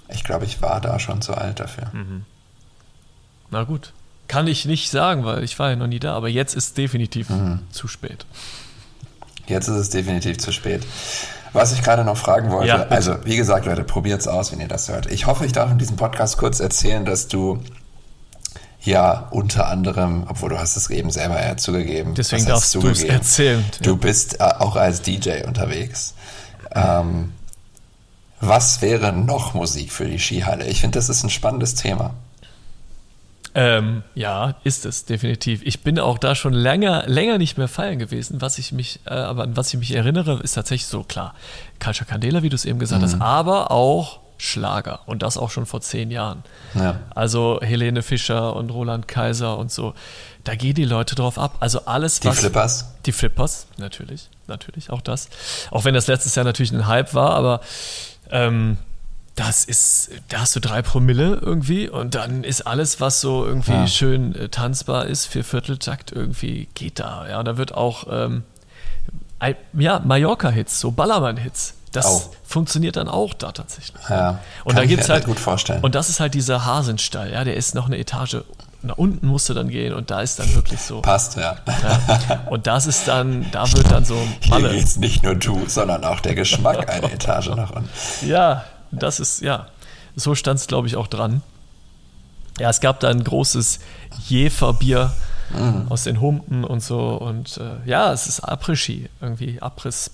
Ich 0.10 0.24
glaube, 0.24 0.46
ich 0.46 0.62
war 0.62 0.82
da 0.82 1.00
schon 1.00 1.22
zu 1.22 1.34
alt 1.34 1.60
dafür. 1.60 1.90
Mhm. 1.94 2.26
Na 3.50 3.64
gut. 3.64 3.94
Kann 4.28 4.48
ich 4.48 4.66
nicht 4.66 4.90
sagen, 4.90 5.26
weil 5.26 5.44
ich 5.44 5.60
war 5.60 5.70
ja 5.72 5.76
noch 5.76 5.88
nie 5.88 6.00
da, 6.00 6.14
aber 6.16 6.30
jetzt 6.30 6.56
ist 6.56 6.78
definitiv 6.78 7.30
Mhm. 7.30 7.60
zu 7.72 7.88
spät. 7.88 8.26
Jetzt 9.48 9.68
ist 9.68 9.76
es 9.76 9.90
definitiv 9.90 10.38
zu 10.38 10.52
spät. 10.52 10.86
Was 11.52 11.72
ich 11.74 11.84
gerade 11.84 12.04
noch 12.04 12.18
fragen 12.18 12.50
wollte, 12.50 12.70
Ja, 12.70 12.84
also 12.88 13.18
wie 13.26 13.36
gesagt, 13.36 13.66
Leute, 13.66 13.84
probiert's 13.84 14.28
aus, 14.28 14.52
wenn 14.52 14.60
ihr 14.60 14.68
das 14.68 14.90
hört. 14.90 15.06
Ich 15.12 15.28
hoffe, 15.28 15.46
ich 15.46 15.52
darf 15.52 15.70
in 15.70 15.78
diesem 15.78 15.98
Podcast 15.98 16.38
kurz 16.38 16.60
erzählen, 16.60 17.06
dass 17.06 17.28
du 17.28 17.62
ja 18.84 19.28
unter 19.32 19.68
anderem, 19.68 20.26
obwohl 20.28 20.50
du 20.50 20.60
hast 20.60 20.76
es 20.76 20.90
eben 20.90 21.10
selber 21.10 21.42
ja 21.42 21.56
zugegeben. 21.58 22.14
Deswegen 22.16 22.46
darfst 22.46 22.76
du 22.76 22.88
es 22.88 23.04
erzählen. 23.04 23.64
Du 23.82 23.98
bist 23.98 24.40
äh, 24.40 24.44
auch 24.44 24.76
als 24.76 25.02
DJ 25.02 25.44
unterwegs. 25.48 26.14
Ähm, 26.76 27.32
was 28.42 28.82
wäre 28.82 29.14
noch 29.14 29.54
Musik 29.54 29.92
für 29.92 30.06
die 30.06 30.20
Skihalle? 30.20 30.68
Ich 30.68 30.82
finde, 30.82 30.98
das 31.00 31.08
ist 31.10 31.24
ein 31.24 31.30
spannendes 31.30 31.76
Thema. 31.76 32.14
Ähm, 33.56 34.02
ja, 34.16 34.56
ist 34.64 34.84
es, 34.86 35.06
definitiv. 35.06 35.62
Ich 35.64 35.82
bin 35.84 36.00
auch 36.00 36.18
da 36.18 36.34
schon 36.34 36.54
länger, 36.54 37.04
länger 37.06 37.38
nicht 37.38 37.58
mehr 37.58 37.68
feiern 37.68 38.00
gewesen. 38.00 38.42
Was 38.42 38.58
ich 38.58 38.72
mich, 38.72 39.00
äh, 39.06 39.12
aber 39.12 39.44
an 39.44 39.56
was 39.56 39.72
ich 39.72 39.80
mich 39.80 39.96
erinnere, 39.96 40.42
ist 40.42 40.54
tatsächlich 40.54 40.88
so 40.88 41.04
klar. 41.04 41.36
Culture 41.80 42.10
Candela, 42.10 42.42
wie 42.42 42.50
du 42.50 42.56
es 42.56 42.66
eben 42.66 42.80
gesagt 42.80 43.02
Mhm. 43.02 43.06
hast, 43.06 43.22
aber 43.22 43.70
auch 43.70 44.20
Schlager. 44.46 45.00
Und 45.06 45.24
das 45.24 45.38
auch 45.38 45.50
schon 45.52 45.66
vor 45.66 45.80
zehn 45.80 46.12
Jahren. 46.12 46.44
Ja. 46.76 47.00
Also 47.16 47.60
Helene 47.62 48.04
Fischer 48.04 48.56
und 48.58 48.72
Roland 48.72 49.08
Kaiser 49.08 49.58
und 49.58 49.72
so. 49.72 49.94
Da 50.44 50.56
gehen 50.56 50.74
die 50.74 50.84
Leute 50.84 51.16
drauf 51.16 51.40
ab. 51.40 51.56
Also 51.62 51.86
alles, 51.86 52.20
Die 52.20 52.28
was. 52.28 52.40
Flippers? 52.40 52.86
Die 53.06 53.14
Flippers, 53.14 53.68
natürlich, 53.78 54.30
natürlich, 54.48 54.90
auch 54.90 55.00
das. 55.00 55.30
Auch 55.72 55.86
wenn 55.86 55.94
das 55.94 56.08
letztes 56.08 56.36
Jahr 56.36 56.44
natürlich 56.44 56.74
ein 56.74 56.88
Hype 56.88 57.14
war, 57.14 57.32
aber 57.36 57.62
ähm, 58.32 58.78
das 59.36 59.64
ist, 59.64 60.12
da 60.28 60.42
hast 60.42 60.56
du 60.58 60.60
drei 60.60 60.82
Promille 60.82 61.40
irgendwie 61.42 61.90
und 61.90 62.14
dann 62.14 62.44
ist 62.44 62.68
alles, 62.68 63.00
was 63.00 63.22
so 63.22 63.46
irgendwie 63.46 63.72
Ja. 63.72 63.88
schön 63.88 64.36
äh, 64.36 64.50
tanzbar 64.50 65.06
ist, 65.06 65.26
für 65.26 65.44
Vierteltakt 65.46 66.12
irgendwie 66.12 66.68
geht 66.76 67.00
da. 67.00 67.28
Ja, 67.30 67.40
und 67.40 67.46
da 67.46 67.56
wird 67.58 67.74
auch, 67.74 68.08
ähm, 68.12 68.44
ein, 69.40 69.56
ja, 69.74 70.00
Mallorca-Hits, 70.00 70.80
so 70.82 70.92
Ballermann-Hits. 70.92 71.76
Das 71.94 72.06
Oh. 72.06 72.22
funktioniert 72.44 72.96
dann 72.98 73.08
auch 73.08 73.34
da 73.34 73.52
tatsächlich. 73.52 74.02
Ja, 74.10 74.40
Und 74.66 74.72
kann 74.72 74.76
da 74.78 74.82
ich 74.84 74.90
gibt's 74.90 75.08
mir 75.08 75.14
halt 75.14 75.26
gut 75.26 75.40
vorstellen. 75.40 75.82
Und 75.84 75.96
das 75.96 76.10
ist 76.10 76.20
halt 76.20 76.34
dieser 76.34 76.66
Hasenstall, 76.66 77.32
ja, 77.32 77.44
der 77.46 77.56
ist 77.56 77.74
noch 77.76 77.86
eine 77.86 77.98
Etage 77.98 78.38
nach 78.86 78.98
unten 78.98 79.28
musst 79.28 79.48
du 79.48 79.54
dann 79.54 79.70
gehen 79.70 79.94
und 79.94 80.12
da 80.12 80.20
ist 80.20 80.40
dann 80.40 80.54
wirklich 80.56 80.82
so. 80.82 81.00
Passt, 81.02 81.38
ja. 81.38 81.56
Ja. 82.28 82.42
Und 82.50 82.68
das 82.68 82.86
ist 82.86 83.08
dann, 83.08 83.46
da 83.54 83.72
wird 83.72 83.90
dann 83.90 84.04
so 84.04 84.18
Hier 84.42 84.50
Malle. 84.50 84.72
geht's 84.74 84.98
nicht 84.98 85.24
nur 85.24 85.36
du, 85.36 85.64
sondern 85.68 86.04
auch 86.04 86.20
der 86.20 86.36
Geschmack 86.36 86.90
eine 86.90 87.10
Etage 87.14 87.48
nach 87.56 87.72
unten. 87.72 87.90
Ja, 88.28 88.66
das 88.92 89.22
ist, 89.22 89.42
ja. 89.42 89.68
So 90.18 90.36
stand 90.36 90.60
es, 90.60 90.68
glaube 90.68 90.88
ich, 90.88 90.98
auch 90.98 91.08
dran. 91.08 91.42
Ja, 92.60 92.70
es 92.70 92.82
gab 92.82 93.00
da 93.00 93.08
ein 93.08 93.24
großes 93.24 93.80
Jeferbier 94.28 95.14
Mhm. 95.54 95.86
aus 95.90 96.04
den 96.04 96.20
Humpen 96.20 96.64
und 96.64 96.82
so. 96.82 97.00
Und 97.16 97.58
äh, 97.58 97.88
ja, 97.90 98.12
es 98.12 98.28
ist 98.28 98.44
Après-Ski, 98.44 99.08
irgendwie 99.22 99.62
Abriss. 99.62 100.12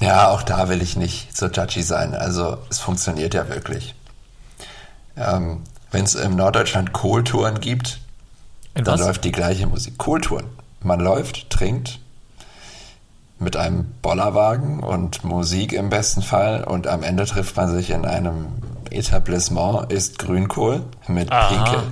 Ja, 0.00 0.30
auch 0.30 0.42
da 0.42 0.68
will 0.68 0.82
ich 0.82 0.96
nicht 0.96 1.36
so 1.36 1.46
judgy 1.46 1.82
sein. 1.82 2.14
Also 2.14 2.58
es 2.70 2.78
funktioniert 2.78 3.34
ja 3.34 3.48
wirklich. 3.48 3.94
Ähm, 5.16 5.62
Wenn 5.90 6.04
es 6.04 6.14
im 6.14 6.36
Norddeutschland 6.36 6.92
Kohltouren 6.92 7.60
gibt, 7.60 8.00
In 8.74 8.84
dann 8.84 8.98
was? 8.98 9.06
läuft 9.06 9.24
die 9.24 9.32
gleiche 9.32 9.66
Musik. 9.66 9.96
Kohltouren. 9.98 10.46
Man 10.82 11.00
läuft, 11.00 11.50
trinkt 11.50 11.98
mit 13.38 13.56
einem 13.56 13.84
Bollerwagen 14.00 14.80
und 14.80 15.24
Musik 15.24 15.72
im 15.72 15.90
besten 15.90 16.22
Fall 16.22 16.64
und 16.64 16.86
am 16.86 17.02
Ende 17.02 17.24
trifft 17.26 17.56
man 17.56 17.70
sich 17.70 17.90
in 17.90 18.04
einem 18.06 18.46
Etablissement, 18.90 19.90
isst 19.92 20.18
Grünkohl 20.18 20.82
mit 21.08 21.30
Aha. 21.32 21.48
Pinkel. 21.48 21.82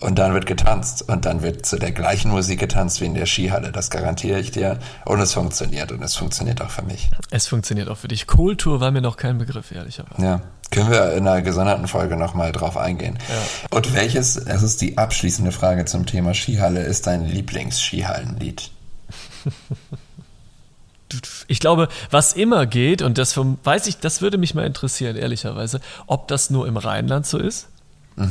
Und 0.00 0.18
dann 0.18 0.34
wird 0.34 0.46
getanzt. 0.46 1.08
Und 1.08 1.24
dann 1.24 1.42
wird 1.42 1.64
zu 1.64 1.78
der 1.78 1.92
gleichen 1.92 2.30
Musik 2.30 2.60
getanzt 2.60 3.00
wie 3.00 3.06
in 3.06 3.14
der 3.14 3.26
Skihalle. 3.26 3.72
Das 3.72 3.90
garantiere 3.90 4.38
ich 4.38 4.50
dir. 4.50 4.78
Und 5.04 5.20
es 5.20 5.32
funktioniert. 5.32 5.92
Und 5.92 6.02
es 6.02 6.16
funktioniert 6.16 6.60
auch 6.60 6.70
für 6.70 6.82
mich. 6.82 7.10
Es 7.30 7.46
funktioniert 7.46 7.88
auch 7.88 7.96
für 7.96 8.08
dich. 8.08 8.26
Kultur 8.26 8.80
war 8.80 8.90
mir 8.90 9.00
noch 9.00 9.16
kein 9.16 9.38
Begriff, 9.38 9.72
ehrlicherweise. 9.72 10.22
Ja. 10.22 10.40
Können 10.70 10.90
wir 10.90 11.12
in 11.12 11.26
einer 11.26 11.42
gesonderten 11.42 11.86
Folge 11.86 12.16
nochmal 12.16 12.50
drauf 12.50 12.76
eingehen. 12.76 13.18
Und 13.70 13.94
welches, 13.94 14.34
das 14.34 14.64
ist 14.64 14.80
die 14.80 14.98
abschließende 14.98 15.52
Frage 15.52 15.84
zum 15.84 16.06
Thema 16.06 16.34
Skihalle, 16.34 16.80
ist 16.80 17.06
dein 17.06 17.24
Lieblings-Skihallenlied? 17.24 18.70
Ich 21.46 21.60
glaube, 21.60 21.86
was 22.10 22.32
immer 22.32 22.66
geht, 22.66 23.00
und 23.00 23.16
das 23.16 23.32
vom, 23.32 23.58
weiß 23.62 23.86
ich, 23.86 23.98
das 23.98 24.22
würde 24.22 24.38
mich 24.38 24.56
mal 24.56 24.66
interessieren, 24.66 25.14
ehrlicherweise, 25.14 25.80
ob 26.08 26.26
das 26.26 26.50
nur 26.50 26.66
im 26.66 26.76
Rheinland 26.76 27.26
so 27.26 27.38
ist 27.38 27.68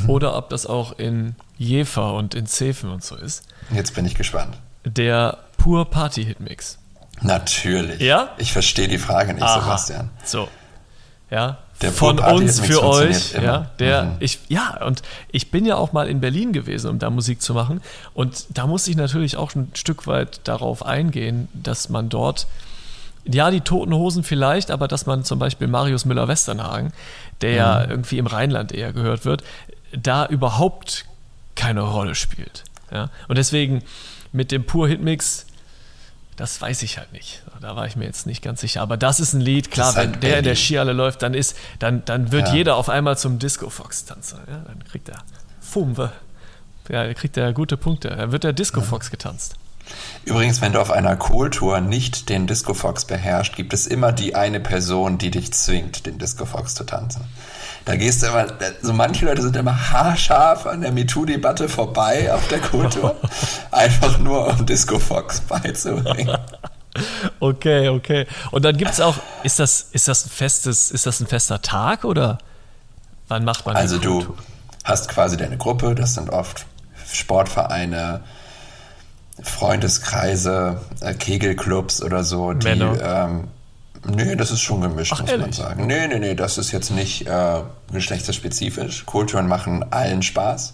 oder 0.08 0.36
ob 0.36 0.50
das 0.50 0.66
auch 0.66 0.98
in 0.98 1.36
Jever 1.58 2.14
und 2.14 2.34
in 2.36 2.48
Zefen 2.48 2.90
und 2.90 3.04
so 3.04 3.16
ist. 3.16 3.44
Jetzt 3.72 3.94
bin 3.94 4.06
ich 4.06 4.16
gespannt. 4.16 4.58
Der 4.84 5.38
Pur 5.58 5.86
Party 5.90 6.26
Hit 6.26 6.40
Mix. 6.40 6.78
Natürlich. 7.22 8.02
Ja? 8.02 8.30
Ich 8.38 8.52
verstehe 8.52 8.88
die 8.88 8.98
Frage 8.98 9.34
nicht, 9.34 9.44
Aha. 9.44 9.62
Sebastian. 9.62 10.10
So. 10.24 10.48
Ja. 11.30 11.58
Der 11.82 11.92
von 11.92 12.20
uns 12.20 12.62
für 12.62 12.84
euch, 12.84 13.34
immer. 13.34 13.44
ja, 13.44 13.58
der 13.80 14.04
Mhm. 14.04 14.16
ich 14.20 14.40
ja 14.48 14.82
und 14.86 15.02
ich 15.30 15.52
bin 15.52 15.66
ja 15.66 15.76
auch 15.76 15.92
mal 15.92 16.08
in 16.08 16.22
Berlin 16.22 16.54
gewesen, 16.54 16.90
um 16.90 17.00
da 17.00 17.10
Musik 17.10 17.42
zu 17.42 17.54
machen 17.54 17.82
und 18.14 18.46
da 18.50 18.66
muss 18.66 18.88
ich 18.88 18.96
natürlich 18.96 19.36
auch 19.36 19.54
ein 19.56 19.72
Stück 19.74 20.08
weit 20.08 20.40
darauf 20.46 20.86
eingehen, 20.86 21.50
dass 21.54 21.90
man 21.90 22.08
dort 22.08 22.48
ja, 23.26 23.50
die 23.52 23.62
Toten 23.62 23.94
Hosen 23.94 24.24
vielleicht, 24.24 24.72
aber 24.72 24.88
dass 24.88 25.06
man 25.06 25.24
zum 25.24 25.40
Beispiel 25.40 25.68
Marius 25.68 26.06
Müller-Westernhagen, 26.06 26.94
der 27.42 27.50
mhm. 27.52 27.58
ja 27.58 27.86
irgendwie 27.90 28.20
im 28.20 28.28
Rheinland 28.28 28.72
eher 28.72 28.94
gehört 28.94 29.26
wird, 29.26 29.44
da 29.98 30.26
überhaupt 30.26 31.06
keine 31.56 31.82
Rolle 31.82 32.16
spielt. 32.16 32.64
Ja? 32.92 33.10
Und 33.28 33.38
deswegen 33.38 33.84
mit 34.32 34.52
dem 34.52 34.66
Pur-Hitmix, 34.66 35.46
das 36.36 36.60
weiß 36.60 36.84
ich 36.84 36.98
halt 36.98 37.14
nicht. 37.14 37.44
Da 37.62 37.76
war 37.76 37.88
ich 37.88 37.96
mir 37.96 38.06
jetzt 38.06 38.28
nicht 38.28 38.42
ganz 38.42 38.62
sicher. 38.62 38.82
Aber 38.82 38.98
das 38.98 39.20
ist 39.20 39.34
ein 39.34 39.42
Lied, 39.42 39.72
klar, 39.72 39.96
wenn 39.96 40.20
der 40.20 40.40
in 40.40 40.44
der 40.44 40.56
Skihalle 40.56 40.94
läuft, 40.94 41.22
dann 41.22 41.34
ist, 41.34 41.58
dann, 41.80 42.04
dann 42.06 42.32
wird 42.32 42.50
ja. 42.50 42.54
jeder 42.54 42.76
auf 42.76 42.90
einmal 42.90 43.18
zum 43.18 43.40
Disco-Fox-Tanzer. 43.40 44.40
Ja? 44.48 44.58
Dann 44.68 44.84
kriegt 44.84 45.10
er 45.10 45.24
Fumwe. 45.62 46.12
Ja, 46.90 47.04
er 47.04 47.14
kriegt 47.16 47.38
er 47.38 47.54
gute 47.54 47.78
Punkte. 47.78 48.10
Dann 48.10 48.32
wird 48.32 48.44
der 48.44 48.54
Disco-Fox 48.54 49.10
getanzt. 49.10 49.56
Übrigens, 50.26 50.62
wenn 50.62 50.74
du 50.74 50.82
auf 50.82 50.92
einer 50.92 51.16
Kohltour 51.16 51.82
nicht 51.82 52.30
den 52.30 52.48
Disco 52.48 52.74
Fox 52.74 53.06
beherrschst, 53.06 53.56
gibt 53.56 53.74
es 53.74 53.86
immer 53.86 54.12
die 54.12 54.36
eine 54.36 54.60
Person, 54.60 55.18
die 55.18 55.30
dich 55.30 55.54
zwingt, 55.54 56.06
den 56.06 56.18
Disco 56.18 56.46
Fox 56.46 56.74
zu 56.74 56.84
tanzen. 56.84 57.26
Da 57.86 57.96
gehst 57.96 58.24
du 58.24 58.28
immer, 58.28 58.48
so 58.82 58.94
manche 58.94 59.26
Leute 59.26 59.44
sind 59.44 59.56
immer 59.56 59.92
haarscharf 59.92 60.66
an 60.66 60.82
der 60.82 60.92
MeToo-Debatte 60.92 61.70
vorbei 61.70 62.34
auf 62.34 62.48
der 62.48 62.60
Kultur. 62.60 63.16
einfach 63.72 64.18
nur 64.18 64.48
um 64.48 64.66
Disco 64.66 64.98
Fox 64.98 65.42
beizubringen. 65.42 66.36
Okay, 67.40 67.90
okay. 67.90 68.26
Und 68.52 68.66
dann 68.66 68.78
gibt 68.78 68.92
es 68.92 69.02
auch, 69.02 69.18
ist 69.44 69.60
das, 69.60 69.90
ist 69.92 70.08
das 70.08 70.26
ein 70.26 70.30
festes, 70.30 70.90
ist 70.90 71.06
das 71.06 71.20
ein 71.20 71.28
fester 71.28 71.62
Tag 71.62 72.06
oder 72.06 72.40
wann 73.28 73.44
macht 73.44 73.66
man 73.66 73.76
Also 73.76 74.00
du 74.00 74.36
hast 74.84 75.10
quasi 75.10 75.38
deine 75.38 75.58
Gruppe, 75.58 75.94
das 75.94 76.16
sind 76.16 76.30
oft 76.30 76.66
Sportvereine, 77.12 78.24
Freundeskreise, 79.42 80.82
äh, 81.02 81.14
Kegelclubs 81.14 82.02
oder 82.02 82.24
so, 82.24 82.54
die 82.54 82.68
ähm, 82.68 83.46
Nee, 84.08 84.36
das 84.36 84.52
ist 84.52 84.62
schon 84.62 84.82
gemischt, 84.82 85.14
Ach, 85.16 85.22
muss 85.22 85.30
ehrlich? 85.32 85.48
man 85.48 85.54
sagen. 85.54 85.88
Nee, 85.88 86.08
nee, 86.08 86.20
nee, 86.20 86.36
das 86.36 86.58
ist 86.58 86.72
jetzt 86.72 86.92
nicht 86.92 87.28
äh, 87.28 87.62
geschlechterspezifisch. 87.92 89.06
Kulturen 89.06 89.48
machen 89.48 89.84
allen 89.92 90.22
Spaß. 90.22 90.74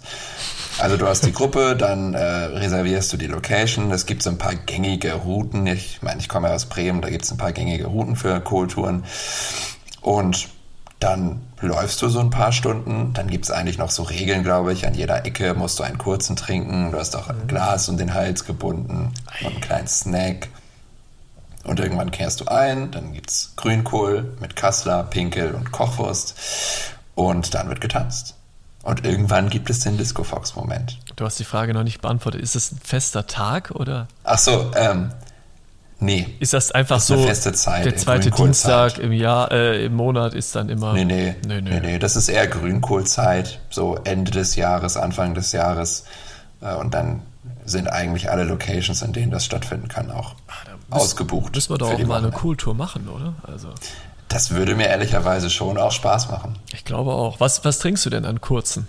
Also 0.78 0.96
du 0.96 1.06
hast 1.06 1.24
die 1.24 1.32
Gruppe, 1.32 1.74
dann 1.78 2.14
äh, 2.14 2.22
reservierst 2.22 3.12
du 3.12 3.16
die 3.16 3.26
Location. 3.26 3.90
Es 3.90 4.04
gibt 4.06 4.22
so 4.22 4.30
ein 4.30 4.38
paar 4.38 4.54
gängige 4.54 5.14
Routen. 5.14 5.66
Ich 5.66 6.02
meine, 6.02 6.20
ich 6.20 6.28
komme 6.28 6.48
ja 6.48 6.54
aus 6.54 6.66
Bremen, 6.66 7.00
da 7.00 7.08
gibt 7.08 7.24
es 7.24 7.30
ein 7.30 7.38
paar 7.38 7.52
gängige 7.52 7.86
Routen 7.86 8.16
für 8.16 8.38
Kulturen. 8.40 9.04
Und 10.02 10.48
dann 11.00 11.40
läufst 11.62 12.02
du 12.02 12.08
so 12.08 12.20
ein 12.20 12.30
paar 12.30 12.52
Stunden. 12.52 13.12
Dann 13.14 13.28
gibt 13.28 13.44
es 13.44 13.50
eigentlich 13.50 13.78
noch 13.78 13.90
so 13.90 14.02
Regeln, 14.02 14.42
glaube 14.42 14.72
ich. 14.72 14.86
An 14.86 14.94
jeder 14.94 15.24
Ecke 15.24 15.54
musst 15.54 15.78
du 15.78 15.82
einen 15.82 15.98
kurzen 15.98 16.36
trinken. 16.36 16.92
Du 16.92 16.98
hast 16.98 17.16
auch 17.16 17.28
ein 17.28 17.42
mhm. 17.42 17.48
Glas 17.48 17.88
um 17.88 17.96
den 17.96 18.14
Hals 18.14 18.44
gebunden 18.44 19.12
und 19.40 19.46
einen 19.46 19.60
kleinen 19.60 19.88
Snack. 19.88 20.48
Und 21.64 21.78
irgendwann 21.78 22.10
kehrst 22.10 22.40
du 22.40 22.46
ein, 22.46 22.90
dann 22.90 23.12
gibt 23.12 23.30
es 23.30 23.52
Grünkohl 23.56 24.36
mit 24.40 24.56
Kassler, 24.56 25.04
Pinkel 25.04 25.52
und 25.52 25.70
Kochwurst. 25.70 26.34
Und 27.14 27.54
dann 27.54 27.68
wird 27.68 27.80
getanzt. 27.80 28.34
Und 28.82 29.04
irgendwann 29.06 29.48
gibt 29.48 29.70
es 29.70 29.80
den 29.80 29.96
Disco 29.96 30.24
Fox-Moment. 30.24 30.98
Du 31.14 31.24
hast 31.24 31.38
die 31.38 31.44
Frage 31.44 31.72
noch 31.72 31.84
nicht 31.84 32.00
beantwortet. 32.00 32.40
Ist 32.40 32.56
es 32.56 32.72
ein 32.72 32.80
fester 32.82 33.28
Tag 33.28 33.70
oder? 33.70 34.08
Ach 34.24 34.38
so, 34.38 34.72
ähm, 34.74 35.12
nee. 36.02 36.26
Ist 36.40 36.52
das 36.52 36.72
einfach 36.72 36.96
das 36.96 37.06
so? 37.06 37.14
Eine 37.14 37.26
feste 37.26 37.52
Zeit. 37.52 37.84
Der 37.84 37.96
zweite 37.96 38.30
Dienstag 38.30 38.98
im 38.98 39.12
Jahr, 39.12 39.50
äh, 39.50 39.86
im 39.86 39.94
Monat 39.94 40.34
ist 40.34 40.54
dann 40.54 40.68
immer. 40.68 40.92
Nee, 40.92 41.04
nee, 41.04 41.36
nee, 41.46 41.60
nee. 41.60 41.70
nee, 41.70 41.80
nee. 41.80 41.98
Das 41.98 42.16
ist 42.16 42.28
eher 42.28 42.46
Grünkohlzeit, 42.46 43.60
so 43.70 43.98
Ende 44.04 44.30
des 44.30 44.56
Jahres, 44.56 44.96
Anfang 44.96 45.34
des 45.34 45.52
Jahres. 45.52 46.04
Äh, 46.60 46.74
und 46.74 46.92
dann 46.94 47.22
sind 47.64 47.88
eigentlich 47.88 48.30
alle 48.30 48.44
Locations, 48.44 49.02
in 49.02 49.12
denen 49.12 49.30
das 49.30 49.44
stattfinden 49.44 49.88
kann, 49.88 50.10
auch 50.10 50.34
Ach, 50.48 50.64
ausgebucht. 50.90 51.54
Müssen 51.54 51.74
wir 51.74 51.78
doch 51.78 51.92
auch 51.92 52.06
mal 52.06 52.18
eine 52.18 52.30
Kultur 52.32 52.74
machen, 52.74 53.08
oder? 53.08 53.34
Also. 53.42 53.68
Das 54.28 54.50
würde 54.50 54.74
mir 54.74 54.88
ehrlicherweise 54.88 55.50
schon 55.50 55.78
auch 55.78 55.92
Spaß 55.92 56.30
machen. 56.30 56.58
Ich 56.72 56.84
glaube 56.84 57.12
auch. 57.12 57.38
Was, 57.40 57.64
was 57.64 57.78
trinkst 57.78 58.04
du 58.06 58.10
denn 58.10 58.24
an 58.24 58.40
kurzen? 58.40 58.88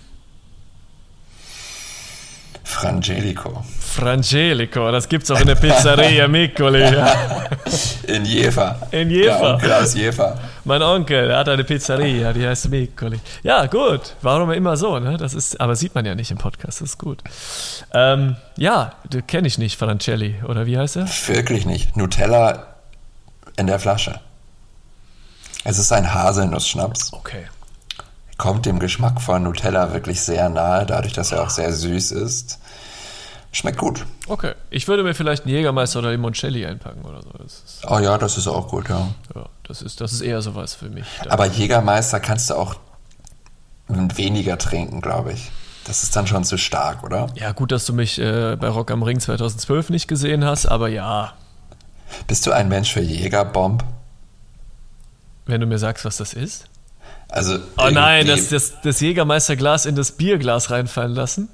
Frangelico. 2.64 3.62
Frangelico, 3.78 4.90
das 4.90 5.08
gibt's 5.08 5.30
auch 5.30 5.38
in 5.38 5.46
der 5.46 5.54
Pizzeria 5.54 6.26
Miccoli. 6.28 6.80
Ja. 6.80 7.14
In 8.08 8.24
Jever. 8.24 8.80
In 8.90 9.10
Jever. 9.10 9.58
Der 9.62 9.82
aus 9.82 9.94
Jever. 9.94 10.38
Mein 10.64 10.82
Onkel, 10.82 11.28
der 11.28 11.38
hat 11.38 11.48
eine 11.50 11.62
Pizzeria, 11.62 12.32
die 12.32 12.46
heißt 12.46 12.70
Miccoli. 12.70 13.20
Ja, 13.42 13.66
gut. 13.66 14.14
Warum 14.22 14.50
immer 14.50 14.78
so, 14.78 14.98
ne? 14.98 15.18
Das 15.18 15.34
ist, 15.34 15.60
aber 15.60 15.76
sieht 15.76 15.94
man 15.94 16.06
ja 16.06 16.14
nicht 16.14 16.30
im 16.30 16.38
Podcast, 16.38 16.80
das 16.80 16.90
ist 16.90 16.98
gut. 16.98 17.22
Ähm, 17.92 18.36
ja, 18.56 18.94
kenne 19.26 19.46
ich 19.46 19.58
nicht, 19.58 19.78
Francelli, 19.78 20.36
oder 20.48 20.64
wie 20.66 20.78
heißt 20.78 20.96
er? 20.96 21.06
Wirklich 21.26 21.66
nicht. 21.66 21.96
Nutella 21.96 22.66
in 23.56 23.66
der 23.66 23.78
Flasche. 23.78 24.20
Es 25.64 25.78
ist 25.78 25.92
ein 25.92 26.12
Haselnuss-Schnaps. 26.12 27.12
Okay 27.12 27.44
kommt 28.38 28.66
dem 28.66 28.78
Geschmack 28.78 29.20
von 29.20 29.42
Nutella 29.42 29.92
wirklich 29.92 30.20
sehr 30.20 30.48
nahe, 30.48 30.86
dadurch, 30.86 31.12
dass 31.12 31.32
er 31.32 31.42
auch 31.42 31.50
sehr 31.50 31.72
süß 31.72 32.12
ist. 32.12 32.58
Schmeckt 33.52 33.78
gut. 33.78 34.04
Okay. 34.26 34.52
Ich 34.70 34.88
würde 34.88 35.04
mir 35.04 35.14
vielleicht 35.14 35.44
einen 35.44 35.54
Jägermeister 35.54 36.00
oder 36.00 36.10
Limoncelli 36.10 36.66
einpacken 36.66 37.04
oder 37.04 37.22
so. 37.22 37.30
oh 37.88 38.00
ja, 38.00 38.18
das 38.18 38.36
ist 38.36 38.48
auch 38.48 38.66
gut, 38.68 38.88
ja. 38.88 39.06
Ja, 39.34 39.46
das 39.62 39.80
ist, 39.80 40.00
das 40.00 40.12
ist 40.12 40.22
eher 40.22 40.42
sowas 40.42 40.74
für 40.74 40.90
mich. 40.90 41.06
Aber 41.28 41.46
Jägermeister 41.46 42.18
kannst 42.18 42.50
du 42.50 42.54
auch 42.54 42.74
weniger 43.86 44.58
trinken, 44.58 45.00
glaube 45.00 45.34
ich. 45.34 45.52
Das 45.84 46.02
ist 46.02 46.16
dann 46.16 46.26
schon 46.26 46.44
zu 46.44 46.56
stark, 46.58 47.04
oder? 47.04 47.28
Ja, 47.34 47.52
gut, 47.52 47.70
dass 47.70 47.84
du 47.84 47.92
mich 47.92 48.18
äh, 48.18 48.56
bei 48.56 48.68
Rock 48.68 48.90
am 48.90 49.02
Ring 49.02 49.20
2012 49.20 49.90
nicht 49.90 50.08
gesehen 50.08 50.44
hast, 50.44 50.66
aber 50.66 50.88
ja. 50.88 51.34
Bist 52.26 52.46
du 52.46 52.52
ein 52.52 52.68
Mensch 52.68 52.92
für 52.92 53.02
Jägerbomb? 53.02 53.84
Wenn 55.46 55.60
du 55.60 55.66
mir 55.66 55.78
sagst, 55.78 56.04
was 56.04 56.16
das 56.16 56.32
ist? 56.32 56.66
Also 57.34 57.58
oh 57.78 57.88
nein, 57.90 58.28
das, 58.28 58.48
das, 58.48 58.74
das 58.80 59.00
Jägermeisterglas 59.00 59.86
in 59.86 59.96
das 59.96 60.12
Bierglas 60.12 60.70
reinfallen 60.70 61.16
lassen? 61.16 61.48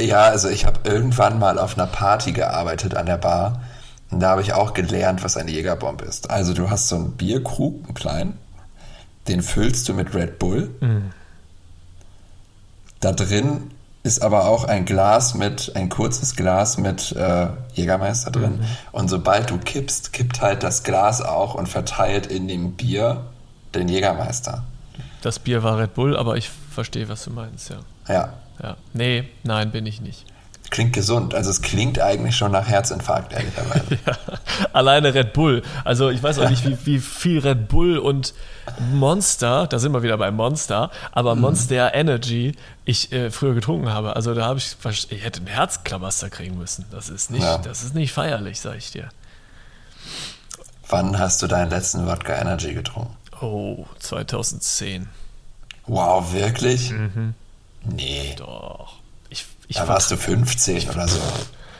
Ja, 0.00 0.22
also 0.22 0.48
ich 0.48 0.66
habe 0.66 0.80
irgendwann 0.82 1.38
mal 1.38 1.60
auf 1.60 1.78
einer 1.78 1.86
Party 1.86 2.32
gearbeitet 2.32 2.96
an 2.96 3.06
der 3.06 3.18
Bar. 3.18 3.62
Und 4.10 4.18
da 4.18 4.30
habe 4.30 4.42
ich 4.42 4.52
auch 4.52 4.74
gelernt, 4.74 5.22
was 5.22 5.36
eine 5.36 5.52
Jägerbombe 5.52 6.04
ist. 6.04 6.28
Also 6.30 6.54
du 6.54 6.70
hast 6.70 6.88
so 6.88 6.96
einen 6.96 7.12
Bierkrug, 7.12 7.84
einen 7.84 7.94
kleinen, 7.94 8.38
den 9.28 9.42
füllst 9.42 9.88
du 9.88 9.94
mit 9.94 10.12
Red 10.12 10.40
Bull. 10.40 10.74
Mhm. 10.80 11.12
Da 12.98 13.12
drin 13.12 13.70
ist 14.02 14.22
aber 14.22 14.46
auch 14.46 14.64
ein 14.64 14.86
Glas 14.86 15.34
mit, 15.34 15.76
ein 15.76 15.88
kurzes 15.88 16.34
Glas 16.34 16.78
mit 16.78 17.12
äh, 17.12 17.46
Jägermeister 17.74 18.32
drin. 18.32 18.58
Mhm. 18.58 18.66
Und 18.90 19.08
sobald 19.08 19.50
du 19.50 19.58
kippst, 19.58 20.12
kippt 20.12 20.40
halt 20.40 20.64
das 20.64 20.82
Glas 20.82 21.22
auch 21.22 21.54
und 21.54 21.68
verteilt 21.68 22.26
in 22.26 22.48
dem 22.48 22.72
Bier 22.72 23.26
den 23.74 23.88
Jägermeister. 23.88 24.64
Das 25.22 25.38
Bier 25.38 25.62
war 25.62 25.78
Red 25.78 25.94
Bull, 25.94 26.16
aber 26.16 26.36
ich 26.36 26.50
verstehe, 26.70 27.08
was 27.08 27.24
du 27.24 27.30
meinst, 27.30 27.70
ja. 27.70 27.78
Ja. 28.08 28.32
Ja. 28.62 28.76
Nee, 28.92 29.28
nein, 29.44 29.70
bin 29.70 29.86
ich 29.86 30.00
nicht. 30.00 30.26
Klingt 30.70 30.94
gesund. 30.94 31.34
Also 31.34 31.50
es 31.50 31.60
klingt 31.60 32.00
eigentlich 32.00 32.34
schon 32.34 32.52
nach 32.52 32.66
Herzinfarkt, 32.66 33.34
ehrlicherweise. 33.34 33.98
ja, 34.06 34.16
alleine 34.72 35.12
Red 35.12 35.34
Bull. 35.34 35.62
Also 35.84 36.08
ich 36.08 36.22
weiß 36.22 36.38
auch 36.38 36.48
nicht, 36.48 36.66
wie, 36.66 36.78
wie, 36.86 36.98
viel 36.98 37.40
Red 37.40 37.68
Bull 37.68 37.98
und 37.98 38.32
Monster, 38.90 39.66
da 39.66 39.78
sind 39.78 39.92
wir 39.92 40.02
wieder 40.02 40.16
bei 40.16 40.30
Monster, 40.30 40.90
aber 41.10 41.34
mhm. 41.34 41.42
Monster 41.42 41.92
Energy 41.92 42.56
ich 42.86 43.12
äh, 43.12 43.30
früher 43.30 43.52
getrunken 43.52 43.90
habe. 43.90 44.16
Also 44.16 44.32
da 44.34 44.46
habe 44.46 44.58
ich, 44.58 44.76
ich 45.10 45.22
hätte 45.22 45.40
einen 45.40 45.48
Herzklabaster 45.48 46.30
kriegen 46.30 46.56
müssen. 46.56 46.86
Das 46.90 47.10
ist 47.10 47.30
nicht, 47.30 47.42
ja. 47.42 47.58
das 47.58 47.82
ist 47.82 47.94
nicht 47.94 48.14
feierlich, 48.14 48.58
sag 48.58 48.78
ich 48.78 48.92
dir. 48.92 49.10
Wann 50.88 51.18
hast 51.18 51.42
du 51.42 51.48
deinen 51.48 51.68
letzten 51.68 52.06
Wodka 52.06 52.34
Energy 52.34 52.72
getrunken? 52.72 53.14
Oh, 53.42 53.86
2010. 53.98 55.08
Wow, 55.86 56.32
wirklich? 56.32 56.90
Mhm. 56.90 57.34
Nee. 57.84 58.34
Doch. 58.38 59.00
Ich, 59.30 59.46
ich 59.66 59.76
da 59.76 59.88
warst 59.88 60.12
du 60.12 60.16
15 60.16 60.88
oder 60.90 61.08
so. 61.08 61.20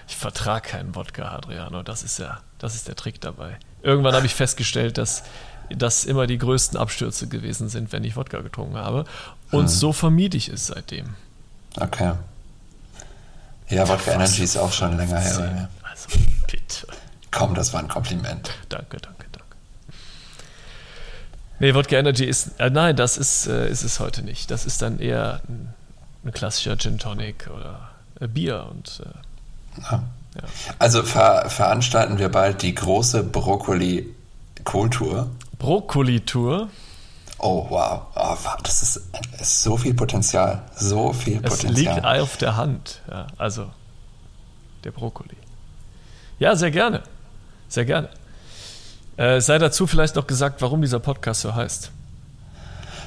Ich 0.09 0.16
vertrage 0.16 0.70
keinen 0.70 0.94
Wodka, 0.96 1.31
Adriano. 1.31 1.85
Das 1.85 2.03
ist 2.03 2.18
ja, 2.18 2.40
das 2.59 2.75
ist 2.75 2.88
der 2.88 2.96
Trick 2.96 3.20
dabei. 3.20 3.59
Irgendwann 3.83 4.14
habe 4.14 4.27
ich 4.27 4.35
festgestellt, 4.35 4.98
dass 4.98 5.22
das 5.70 6.05
immer 6.05 6.27
die 6.27 6.38
größten 6.38 6.77
Abstürze 6.77 7.29
gewesen 7.29 7.68
sind, 7.68 7.92
wenn 7.92 8.03
ich 8.03 8.16
Wodka 8.16 8.40
getrunken 8.40 8.77
habe. 8.77 9.05
Und 9.53 9.62
hm. 9.62 9.68
so 9.68 9.92
vermied 9.92 10.35
ich 10.35 10.48
es 10.48 10.66
seitdem. 10.66 11.14
Okay. 11.81 12.14
Ja, 13.68 13.88
Wodka 13.88 14.12
Energy 14.12 14.42
ist 14.42 14.57
auch 14.57 14.72
schon 14.72 14.96
länger 14.96 15.20
her. 15.20 15.68
Also, 15.83 16.09
bitte. 16.51 16.88
Komm, 17.31 17.55
das 17.55 17.72
war 17.72 17.81
ein 17.81 17.88
Kompliment. 17.88 18.51
Danke, 18.68 18.98
danke. 18.98 19.22
Nee, 21.62 21.75
Wodka 21.77 21.96
Energy 21.96 22.25
ist, 22.25 22.59
äh, 22.59 22.70
nein, 22.70 22.96
das 22.96 23.16
ist, 23.16 23.46
äh, 23.46 23.70
ist 23.70 23.85
es 23.85 24.01
heute 24.01 24.25
nicht. 24.25 24.51
Das 24.51 24.66
ist 24.66 24.83
dann 24.83 24.98
eher 24.98 25.40
ein, 25.48 25.72
ein 26.25 26.33
klassischer 26.33 26.77
Gin 26.77 26.98
Tonic 26.98 27.48
oder 27.55 27.88
äh, 28.18 28.27
Bier 28.27 28.66
und. 28.68 29.01
Äh, 29.01 29.05
ja. 29.81 30.03
Ja. 30.35 30.42
Also 30.81 31.05
ver 31.05 31.48
veranstalten 31.48 32.18
wir 32.18 32.31
bald 32.31 32.62
die 32.62 32.75
große 32.75 33.22
Brokkoli-Kultur. 33.22 35.31
Brokkoli-Tour? 35.61 36.68
Oh, 37.38 37.66
wow. 37.70 38.07
Oh, 38.16 38.37
das 38.64 38.83
ist, 38.83 39.01
ist, 39.40 39.62
so 39.62 39.77
viel 39.77 39.94
Potenzial. 39.94 40.64
So 40.75 41.12
viel 41.12 41.42
Potenzial. 41.42 41.72
Es 41.72 41.79
liegt 41.79 42.05
auf 42.05 42.37
der 42.38 42.57
Hand. 42.57 43.03
Ja, 43.09 43.29
also 43.38 43.70
der 44.83 44.90
Brokkoli. 44.90 45.37
Ja, 46.40 46.57
sehr 46.57 46.72
gerne. 46.72 47.05
Sehr 47.68 47.85
gerne. 47.85 48.09
Äh, 49.16 49.40
sei 49.40 49.59
dazu 49.59 49.87
vielleicht 49.87 50.16
noch 50.16 50.27
gesagt, 50.27 50.62
warum 50.62 50.83
dieser 50.83 51.01
Podcast 51.01 51.42
so 51.42 51.55
heißt. 51.55 51.90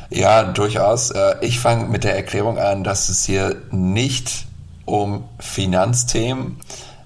Ja, 0.09 0.43
durchaus. 0.43 1.11
Äh, 1.11 1.35
ich 1.41 1.59
fange 1.59 1.85
mit 1.85 2.03
der 2.03 2.15
Erklärung 2.15 2.59
an, 2.59 2.83
dass 2.83 3.09
es 3.09 3.25
hier 3.25 3.55
nicht 3.71 4.45
um 4.85 5.27
Finanzthemen 5.39 6.57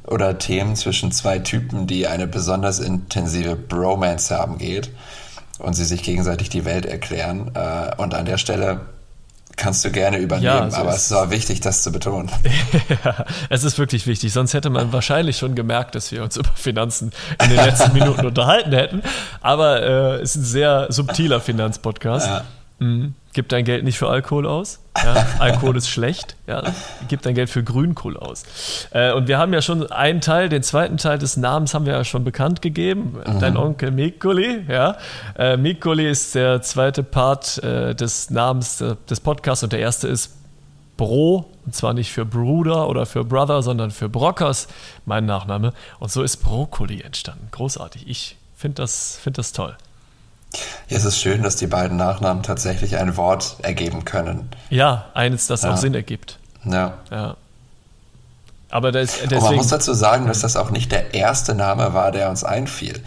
oder 0.06 0.38
Themen 0.38 0.76
zwischen 0.76 1.12
zwei 1.12 1.40
Typen, 1.40 1.88
die 1.88 2.08
eine 2.08 2.28
besonders 2.28 2.80
intensive 2.80 3.56
Bromance 3.56 4.36
haben, 4.36 4.58
geht 4.58 4.92
und 5.60 5.74
sie 5.74 5.86
sich 5.86 6.04
gegenseitig 6.04 6.50
die 6.50 6.66
Welt 6.66 6.86
erklären. 6.86 7.52
Äh, 7.54 7.96
und 7.98 8.14
an 8.14 8.26
der 8.26 8.38
Stelle 8.38 8.82
kannst 9.60 9.86
du 9.86 9.92
gerne 9.92 10.18
übernehmen, 10.18 10.72
ja, 10.72 10.78
aber 10.78 10.90
es 10.90 11.06
ist 11.06 11.14
auch 11.14 11.30
wichtig, 11.30 11.60
das 11.60 11.84
zu 11.84 11.92
betonen. 11.92 12.32
ja, 13.04 13.26
es 13.50 13.64
ist 13.64 13.78
wirklich 13.78 14.08
wichtig, 14.08 14.34
sonst 14.34 14.54
hätte 14.54 14.70
man 14.70 14.92
wahrscheinlich 14.94 15.38
schon 15.38 15.54
gemerkt, 15.54 15.96
dass 15.96 16.12
wir 16.12 16.24
uns 16.24 16.38
über 16.38 16.50
Finanzen 16.56 17.12
in 17.44 17.50
den 17.50 17.58
letzten 17.58 17.94
Minuten 17.98 18.26
unterhalten 18.26 18.72
hätten. 18.72 19.04
Aber 19.42 19.82
äh, 19.82 20.22
es 20.22 20.32
ist 20.32 20.36
ein 20.38 20.46
sehr 20.46 20.88
subtiler 20.90 21.42
Finanzpodcast. 21.42 22.28
Ja. 22.28 22.46
Mhm. 22.80 23.14
Gib 23.34 23.48
dein 23.50 23.64
Geld 23.64 23.84
nicht 23.84 24.00
für 24.00 24.10
Alkohol 24.10 24.48
aus. 24.48 24.80
Ja, 24.98 25.28
Alkohol 25.40 25.78
ist 25.78 25.88
schlecht. 25.88 26.36
Ja, 26.48 26.64
gib 27.08 27.22
dein 27.22 27.36
Geld 27.36 27.50
für 27.50 27.64
Grünkohl 27.64 28.18
aus. 28.18 28.44
Äh, 28.92 29.14
und 29.14 29.28
wir 29.28 29.38
haben 29.38 29.54
ja 29.54 29.62
schon 29.62 29.92
einen 29.92 30.20
Teil, 30.20 30.50
den 30.50 30.64
zweiten 30.64 30.98
Teil 30.98 31.20
des 31.20 31.38
Namens 31.38 31.74
haben 31.74 31.86
wir 31.86 31.94
ja 31.94 32.04
schon 32.04 32.24
bekannt 32.24 32.62
gegeben. 32.64 33.18
Mhm. 33.26 33.40
Dein 33.40 33.56
Onkel 33.56 33.92
Mikoli. 33.92 34.66
Ja. 34.68 34.98
Äh, 35.38 35.58
Mikoli 35.58 36.10
ist 36.10 36.34
der 36.34 36.64
zweite 36.64 37.04
Part 37.04 37.64
äh, 37.64 37.94
des 37.94 38.32
Namens 38.32 38.82
äh, 38.82 38.96
des 39.08 39.20
Podcasts 39.20 39.64
und 39.64 39.74
der 39.74 39.80
erste 39.80 40.08
ist 40.08 40.36
Bro. 40.98 41.46
Und 41.66 41.76
zwar 41.76 41.94
nicht 41.94 42.12
für 42.12 42.26
Bruder 42.26 42.90
oder 42.90 43.06
für 43.06 43.24
Brother, 43.24 43.62
sondern 43.62 43.92
für 43.92 44.10
Brockers, 44.10 44.68
mein 45.06 45.28
Nachname. 45.28 45.74
Und 46.00 46.12
so 46.12 46.24
ist 46.24 46.38
Brokkoli 46.38 47.02
entstanden. 47.02 47.48
Großartig. 47.52 48.08
Ich 48.08 48.38
finde 48.56 48.82
das, 48.82 49.20
find 49.22 49.38
das 49.38 49.52
toll. 49.52 49.78
Ja, 50.88 50.98
es 50.98 51.06
ist 51.06 51.20
schön, 51.20 51.44
dass 51.44 51.56
die 51.56 51.68
beiden 51.68 51.98
Nachnamen 51.98 52.44
tatsächlich 52.44 52.98
ein 52.98 53.18
Wort 53.18 53.58
ergeben 53.62 54.06
können. 54.06 54.50
Ja, 54.70 55.06
eines, 55.14 55.48
das 55.48 55.64
ja. 55.64 55.74
auch 55.74 55.78
Sinn 55.78 55.94
ergibt. 55.94 56.40
Ja. 56.66 56.98
ja. 57.12 57.36
Aber 58.70 58.92
das, 58.92 59.14
deswegen, 59.14 59.36
Und 59.36 59.44
man 59.44 59.56
muss 59.56 59.68
dazu 59.68 59.94
sagen, 59.94 60.28
dass 60.28 60.42
das 60.42 60.56
auch 60.56 60.70
nicht 60.70 60.92
der 60.92 61.14
erste 61.14 61.56
Name 61.56 61.94
war, 61.94 62.12
der 62.12 62.30
uns 62.30 62.44
einfiel. 62.44 63.02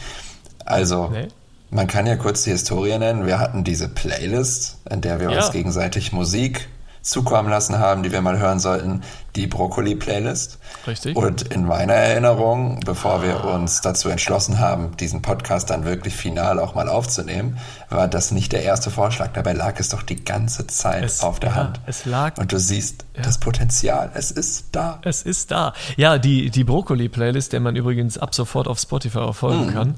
Also, 0.64 1.09
nee. 1.09 1.28
man 1.70 1.87
kann 1.87 2.07
ja 2.07 2.16
kurz 2.16 2.42
die 2.42 2.50
Historie 2.50 2.98
nennen. 2.98 3.26
Wir 3.26 3.38
hatten 3.38 3.64
diese 3.64 3.88
Playlist, 3.88 4.78
in 4.90 5.00
der 5.00 5.20
wir 5.20 5.31
ja. 5.31 5.38
uns 5.38 5.52
gegenseitig 5.52 6.12
Musik 6.12 6.68
zukommen 7.03 7.51
lassen 7.51 7.79
haben, 7.79 8.03
die 8.03 8.12
wir 8.12 8.23
mal 8.23 8.38
hören 8.38 8.61
sollten, 8.61 9.03
die 9.35 9.47
Brokkoli-Playlist. 9.47 10.59
Richtig. 10.87 11.17
Und 11.17 11.43
in 11.43 11.65
meiner 11.65 11.95
Erinnerung, 11.95 12.81
bevor 12.81 13.23
wir 13.23 13.45
uns 13.45 13.81
dazu 13.81 14.09
entschlossen 14.09 14.61
haben, 14.61 14.97
diesen 14.97 15.21
Podcast 15.21 15.71
dann 15.71 15.85
wirklich 15.85 16.15
final 16.15 16.61
auch 16.61 16.75
mal 16.75 16.88
aufzunehmen, 16.88 17.59
war 17.91 18.09
das 18.09 18.31
nicht 18.31 18.53
der 18.53 18.62
erste 18.62 18.91
Vorschlag. 18.91 19.33
Dabei 19.33 19.53
lag 19.53 19.79
es 19.81 19.88
doch 19.88 20.03
die 20.03 20.25
ganze 20.25 20.67
Zeit 20.69 21.05
es, 21.05 21.23
auf 21.23 21.41
der 21.41 21.51
ja, 21.51 21.57
Hand. 21.57 21.81
Es 21.87 22.05
lag. 22.05 22.38
Und 22.38 22.53
du 22.53 22.59
siehst 22.59 23.05
ja. 23.17 23.23
das 23.23 23.38
Potenzial. 23.38 24.11
Es 24.15 24.31
ist 24.31 24.67
da. 24.73 25.01
Es 25.03 25.23
ist 25.23 25.51
da. 25.51 25.73
Ja, 25.97 26.19
die, 26.19 26.51
die 26.51 26.65
Brokkoli-Playlist, 26.65 27.53
der 27.53 27.61
man 27.61 27.75
übrigens 27.75 28.17
ab 28.17 28.35
sofort 28.35 28.69
auf 28.69 28.79
Spotify 28.79 29.19
auch 29.19 29.37
folgen 29.37 29.67
mhm. 29.67 29.73
kann, 29.73 29.95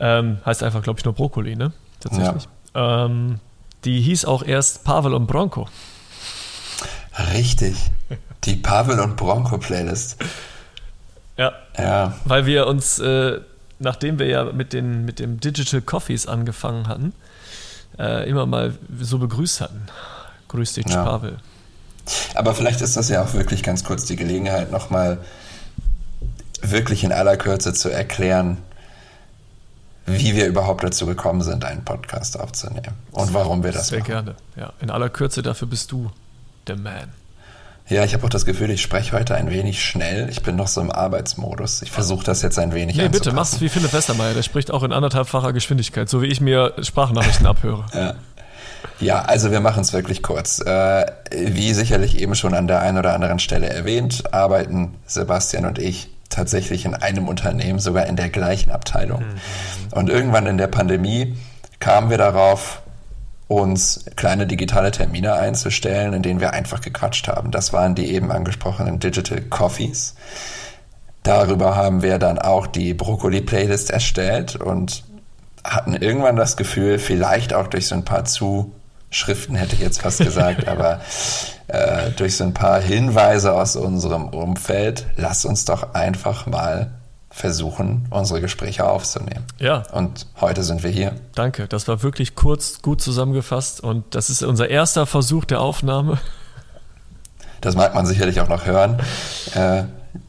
ähm, 0.00 0.38
heißt 0.44 0.62
einfach, 0.62 0.82
glaube 0.82 0.98
ich, 0.98 1.04
nur 1.04 1.14
Brokkoli, 1.14 1.56
ne? 1.56 1.72
Tatsächlich. 2.00 2.48
Ja. 2.74 3.06
Ähm, 3.06 3.40
die 3.84 4.00
hieß 4.00 4.24
auch 4.24 4.42
erst 4.42 4.84
Pavel 4.84 5.14
und 5.14 5.26
Bronco. 5.26 5.66
Richtig. 7.18 7.76
Die 8.44 8.56
Pavel 8.56 9.00
und 9.00 9.16
Bronco 9.16 9.58
Playlist. 9.58 10.16
Ja. 11.36 11.52
Ja. 11.76 12.14
Weil 12.24 12.46
wir 12.46 12.66
uns, 12.66 12.98
äh, 12.98 13.40
nachdem 13.78 14.18
wir 14.18 14.26
ja 14.26 14.44
mit, 14.44 14.72
den, 14.72 15.04
mit 15.04 15.18
dem 15.18 15.40
Digital 15.40 15.80
Coffees 15.80 16.26
angefangen 16.26 16.88
hatten, 16.88 17.12
äh, 17.98 18.28
immer 18.28 18.46
mal 18.46 18.74
so 19.00 19.18
begrüßt 19.18 19.60
hatten. 19.60 19.82
Grüß 20.48 20.74
dich, 20.74 20.88
ja. 20.88 21.04
Pavel. 21.04 21.38
Aber 22.34 22.54
vielleicht 22.54 22.80
ist 22.80 22.96
das 22.96 23.08
ja 23.08 23.22
auch 23.22 23.34
wirklich 23.34 23.62
ganz 23.62 23.84
kurz 23.84 24.06
die 24.06 24.16
Gelegenheit, 24.16 24.70
nochmal 24.70 25.18
wirklich 26.62 27.04
in 27.04 27.12
aller 27.12 27.36
Kürze 27.36 27.72
zu 27.74 27.90
erklären, 27.90 28.58
wie 30.06 30.34
wir 30.34 30.46
überhaupt 30.46 30.82
dazu 30.82 31.04
gekommen 31.04 31.42
sind, 31.42 31.64
einen 31.64 31.84
Podcast 31.84 32.40
aufzunehmen 32.40 32.94
und 33.10 33.34
warum 33.34 33.62
wir 33.62 33.72
das 33.72 33.88
Sehr 33.88 33.98
machen. 33.98 34.06
Sehr 34.06 34.22
gerne. 34.22 34.34
Ja, 34.56 34.72
in 34.80 34.90
aller 34.90 35.10
Kürze, 35.10 35.42
dafür 35.42 35.68
bist 35.68 35.92
du 35.92 36.10
the 36.68 36.80
man. 36.80 37.12
Ja, 37.88 38.04
ich 38.04 38.12
habe 38.12 38.24
auch 38.26 38.30
das 38.30 38.44
Gefühl, 38.44 38.70
ich 38.70 38.82
spreche 38.82 39.16
heute 39.16 39.34
ein 39.34 39.50
wenig 39.50 39.82
schnell. 39.82 40.28
Ich 40.28 40.42
bin 40.42 40.56
noch 40.56 40.68
so 40.68 40.82
im 40.82 40.90
Arbeitsmodus. 40.90 41.80
Ich 41.80 41.90
versuche 41.90 42.22
das 42.22 42.42
jetzt 42.42 42.58
ein 42.58 42.74
wenig 42.74 42.96
Nee, 42.96 43.08
bitte, 43.08 43.32
mach's 43.32 43.62
wie 43.62 43.70
Philipp 43.70 43.94
Westermeier. 43.94 44.34
Der 44.34 44.42
spricht 44.42 44.70
auch 44.70 44.82
in 44.82 44.92
anderthalbfacher 44.92 45.54
Geschwindigkeit, 45.54 46.08
so 46.08 46.20
wie 46.20 46.26
ich 46.26 46.42
mir 46.42 46.74
Sprachnachrichten 46.82 47.46
abhöre. 47.46 47.86
Ja. 47.94 48.14
Ja, 49.00 49.22
also 49.22 49.50
wir 49.50 49.60
machen 49.60 49.80
es 49.80 49.92
wirklich 49.92 50.22
kurz. 50.22 50.60
Äh, 50.60 51.06
wie 51.32 51.72
sicherlich 51.72 52.20
eben 52.20 52.34
schon 52.34 52.54
an 52.54 52.66
der 52.66 52.80
einen 52.80 52.98
oder 52.98 53.14
anderen 53.14 53.38
Stelle 53.38 53.68
erwähnt, 53.68 54.32
arbeiten 54.32 54.94
Sebastian 55.06 55.66
und 55.66 55.78
ich 55.78 56.10
tatsächlich 56.28 56.84
in 56.84 56.94
einem 56.94 57.26
Unternehmen, 57.28 57.78
sogar 57.78 58.06
in 58.06 58.16
der 58.16 58.28
gleichen 58.28 58.70
Abteilung. 58.70 59.20
Mhm. 59.20 59.92
Und 59.92 60.10
irgendwann 60.10 60.46
in 60.46 60.58
der 60.58 60.66
Pandemie 60.66 61.36
kamen 61.80 62.10
wir 62.10 62.18
darauf, 62.18 62.82
uns 63.48 64.04
kleine 64.14 64.46
digitale 64.46 64.90
Termine 64.90 65.32
einzustellen, 65.32 66.12
in 66.12 66.22
denen 66.22 66.40
wir 66.40 66.52
einfach 66.52 66.82
gequatscht 66.82 67.28
haben. 67.28 67.50
Das 67.50 67.72
waren 67.72 67.94
die 67.94 68.12
eben 68.12 68.30
angesprochenen 68.30 69.00
Digital 69.00 69.40
Coffees. 69.40 70.14
Darüber 71.22 71.74
haben 71.74 72.02
wir 72.02 72.18
dann 72.18 72.38
auch 72.38 72.66
die 72.66 72.94
Brokkoli-Playlist 72.94 73.90
erstellt 73.90 74.56
und 74.56 75.02
hatten 75.64 75.94
irgendwann 75.94 76.36
das 76.36 76.56
Gefühl, 76.56 76.98
vielleicht 76.98 77.54
auch 77.54 77.66
durch 77.66 77.88
so 77.88 77.94
ein 77.94 78.04
paar 78.04 78.24
Zuschriften, 78.24 79.56
hätte 79.56 79.74
ich 79.74 79.80
jetzt 79.80 80.02
fast 80.02 80.18
gesagt, 80.18 80.68
aber 80.68 81.00
äh, 81.68 82.10
durch 82.16 82.36
so 82.36 82.44
ein 82.44 82.54
paar 82.54 82.80
Hinweise 82.80 83.54
aus 83.54 83.76
unserem 83.76 84.28
Umfeld, 84.28 85.06
lass 85.16 85.44
uns 85.46 85.64
doch 85.64 85.94
einfach 85.94 86.46
mal 86.46 86.97
versuchen, 87.38 88.06
unsere 88.10 88.40
Gespräche 88.40 88.84
aufzunehmen. 88.84 89.44
Ja. 89.58 89.84
Und 89.92 90.26
heute 90.40 90.64
sind 90.64 90.82
wir 90.82 90.90
hier. 90.90 91.12
Danke, 91.34 91.68
das 91.68 91.86
war 91.86 92.02
wirklich 92.02 92.34
kurz, 92.34 92.82
gut 92.82 93.00
zusammengefasst 93.00 93.80
und 93.80 94.14
das 94.14 94.28
ist 94.28 94.42
unser 94.42 94.68
erster 94.68 95.06
Versuch 95.06 95.44
der 95.44 95.60
Aufnahme. 95.60 96.18
Das 97.60 97.76
mag 97.76 97.94
man 97.94 98.06
sicherlich 98.06 98.40
auch 98.40 98.48
noch 98.48 98.66
hören. 98.66 99.00
Äh, 99.54 99.84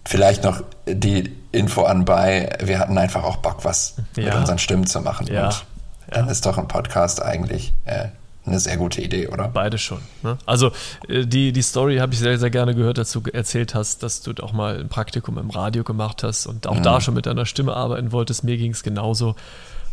vielleicht 0.05 0.43
noch 0.43 0.61
die 0.87 1.35
Info 1.51 1.83
anbei, 1.83 2.57
wir 2.61 2.79
hatten 2.79 2.97
einfach 2.97 3.23
auch 3.23 3.37
Bock, 3.37 3.65
was 3.65 3.95
ja. 4.15 4.25
mit 4.25 4.35
unseren 4.35 4.59
Stimmen 4.59 4.85
zu 4.85 5.01
machen. 5.01 5.27
Ja. 5.27 5.47
Und 5.47 5.65
dann 6.11 6.25
ja. 6.25 6.31
ist 6.31 6.45
doch 6.45 6.57
ein 6.57 6.67
Podcast 6.67 7.21
eigentlich 7.21 7.73
äh, 7.85 8.07
eine 8.49 8.59
sehr 8.59 8.77
gute 8.77 9.01
Idee, 9.01 9.27
oder? 9.27 9.47
Beide 9.47 9.77
schon. 9.77 9.99
Ne? 10.23 10.37
Also 10.45 10.71
äh, 11.07 11.25
die, 11.25 11.51
die 11.51 11.61
Story 11.61 11.97
habe 11.97 12.13
ich 12.13 12.19
sehr, 12.19 12.37
sehr 12.37 12.49
gerne 12.49 12.75
gehört, 12.75 12.97
dass 12.97 13.11
du 13.11 13.21
erzählt 13.31 13.75
hast, 13.75 14.03
dass 14.03 14.21
du 14.21 14.33
auch 14.43 14.53
mal 14.53 14.79
ein 14.79 14.89
Praktikum 14.89 15.37
im 15.37 15.49
Radio 15.49 15.83
gemacht 15.83 16.23
hast 16.23 16.47
und 16.47 16.67
auch 16.67 16.77
mhm. 16.77 16.83
da 16.83 17.01
schon 17.01 17.13
mit 17.13 17.25
deiner 17.25 17.45
Stimme 17.45 17.73
arbeiten 17.73 18.11
wolltest. 18.11 18.43
Mir 18.43 18.57
ging 18.57 18.71
es 18.71 18.83
genauso. 18.83 19.35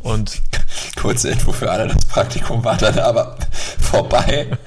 Und 0.01 0.43
Kurze 0.97 1.31
Info 1.31 1.53
für 1.53 1.71
alle, 1.71 1.89
das 1.89 2.05
Praktikum 2.07 2.65
war 2.65 2.77
dann 2.77 2.99
aber 2.99 3.37
vorbei. 3.79 4.59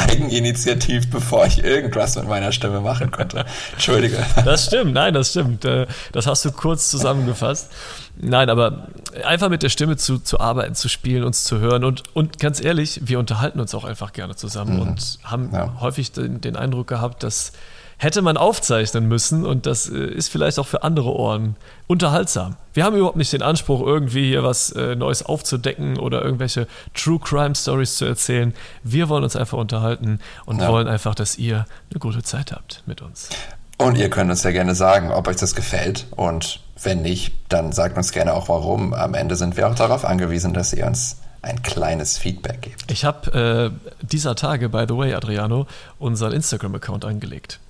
Eigeninitiativ, 0.00 1.10
bevor 1.10 1.46
ich 1.46 1.62
irgendwas 1.64 2.16
mit 2.16 2.28
meiner 2.28 2.52
Stimme 2.52 2.80
machen 2.80 3.10
konnte. 3.10 3.44
Entschuldige. 3.72 4.18
Das 4.44 4.66
stimmt, 4.66 4.92
nein, 4.92 5.14
das 5.14 5.30
stimmt. 5.30 5.64
Äh, 5.64 5.86
das 6.12 6.26
hast 6.26 6.44
du 6.44 6.52
kurz 6.52 6.88
zusammengefasst. 6.90 7.70
Nein, 8.16 8.50
aber 8.50 8.88
einfach 9.24 9.48
mit 9.48 9.62
der 9.62 9.68
Stimme 9.68 9.96
zu, 9.96 10.18
zu 10.18 10.40
arbeiten, 10.40 10.74
zu 10.74 10.88
spielen, 10.88 11.24
uns 11.24 11.44
zu 11.44 11.58
hören 11.58 11.84
und, 11.84 12.02
und 12.14 12.38
ganz 12.38 12.62
ehrlich, 12.62 13.00
wir 13.04 13.18
unterhalten 13.18 13.60
uns 13.60 13.74
auch 13.74 13.84
einfach 13.84 14.12
gerne 14.12 14.36
zusammen 14.36 14.76
mhm. 14.76 14.82
und 14.82 15.18
haben 15.24 15.50
ja. 15.52 15.74
häufig 15.80 16.12
den, 16.12 16.40
den 16.40 16.56
Eindruck 16.56 16.86
gehabt, 16.88 17.22
dass 17.22 17.52
hätte 18.00 18.22
man 18.22 18.38
aufzeichnen 18.38 19.08
müssen 19.08 19.44
und 19.44 19.66
das 19.66 19.88
äh, 19.88 19.98
ist 19.98 20.30
vielleicht 20.30 20.58
auch 20.58 20.66
für 20.66 20.82
andere 20.82 21.14
Ohren 21.14 21.56
unterhaltsam. 21.86 22.56
Wir 22.72 22.84
haben 22.84 22.96
überhaupt 22.96 23.16
nicht 23.16 23.32
den 23.32 23.42
Anspruch, 23.42 23.86
irgendwie 23.86 24.28
hier 24.28 24.42
was 24.42 24.72
äh, 24.72 24.96
Neues 24.96 25.22
aufzudecken 25.22 25.98
oder 25.98 26.22
irgendwelche 26.22 26.66
True 26.94 27.18
Crime 27.22 27.54
Stories 27.54 27.96
zu 27.96 28.06
erzählen. 28.06 28.54
Wir 28.82 29.10
wollen 29.10 29.22
uns 29.22 29.36
einfach 29.36 29.58
unterhalten 29.58 30.18
und 30.46 30.60
ja. 30.60 30.68
wollen 30.68 30.88
einfach, 30.88 31.14
dass 31.14 31.36
ihr 31.36 31.66
eine 31.90 32.00
gute 32.00 32.22
Zeit 32.22 32.52
habt 32.52 32.82
mit 32.86 33.02
uns. 33.02 33.28
Und 33.76 33.98
ihr 33.98 34.08
könnt 34.08 34.30
uns 34.30 34.42
ja 34.44 34.50
gerne 34.50 34.74
sagen, 34.74 35.12
ob 35.12 35.28
euch 35.28 35.36
das 35.36 35.54
gefällt 35.54 36.06
und 36.16 36.60
wenn 36.82 37.02
nicht, 37.02 37.34
dann 37.50 37.72
sagt 37.72 37.98
uns 37.98 38.12
gerne 38.12 38.32
auch 38.32 38.48
warum. 38.48 38.94
Am 38.94 39.12
Ende 39.12 39.36
sind 39.36 39.58
wir 39.58 39.68
auch 39.68 39.74
darauf 39.74 40.06
angewiesen, 40.06 40.54
dass 40.54 40.72
ihr 40.72 40.86
uns 40.86 41.18
ein 41.42 41.62
kleines 41.62 42.16
Feedback 42.16 42.62
gebt. 42.62 42.90
Ich 42.90 43.04
habe 43.04 43.70
äh, 43.70 44.06
dieser 44.06 44.36
Tage, 44.36 44.70
by 44.70 44.86
the 44.88 44.96
way, 44.96 45.12
Adriano, 45.12 45.66
unseren 45.98 46.32
Instagram-Account 46.32 47.04
angelegt. 47.04 47.60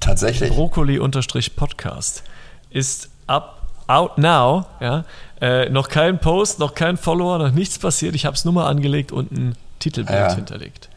Tatsächlich. 0.00 0.50
Brokkoli-Podcast 0.50 2.22
ist 2.70 3.10
up, 3.26 3.62
out 3.86 4.18
now. 4.18 4.66
Ja? 4.80 5.04
Äh, 5.40 5.68
noch 5.70 5.88
kein 5.88 6.18
Post, 6.18 6.58
noch 6.58 6.74
kein 6.74 6.96
Follower, 6.96 7.38
noch 7.38 7.52
nichts 7.52 7.78
passiert. 7.78 8.14
Ich 8.14 8.26
habe 8.26 8.34
es 8.34 8.44
nur 8.44 8.54
mal 8.54 8.66
angelegt 8.66 9.12
und 9.12 9.32
ein 9.32 9.56
Titelbild 9.78 10.18
ja. 10.18 10.34
hinterlegt. 10.34 10.88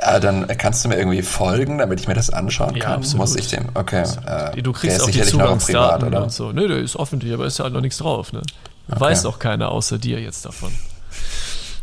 Ja, 0.00 0.18
dann 0.18 0.46
kannst 0.58 0.84
du 0.84 0.88
mir 0.88 0.96
irgendwie 0.96 1.22
folgen, 1.22 1.78
damit 1.78 2.00
ich 2.00 2.08
mir 2.08 2.14
das 2.14 2.30
anschauen 2.30 2.78
kann. 2.78 3.02
Ja, 3.02 3.16
Muss 3.16 3.36
ich 3.36 3.48
dem? 3.48 3.68
Okay. 3.74 4.04
Äh, 4.26 4.60
du 4.60 4.72
kriegst 4.72 5.00
auch 5.02 5.10
die 5.10 5.22
Zugangsdaten 5.22 6.00
privat, 6.00 6.02
oder? 6.02 6.22
und 6.24 6.32
so. 6.32 6.50
Nö, 6.50 6.66
der 6.66 6.78
ist 6.78 6.98
öffentlich, 6.98 7.32
aber 7.32 7.46
ist 7.46 7.58
ja 7.58 7.64
halt 7.64 7.74
noch 7.74 7.80
nichts 7.80 7.98
drauf. 7.98 8.32
Ne? 8.32 8.42
Okay. 8.88 9.00
Weiß 9.00 9.24
auch 9.24 9.38
keiner 9.38 9.70
außer 9.70 9.98
dir 9.98 10.20
jetzt 10.20 10.44
davon. 10.44 10.72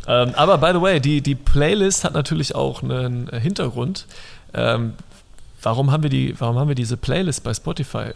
Ähm, 0.08 0.34
aber 0.36 0.58
by 0.58 0.72
the 0.74 0.82
way, 0.82 1.00
die, 1.00 1.22
die 1.22 1.36
Playlist 1.36 2.04
hat 2.04 2.14
natürlich 2.14 2.54
auch 2.54 2.84
einen 2.84 3.30
Hintergrund. 3.30 4.08
Ähm, 4.54 4.94
warum, 5.62 5.92
haben 5.92 6.04
wir 6.04 6.10
die, 6.10 6.40
warum 6.40 6.58
haben 6.58 6.68
wir 6.68 6.76
diese 6.76 6.98
Playlist 6.98 7.44
bei 7.44 7.54
Spotify, 7.54 8.12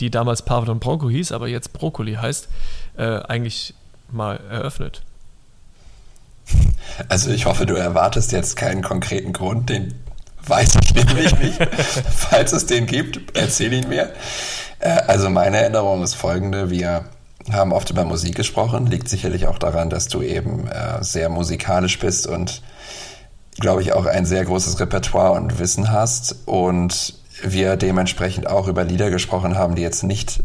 die 0.00 0.10
damals 0.10 0.42
Pavlon 0.42 0.78
Bronco 0.78 1.08
hieß, 1.08 1.32
aber 1.32 1.48
jetzt 1.48 1.72
Brokkoli 1.72 2.14
heißt, 2.14 2.48
äh, 2.96 3.20
eigentlich 3.20 3.74
mal 4.10 4.40
eröffnet? 4.50 5.02
Also 7.08 7.30
ich 7.30 7.46
hoffe, 7.46 7.66
du 7.66 7.74
erwartest 7.74 8.32
jetzt 8.32 8.56
keinen 8.56 8.82
konkreten 8.82 9.32
Grund, 9.32 9.68
den 9.68 9.94
weiß 10.46 10.76
ich 10.82 10.94
nämlich 10.94 11.38
nicht. 11.38 11.58
Falls 12.16 12.52
es 12.52 12.66
den 12.66 12.86
gibt, 12.86 13.36
erzähl 13.36 13.72
ihn 13.72 13.88
mir. 13.88 14.12
Äh, 14.78 14.88
also 15.06 15.30
meine 15.30 15.58
Erinnerung 15.58 16.02
ist 16.02 16.14
folgende. 16.14 16.70
Wir 16.70 17.04
haben 17.52 17.72
oft 17.72 17.90
über 17.90 18.04
Musik 18.04 18.34
gesprochen. 18.34 18.86
Liegt 18.86 19.08
sicherlich 19.08 19.46
auch 19.46 19.58
daran, 19.58 19.90
dass 19.90 20.08
du 20.08 20.22
eben 20.22 20.66
äh, 20.68 21.02
sehr 21.02 21.28
musikalisch 21.28 21.98
bist 21.98 22.26
und, 22.26 22.62
glaube 23.58 23.82
ich, 23.82 23.92
auch 23.92 24.06
ein 24.06 24.24
sehr 24.24 24.44
großes 24.44 24.80
Repertoire 24.80 25.32
und 25.32 25.58
Wissen 25.58 25.90
hast. 25.90 26.36
Und 26.46 27.14
wir 27.42 27.76
dementsprechend 27.76 28.48
auch 28.48 28.68
über 28.68 28.84
Lieder 28.84 29.10
gesprochen 29.10 29.56
haben, 29.56 29.74
die 29.74 29.82
jetzt 29.82 30.02
nicht 30.02 30.42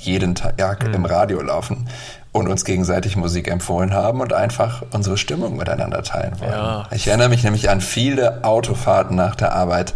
jeden 0.00 0.34
Tag 0.34 0.86
mhm. 0.86 0.94
im 0.94 1.04
Radio 1.04 1.40
laufen 1.40 1.88
und 2.32 2.48
uns 2.48 2.64
gegenseitig 2.64 3.16
Musik 3.16 3.48
empfohlen 3.48 3.92
haben 3.92 4.20
und 4.20 4.32
einfach 4.32 4.82
unsere 4.92 5.16
Stimmung 5.16 5.56
miteinander 5.56 6.02
teilen 6.02 6.38
wollen. 6.40 6.52
Ja. 6.52 6.86
Ich 6.92 7.08
erinnere 7.08 7.28
mich 7.28 7.42
nämlich 7.42 7.70
an 7.70 7.80
viele 7.80 8.44
Autofahrten 8.44 9.16
nach 9.16 9.34
der 9.34 9.52
Arbeit, 9.52 9.94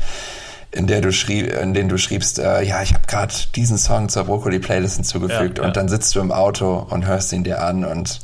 in 0.72 0.86
der 0.86 1.02
du 1.02 1.12
schrieb, 1.12 1.52
in 1.52 1.74
denen 1.74 1.88
du 1.88 1.98
schriebst, 1.98 2.38
äh, 2.38 2.62
ja, 2.62 2.82
ich 2.82 2.94
habe 2.94 3.06
gerade 3.06 3.34
diesen 3.54 3.76
Song 3.76 4.08
zur 4.08 4.24
Brokkoli-Playlist 4.24 4.96
hinzugefügt 4.96 5.58
ja, 5.58 5.64
ja. 5.64 5.68
und 5.68 5.76
dann 5.76 5.88
sitzt 5.88 6.14
du 6.14 6.20
im 6.20 6.32
Auto 6.32 6.86
und 6.88 7.06
hörst 7.06 7.32
ihn 7.32 7.44
dir 7.44 7.62
an 7.62 7.84
und 7.84 8.20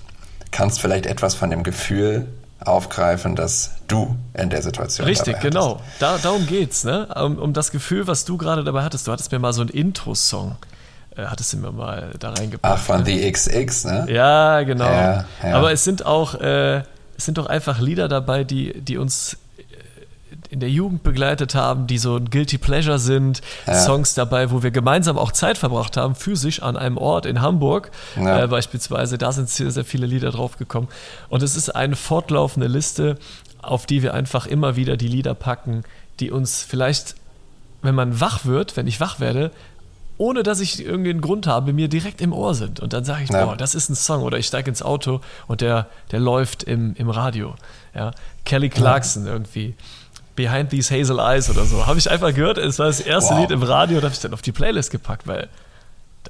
kannst 0.51 0.81
vielleicht 0.81 1.07
etwas 1.07 1.35
von 1.35 1.51
dem 1.51 1.63
Gefühl 1.63 2.27
aufgreifen, 2.65 3.37
dass 3.37 3.73
du 3.87 4.17
in 4.35 4.51
der 4.51 4.63
Situation 4.63 5.07
Richtig, 5.07 5.39
genau. 5.41 5.81
Da, 5.99 6.19
darum 6.19 6.47
geht's, 6.47 6.85
ne? 6.85 7.09
Um, 7.15 7.39
um, 7.39 7.53
das 7.53 7.71
Gefühl, 7.71 8.07
was 8.07 8.25
du 8.25 8.37
gerade 8.37 8.65
dabei 8.65 8.83
hattest. 8.83 9.07
Du 9.07 9.13
hattest 9.13 9.31
mir 9.31 9.39
mal 9.39 9.53
so 9.53 9.61
einen 9.61 9.71
Intro-Song, 9.71 10.57
äh, 11.17 11.25
hattest 11.25 11.53
du 11.53 11.59
mir 11.59 11.73
mal 11.73 12.11
da 12.19 12.31
reingepackt. 12.31 12.75
Ach, 12.75 12.83
von 12.83 13.03
ne? 13.03 13.07
The 13.07 13.33
XX, 13.33 13.85
ne? 13.85 14.07
Ja, 14.11 14.63
genau. 14.63 14.85
Ja, 14.85 15.25
ja. 15.43 15.55
Aber 15.55 15.73
es 15.73 15.85
sind 15.85 16.05
auch, 16.05 16.35
äh, 16.35 16.79
es 17.17 17.25
sind 17.25 17.39
doch 17.39 17.47
einfach 17.47 17.79
Lieder 17.79 18.09
dabei, 18.09 18.45
die, 18.45 18.81
die 18.81 18.99
uns 18.99 19.37
in 20.51 20.61
der 20.61 20.71
Jugend 20.71 21.03
begleitet 21.03 21.55
haben, 21.55 21.87
die 21.87 21.99
so 21.99 22.17
ein 22.17 22.31
Guilty 22.31 22.59
Pleasure 22.59 22.99
sind, 22.99 23.41
ja. 23.67 23.75
Songs 23.75 24.15
dabei, 24.15 24.51
wo 24.51 24.63
wir 24.63 24.71
gemeinsam 24.71 25.19
auch 25.19 25.33
Zeit 25.33 25.59
verbracht 25.59 25.97
haben, 25.97 26.15
physisch 26.15 26.63
an 26.63 26.77
einem 26.77 26.97
Ort 26.97 27.27
in 27.27 27.41
Hamburg 27.41 27.91
ja. 28.17 28.45
äh, 28.45 28.47
beispielsweise. 28.47 29.19
Da 29.19 29.33
sind 29.33 29.49
sehr, 29.49 29.71
sehr 29.71 29.85
viele 29.85 30.07
Lieder 30.07 30.31
draufgekommen. 30.31 30.89
Und 31.29 31.43
es 31.43 31.57
ist 31.57 31.75
eine 31.75 31.97
fortlaufende 31.97 32.69
Liste, 32.69 33.19
auf 33.63 33.87
die 33.87 34.03
wir 34.03 34.15
einfach 34.15 34.47
immer 34.47 34.77
wieder 34.77 34.97
die 34.97 35.09
Lieder 35.09 35.35
packen, 35.35 35.85
die 36.21 36.31
uns 36.31 36.63
vielleicht, 36.63 37.15
wenn 37.83 37.95
man 37.95 38.21
wach 38.21 38.45
wird, 38.45 38.77
wenn 38.77 38.87
ich 38.87 39.01
wach 39.01 39.21
werde, 39.21 39.51
ohne 40.19 40.43
dass 40.43 40.61
ich 40.61 40.85
irgendwie 40.85 41.11
einen 41.11 41.21
Grund 41.21 41.47
habe, 41.47 41.73
mir 41.73 41.89
direkt 41.89 42.21
im 42.21 42.33
Ohr 42.33 42.55
sind. 42.55 42.81
Und 42.81 42.93
dann 42.93 43.05
sage 43.05 43.23
ich, 43.23 43.31
ja. 43.31 43.45
boah, 43.45 43.57
das 43.57 43.77
ist 43.77 43.89
ein 43.89 43.95
Song. 43.95 44.23
Oder 44.23 44.39
ich 44.39 44.47
steige 44.47 44.69
ins 44.69 44.83
Auto 44.83 45.21
und 45.47 45.61
der, 45.61 45.87
der 46.11 46.19
läuft 46.19 46.65
im, 46.65 46.95
im 46.97 47.09
Radio. 47.09 47.55
Ja. 47.95 48.11
Kelly 48.45 48.69
Clarkson 48.69 49.27
irgendwie. 49.27 49.75
Behind 50.39 50.71
These 50.71 50.95
Hazel 50.95 51.19
Eyes 51.19 51.51
oder 51.51 51.65
so. 51.65 51.87
Habe 51.87 51.99
ich 51.99 52.09
einfach 52.09 52.33
gehört, 52.33 52.59
es 52.59 52.79
war 52.79 52.87
das 52.87 53.01
erste 53.01 53.35
wow. 53.35 53.41
Lied 53.41 53.51
im 53.51 53.65
Radio 53.65 53.99
und 53.99 54.05
habe 54.05 54.15
ich 54.15 54.21
dann 54.21 54.33
auf 54.33 54.41
die 54.41 54.53
Playlist 54.53 54.93
gepackt, 54.93 55.27
weil 55.27 55.49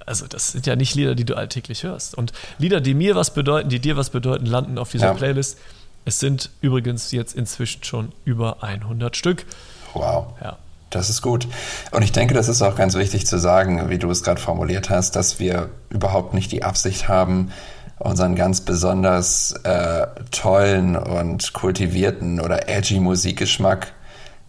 also 0.06 0.26
das 0.26 0.52
sind 0.52 0.66
ja 0.66 0.76
nicht 0.76 0.94
Lieder, 0.94 1.14
die 1.14 1.24
du 1.24 1.36
alltäglich 1.36 1.82
hörst. 1.82 2.16
Und 2.16 2.32
Lieder, 2.56 2.80
die 2.80 2.94
mir 2.94 3.14
was 3.14 3.34
bedeuten, 3.34 3.68
die 3.68 3.80
dir 3.80 3.96
was 3.96 4.08
bedeuten, 4.10 4.46
landen 4.46 4.78
auf 4.78 4.90
dieser 4.90 5.08
ja. 5.08 5.14
Playlist. 5.14 5.58
Es 6.06 6.20
sind 6.20 6.50
übrigens 6.62 7.12
jetzt 7.12 7.34
inzwischen 7.34 7.84
schon 7.84 8.12
über 8.24 8.62
100 8.62 9.14
Stück. 9.16 9.44
Wow. 9.92 10.28
Ja. 10.42 10.56
Das 10.88 11.10
ist 11.10 11.20
gut. 11.20 11.46
Und 11.90 12.02
ich 12.02 12.12
denke, 12.12 12.32
das 12.32 12.48
ist 12.48 12.62
auch 12.62 12.74
ganz 12.74 12.94
wichtig 12.94 13.26
zu 13.26 13.38
sagen, 13.38 13.90
wie 13.90 13.98
du 13.98 14.10
es 14.10 14.22
gerade 14.22 14.40
formuliert 14.40 14.88
hast, 14.88 15.16
dass 15.16 15.38
wir 15.38 15.68
überhaupt 15.90 16.32
nicht 16.32 16.50
die 16.50 16.62
Absicht 16.62 17.08
haben, 17.08 17.52
unseren 17.98 18.36
ganz 18.36 18.62
besonders 18.62 19.52
äh, 19.64 20.06
tollen 20.30 20.96
und 20.96 21.52
kultivierten 21.52 22.40
oder 22.40 22.68
edgy 22.68 23.00
Musikgeschmack 23.00 23.92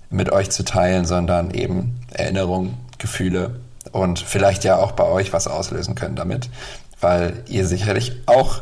mit 0.10 0.32
euch 0.32 0.50
zu 0.50 0.64
teilen, 0.64 1.06
sondern 1.06 1.52
eben 1.52 2.00
Erinnerungen, 2.12 2.78
Gefühle 2.98 3.60
und 3.92 4.20
vielleicht 4.20 4.64
ja 4.64 4.78
auch 4.78 4.92
bei 4.92 5.06
euch 5.06 5.34
was 5.34 5.48
auslösen 5.48 5.96
können 5.96 6.16
damit, 6.16 6.50
weil 7.00 7.44
ihr 7.48 7.66
sicherlich 7.66 8.14
auch 8.26 8.62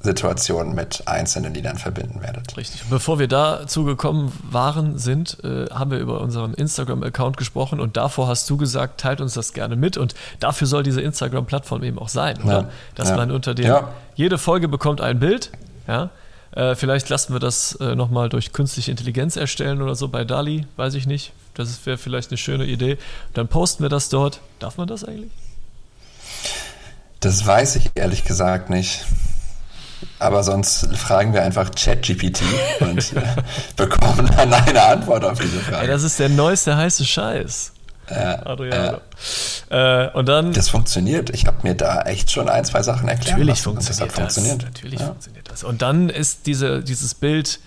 Situationen 0.00 0.74
mit 0.76 1.08
einzelnen 1.08 1.54
Liedern 1.54 1.76
verbinden 1.76 2.22
werdet. 2.22 2.56
Richtig. 2.56 2.84
bevor 2.88 3.18
wir 3.18 3.26
dazu 3.26 3.84
gekommen 3.84 4.32
waren, 4.48 4.96
sind, 4.96 5.38
äh, 5.42 5.66
haben 5.70 5.90
wir 5.90 5.98
über 5.98 6.20
unseren 6.20 6.54
Instagram-Account 6.54 7.36
gesprochen 7.36 7.80
und 7.80 7.96
davor 7.96 8.28
hast 8.28 8.48
du 8.48 8.56
gesagt, 8.56 9.00
teilt 9.00 9.20
uns 9.20 9.34
das 9.34 9.52
gerne 9.52 9.74
mit 9.74 9.96
und 9.96 10.14
dafür 10.38 10.68
soll 10.68 10.84
diese 10.84 11.00
Instagram-Plattform 11.00 11.82
eben 11.82 11.98
auch 11.98 12.08
sein? 12.08 12.38
Ja. 12.44 12.68
Dass 12.94 13.08
ja. 13.08 13.16
man 13.16 13.32
unter 13.32 13.54
dem, 13.54 13.66
ja. 13.66 13.88
jede 14.14 14.38
Folge 14.38 14.68
bekommt 14.68 15.00
ein 15.00 15.18
Bild, 15.18 15.50
ja, 15.88 16.10
äh, 16.52 16.74
vielleicht 16.74 17.08
lassen 17.08 17.32
wir 17.32 17.40
das 17.40 17.74
äh, 17.76 17.94
nochmal 17.94 18.28
durch 18.28 18.52
künstliche 18.52 18.90
Intelligenz 18.90 19.36
erstellen 19.36 19.82
oder 19.82 19.94
so 19.94 20.08
bei 20.08 20.24
DALI, 20.24 20.66
weiß 20.76 20.94
ich 20.94 21.06
nicht. 21.06 21.32
Das 21.54 21.84
wäre 21.86 21.98
vielleicht 21.98 22.30
eine 22.30 22.38
schöne 22.38 22.64
Idee. 22.64 22.98
Dann 23.34 23.48
posten 23.48 23.82
wir 23.82 23.90
das 23.90 24.08
dort. 24.08 24.40
Darf 24.58 24.76
man 24.76 24.88
das 24.88 25.04
eigentlich? 25.04 25.32
Das 27.20 27.44
weiß 27.44 27.76
ich 27.76 27.90
ehrlich 27.94 28.24
gesagt 28.24 28.70
nicht. 28.70 29.04
Aber 30.20 30.44
sonst 30.44 30.96
fragen 30.96 31.32
wir 31.32 31.42
einfach 31.42 31.70
ChatGPT 31.74 32.42
und 32.80 33.12
äh, 33.14 33.22
bekommen 33.76 34.30
dann 34.36 34.52
eine 34.52 34.82
Antwort 34.82 35.24
auf 35.24 35.40
diese 35.40 35.58
Frage. 35.58 35.82
Ey, 35.82 35.88
das 35.88 36.04
ist 36.04 36.18
der 36.18 36.28
neueste 36.28 36.76
heiße 36.76 37.04
Scheiß. 37.04 37.72
Ja, 38.10 38.46
Adriano. 38.46 38.98
Äh, 39.70 40.08
und 40.10 40.28
dann. 40.28 40.52
Das 40.52 40.68
funktioniert. 40.68 41.30
Ich 41.30 41.46
habe 41.46 41.58
mir 41.62 41.74
da 41.74 42.02
echt 42.02 42.30
schon 42.30 42.48
ein, 42.48 42.64
zwei 42.64 42.82
Sachen 42.82 43.08
erklärt. 43.08 43.38
Natürlich 43.38 43.62
funktioniert 43.62 44.10
das. 44.10 44.14
Funktioniert. 44.14 44.62
Natürlich 44.62 45.00
ja. 45.00 45.06
funktioniert 45.06 45.50
das. 45.50 45.64
Und 45.64 45.82
dann 45.82 46.08
ist 46.08 46.46
diese, 46.46 46.82
dieses 46.82 47.14
Bild 47.14 47.60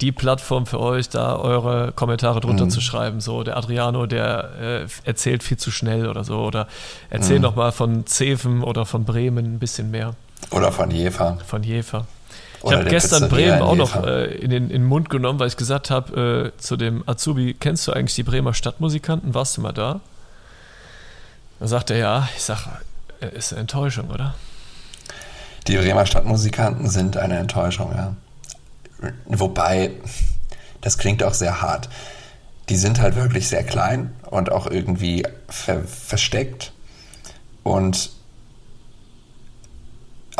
die 0.00 0.12
Plattform 0.12 0.66
für 0.66 0.80
euch, 0.80 1.08
da 1.08 1.36
eure 1.36 1.92
Kommentare 1.92 2.40
drunter 2.40 2.64
mhm. 2.64 2.70
zu 2.70 2.80
schreiben. 2.80 3.20
So, 3.20 3.42
der 3.42 3.56
Adriano, 3.56 4.06
der 4.06 4.50
äh, 4.60 4.86
erzählt 5.04 5.42
viel 5.42 5.58
zu 5.58 5.70
schnell 5.70 6.08
oder 6.08 6.24
so. 6.24 6.38
Oder 6.38 6.68
erzähl 7.10 7.36
mhm. 7.36 7.42
noch 7.42 7.56
mal 7.56 7.72
von 7.72 8.06
Zeven 8.06 8.62
oder 8.62 8.86
von 8.86 9.04
Bremen 9.04 9.56
ein 9.56 9.58
bisschen 9.58 9.90
mehr. 9.90 10.14
Oder 10.50 10.72
von 10.72 10.90
Jefer. 10.90 11.38
Von 11.46 11.62
Jefer. 11.62 12.06
Ich 12.62 12.72
habe 12.72 12.84
gestern 12.84 13.28
Bremen 13.28 13.62
auch 13.62 13.74
noch 13.74 14.04
äh, 14.04 14.34
in, 14.34 14.50
den, 14.50 14.64
in 14.64 14.82
den 14.82 14.84
Mund 14.84 15.08
genommen, 15.08 15.38
weil 15.38 15.48
ich 15.48 15.56
gesagt 15.56 15.90
habe 15.90 16.52
äh, 16.54 16.60
zu 16.60 16.76
dem 16.76 17.08
Azubi, 17.08 17.54
kennst 17.58 17.88
du 17.88 17.92
eigentlich 17.92 18.14
die 18.14 18.22
Bremer 18.22 18.52
Stadtmusikanten? 18.52 19.34
Warst 19.34 19.56
du 19.56 19.62
mal 19.62 19.72
da? 19.72 20.00
Da 21.58 21.66
sagt 21.66 21.90
er 21.90 21.96
ja. 21.96 22.28
Ich 22.36 22.42
sage, 22.42 22.60
äh, 23.20 23.34
ist 23.34 23.52
eine 23.52 23.62
Enttäuschung, 23.62 24.10
oder? 24.10 24.34
Die 25.66 25.76
Bremer 25.76 26.04
Stadtmusikanten 26.04 26.88
sind 26.88 27.16
eine 27.16 27.38
Enttäuschung, 27.38 27.92
ja. 27.94 28.14
Wobei, 29.26 29.92
das 30.82 30.98
klingt 30.98 31.22
auch 31.22 31.34
sehr 31.34 31.62
hart. 31.62 31.88
Die 32.68 32.76
sind 32.76 33.00
halt 33.00 33.16
wirklich 33.16 33.48
sehr 33.48 33.64
klein 33.64 34.12
und 34.30 34.52
auch 34.52 34.66
irgendwie 34.66 35.26
ver 35.48 35.82
versteckt. 35.84 36.72
Und 37.62 38.10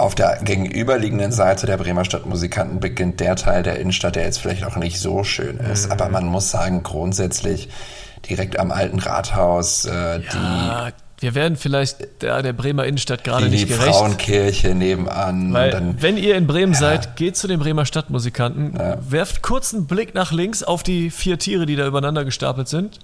auf 0.00 0.14
der 0.14 0.38
gegenüberliegenden 0.42 1.32
Seite 1.32 1.66
der 1.66 1.76
Bremer 1.76 2.04
Stadtmusikanten 2.04 2.80
beginnt 2.80 3.20
der 3.20 3.36
Teil 3.36 3.62
der 3.62 3.78
Innenstadt, 3.78 4.16
der 4.16 4.24
jetzt 4.24 4.38
vielleicht 4.38 4.64
auch 4.64 4.76
nicht 4.76 5.00
so 5.00 5.24
schön 5.24 5.58
ist. 5.58 5.86
Mhm. 5.86 5.92
Aber 5.92 6.08
man 6.08 6.26
muss 6.26 6.50
sagen, 6.50 6.82
grundsätzlich 6.82 7.68
direkt 8.28 8.58
am 8.58 8.70
alten 8.70 8.98
Rathaus, 8.98 9.84
äh, 9.84 10.20
ja, 10.20 10.90
die 10.90 10.92
wir 11.20 11.34
werden 11.34 11.56
vielleicht 11.56 12.22
der, 12.22 12.42
der 12.42 12.54
Bremer 12.54 12.86
Innenstadt 12.86 13.24
gerade 13.24 13.50
nicht 13.50 13.68
gerecht. 13.68 13.86
Die 13.86 13.92
Frauenkirche 13.92 14.74
nebenan. 14.74 15.52
Weil, 15.52 15.70
dann, 15.70 16.00
wenn 16.00 16.16
ihr 16.16 16.34
in 16.34 16.46
Bremen 16.46 16.72
ja. 16.72 16.78
seid, 16.78 17.16
geht 17.16 17.36
zu 17.36 17.46
den 17.46 17.60
Bremer 17.60 17.84
Stadtmusikanten, 17.84 18.74
ja. 18.78 18.96
werft 19.06 19.42
kurz 19.42 19.74
einen 19.74 19.86
Blick 19.86 20.14
nach 20.14 20.32
links 20.32 20.62
auf 20.62 20.82
die 20.82 21.10
vier 21.10 21.38
Tiere, 21.38 21.66
die 21.66 21.76
da 21.76 21.86
übereinander 21.86 22.24
gestapelt 22.24 22.68
sind, 22.68 23.00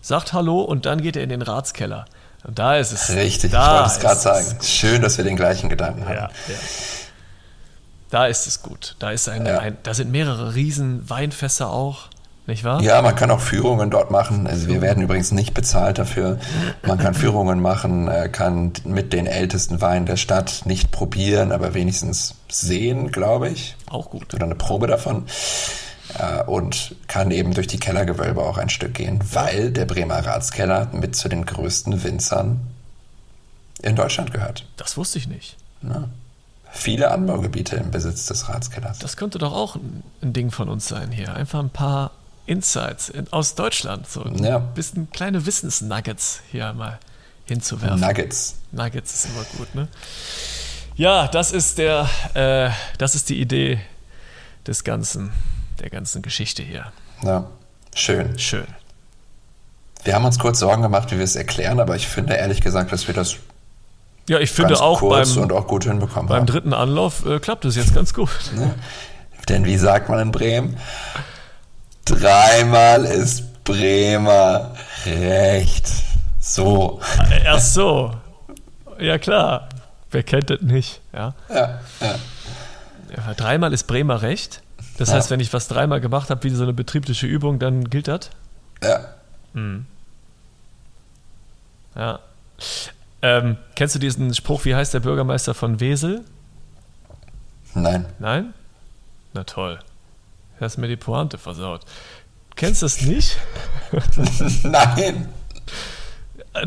sagt 0.00 0.32
Hallo 0.32 0.62
und 0.62 0.84
dann 0.84 1.00
geht 1.00 1.14
ihr 1.14 1.22
in 1.22 1.28
den 1.28 1.42
Ratskeller. 1.42 2.06
Da 2.48 2.76
ist 2.76 2.92
es. 2.92 3.10
Richtig, 3.10 3.52
da 3.52 3.64
ich 3.64 3.80
wollte 3.80 3.94
es 3.94 4.00
gerade 4.00 4.20
sagen. 4.20 4.62
Schön, 4.62 5.02
dass 5.02 5.18
wir 5.18 5.24
den 5.24 5.36
gleichen 5.36 5.68
Gedanken 5.68 6.04
haben. 6.04 6.14
Ja, 6.14 6.30
ja. 6.48 6.58
Da 8.10 8.26
ist 8.26 8.46
es 8.46 8.62
gut. 8.62 8.96
Da, 8.98 9.10
ist 9.10 9.28
ein, 9.28 9.46
ja. 9.46 9.58
ein, 9.58 9.76
da 9.82 9.94
sind 9.94 10.10
mehrere 10.10 10.54
riesen 10.54 11.08
Weinfässer 11.08 11.70
auch. 11.70 12.08
Nicht 12.46 12.64
wahr? 12.64 12.82
Ja, 12.82 13.00
man 13.02 13.14
kann 13.14 13.30
auch 13.30 13.40
Führungen 13.40 13.90
dort 13.90 14.10
machen. 14.10 14.48
Also 14.48 14.66
wir 14.66 14.80
werden 14.80 15.04
übrigens 15.04 15.30
nicht 15.30 15.54
bezahlt 15.54 15.98
dafür. 15.98 16.38
Man 16.84 16.98
kann 16.98 17.14
Führungen 17.14 17.60
machen, 17.60 18.08
äh, 18.08 18.28
kann 18.28 18.72
mit 18.84 19.12
den 19.12 19.26
ältesten 19.26 19.80
Weinen 19.80 20.06
der 20.06 20.16
Stadt 20.16 20.62
nicht 20.64 20.90
probieren, 20.90 21.52
aber 21.52 21.74
wenigstens 21.74 22.34
sehen, 22.48 23.12
glaube 23.12 23.50
ich. 23.50 23.76
Auch 23.88 24.10
gut. 24.10 24.34
Oder 24.34 24.46
eine 24.46 24.56
Probe 24.56 24.88
davon 24.88 25.26
und 26.46 26.94
kann 27.08 27.30
eben 27.30 27.54
durch 27.54 27.66
die 27.66 27.78
Kellergewölbe 27.78 28.42
auch 28.42 28.58
ein 28.58 28.68
Stück 28.68 28.94
gehen, 28.94 29.20
weil 29.32 29.70
der 29.70 29.84
Bremer 29.86 30.24
Ratskeller 30.24 30.88
mit 30.92 31.14
zu 31.16 31.28
den 31.28 31.44
größten 31.46 32.02
Winzern 32.02 32.60
in 33.82 33.96
Deutschland 33.96 34.32
gehört. 34.32 34.66
Das 34.76 34.96
wusste 34.96 35.18
ich 35.18 35.26
nicht. 35.28 35.56
Ja. 35.82 36.08
viele 36.72 37.10
Anbaugebiete 37.10 37.76
im 37.76 37.90
Besitz 37.90 38.26
des 38.26 38.48
Ratskellers. 38.48 38.98
Das 38.98 39.16
könnte 39.16 39.38
doch 39.38 39.52
auch 39.52 39.76
ein, 39.76 40.02
Ding 40.20 40.50
von 40.50 40.68
uns 40.68 40.86
sein 40.88 41.10
hier. 41.10 41.34
Einfach 41.34 41.58
ein 41.60 41.70
paar 41.70 42.10
Insights 42.46 43.08
in, 43.08 43.32
aus 43.32 43.54
Deutschland. 43.54 44.08
So 44.08 44.22
ein 44.22 44.42
Ja. 44.44 44.58
bisschen 44.58 45.10
kleine 45.10 45.46
Wissensnuggets 45.46 46.40
hier 46.50 46.72
mal 46.74 46.98
hinzuwerfen. 47.46 48.00
Nuggets. 48.00 48.56
Nuggets 48.72 49.14
ist 49.14 49.30
immer 49.32 49.44
gut, 49.58 49.74
ne? 49.74 49.88
Ja, 50.96 51.26
das 51.28 51.50
ist 51.52 51.78
der, 51.78 52.08
äh, 52.34 52.70
das 52.98 53.14
ist 53.14 53.30
die 53.30 53.40
Idee 53.40 53.80
des 54.66 54.84
ganzen, 54.84 55.32
der 55.80 55.90
ganzen 55.90 56.22
Geschichte 56.22 56.62
hier. 56.62 56.92
Ja, 57.22 57.44
schön. 57.94 58.38
Schön. 58.38 58.66
Wir 60.04 60.14
haben 60.14 60.24
uns 60.24 60.38
kurz 60.38 60.58
Sorgen 60.60 60.82
gemacht, 60.82 61.10
wie 61.10 61.18
wir 61.18 61.24
es 61.24 61.36
erklären, 61.36 61.78
aber 61.80 61.94
ich 61.96 62.08
finde 62.08 62.34
ehrlich 62.34 62.60
gesagt, 62.62 62.90
dass 62.92 63.06
wir 63.06 63.14
das 63.14 63.36
Ja, 64.28 64.38
ich 64.38 64.50
finde 64.50 64.70
ganz 64.70 64.80
auch 64.80 64.98
kurz 65.00 65.34
beim, 65.34 65.42
und 65.44 65.52
auch 65.52 65.66
gut 65.66 65.84
hinbekommen 65.84 66.28
beim 66.28 66.38
haben. 66.38 66.46
dritten 66.46 66.72
Anlauf 66.72 67.26
äh, 67.26 67.38
klappt 67.38 67.64
es 67.66 67.76
jetzt 67.76 67.94
ganz 67.94 68.14
gut. 68.14 68.30
Denn 69.48 69.64
wie 69.64 69.76
sagt 69.76 70.08
man 70.08 70.18
in 70.20 70.32
Bremen? 70.32 70.76
Dreimal 72.04 73.04
ist 73.04 73.64
Bremer 73.64 74.74
recht. 75.04 75.86
So. 76.40 77.00
Ach 77.46 77.58
so. 77.60 78.14
Ja, 78.98 79.18
klar. 79.18 79.68
Wer 80.10 80.22
kennt 80.22 80.50
das 80.50 80.60
nicht? 80.62 81.00
Ja, 81.12 81.34
ja. 81.48 81.78
Ja, 82.00 83.34
Dreimal 83.36 83.72
ist 83.72 83.84
Bremer 83.86 84.22
recht. 84.22 84.62
Das 85.00 85.08
Ja. 85.08 85.14
heißt, 85.14 85.30
wenn 85.30 85.40
ich 85.40 85.50
was 85.54 85.66
dreimal 85.66 85.98
gemacht 86.02 86.28
habe, 86.28 86.42
wie 86.44 86.50
so 86.50 86.62
eine 86.62 86.74
betriebliche 86.74 87.26
Übung, 87.26 87.58
dann 87.58 87.88
gilt 87.88 88.06
das. 88.06 88.28
ja. 88.82 89.00
Ja. 91.96 92.18
Ähm, 93.22 93.56
kennst 93.74 93.94
du 93.94 93.98
diesen 93.98 94.32
Spruch, 94.34 94.64
wie 94.66 94.74
heißt 94.74 94.92
der 94.94 95.00
Bürgermeister 95.00 95.54
von 95.54 95.80
Wesel? 95.80 96.22
Nein. 97.74 98.04
Nein? 98.18 98.52
Na 99.32 99.44
toll. 99.44 99.78
Du 100.58 100.64
hast 100.66 100.76
mir 100.76 100.88
die 100.88 100.96
Pointe 100.96 101.38
versaut. 101.38 101.80
Kennst 102.56 102.82
du 102.82 102.86
das 102.86 103.00
nicht? 103.00 103.36
Nein. 104.64 105.28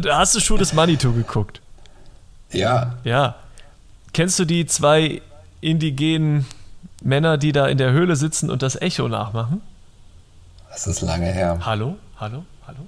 Hast 0.09 0.33
du 0.35 0.39
schon 0.39 0.57
das 0.57 0.73
Manitou 0.73 1.13
geguckt? 1.13 1.61
Ja. 2.51 2.97
Ja. 3.03 3.35
Kennst 4.11 4.39
du 4.39 4.45
die 4.45 4.65
zwei 4.65 5.21
indigenen 5.61 6.45
Männer, 7.03 7.37
die 7.37 7.51
da 7.51 7.67
in 7.67 7.77
der 7.77 7.91
Höhle 7.91 8.15
sitzen 8.15 8.49
und 8.49 8.61
das 8.61 8.75
Echo 8.81 9.07
nachmachen? 9.07 9.61
Das 10.69 10.87
ist 10.87 11.01
lange 11.01 11.25
her. 11.31 11.59
Hallo? 11.65 11.97
Hallo? 12.19 12.45
Hallo? 12.65 12.79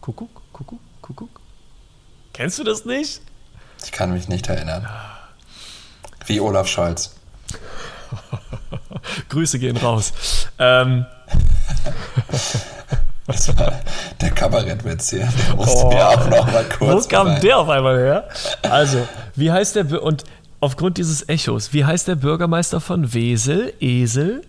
Kuckuck? 0.00 0.42
Kuckuck? 0.52 0.78
Kuckuck? 1.02 1.40
Kennst 2.32 2.58
du 2.58 2.64
das 2.64 2.84
nicht? 2.84 3.20
Ich 3.84 3.92
kann 3.92 4.12
mich 4.12 4.28
nicht 4.28 4.46
erinnern. 4.48 4.86
Wie 6.26 6.40
Olaf 6.40 6.68
Scholz. 6.68 7.16
Grüße 9.28 9.58
gehen 9.58 9.76
raus. 9.76 10.12
Ähm, 10.58 11.06
Das 13.28 13.48
war 13.58 13.72
der 14.20 14.30
Kabarettwitz 14.30 15.10
hier. 15.10 15.26
Der 15.48 15.56
musste 15.56 15.84
Oh. 15.84 15.88
mir 15.88 16.06
auch 16.08 16.28
noch 16.28 16.46
mal 16.46 16.64
wo 16.78 16.86
kurz 16.86 17.08
kam 17.08 17.26
rein. 17.26 17.40
der 17.40 17.58
auf 17.58 17.68
einmal 17.68 17.98
her? 17.98 18.28
Also, 18.62 19.06
wie 19.34 19.50
heißt 19.50 19.74
der 19.74 20.00
und 20.00 20.22
aufgrund 20.66 20.98
dieses 20.98 21.28
Echos, 21.28 21.72
wie 21.72 21.84
heißt 21.84 22.08
der 22.08 22.16
Bürgermeister 22.16 22.80
von 22.80 23.14
Wesel? 23.14 23.72
Esel? 23.78 24.42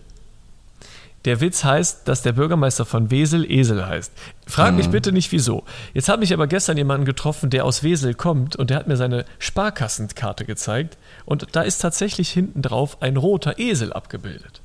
Der 1.24 1.40
Witz 1.40 1.62
heißt, 1.62 2.08
dass 2.08 2.22
der 2.22 2.32
Bürgermeister 2.32 2.84
von 2.84 3.12
Wesel 3.12 3.48
Esel 3.48 3.86
heißt. 3.86 4.10
Frag 4.44 4.74
mich 4.74 4.90
bitte 4.90 5.12
nicht 5.12 5.30
wieso. 5.30 5.62
Jetzt 5.94 6.08
hat 6.08 6.18
mich 6.18 6.32
aber 6.32 6.48
gestern 6.48 6.76
jemanden 6.76 7.04
getroffen, 7.04 7.50
der 7.50 7.64
aus 7.64 7.84
Wesel 7.84 8.14
kommt 8.14 8.56
und 8.56 8.70
der 8.70 8.78
hat 8.78 8.88
mir 8.88 8.96
seine 8.96 9.26
Sparkassenkarte 9.38 10.44
gezeigt 10.44 10.98
und 11.24 11.46
da 11.52 11.62
ist 11.62 11.78
tatsächlich 11.78 12.30
hinten 12.30 12.62
drauf 12.62 13.00
ein 13.00 13.16
roter 13.16 13.60
Esel 13.60 13.92
abgebildet. 13.92 14.60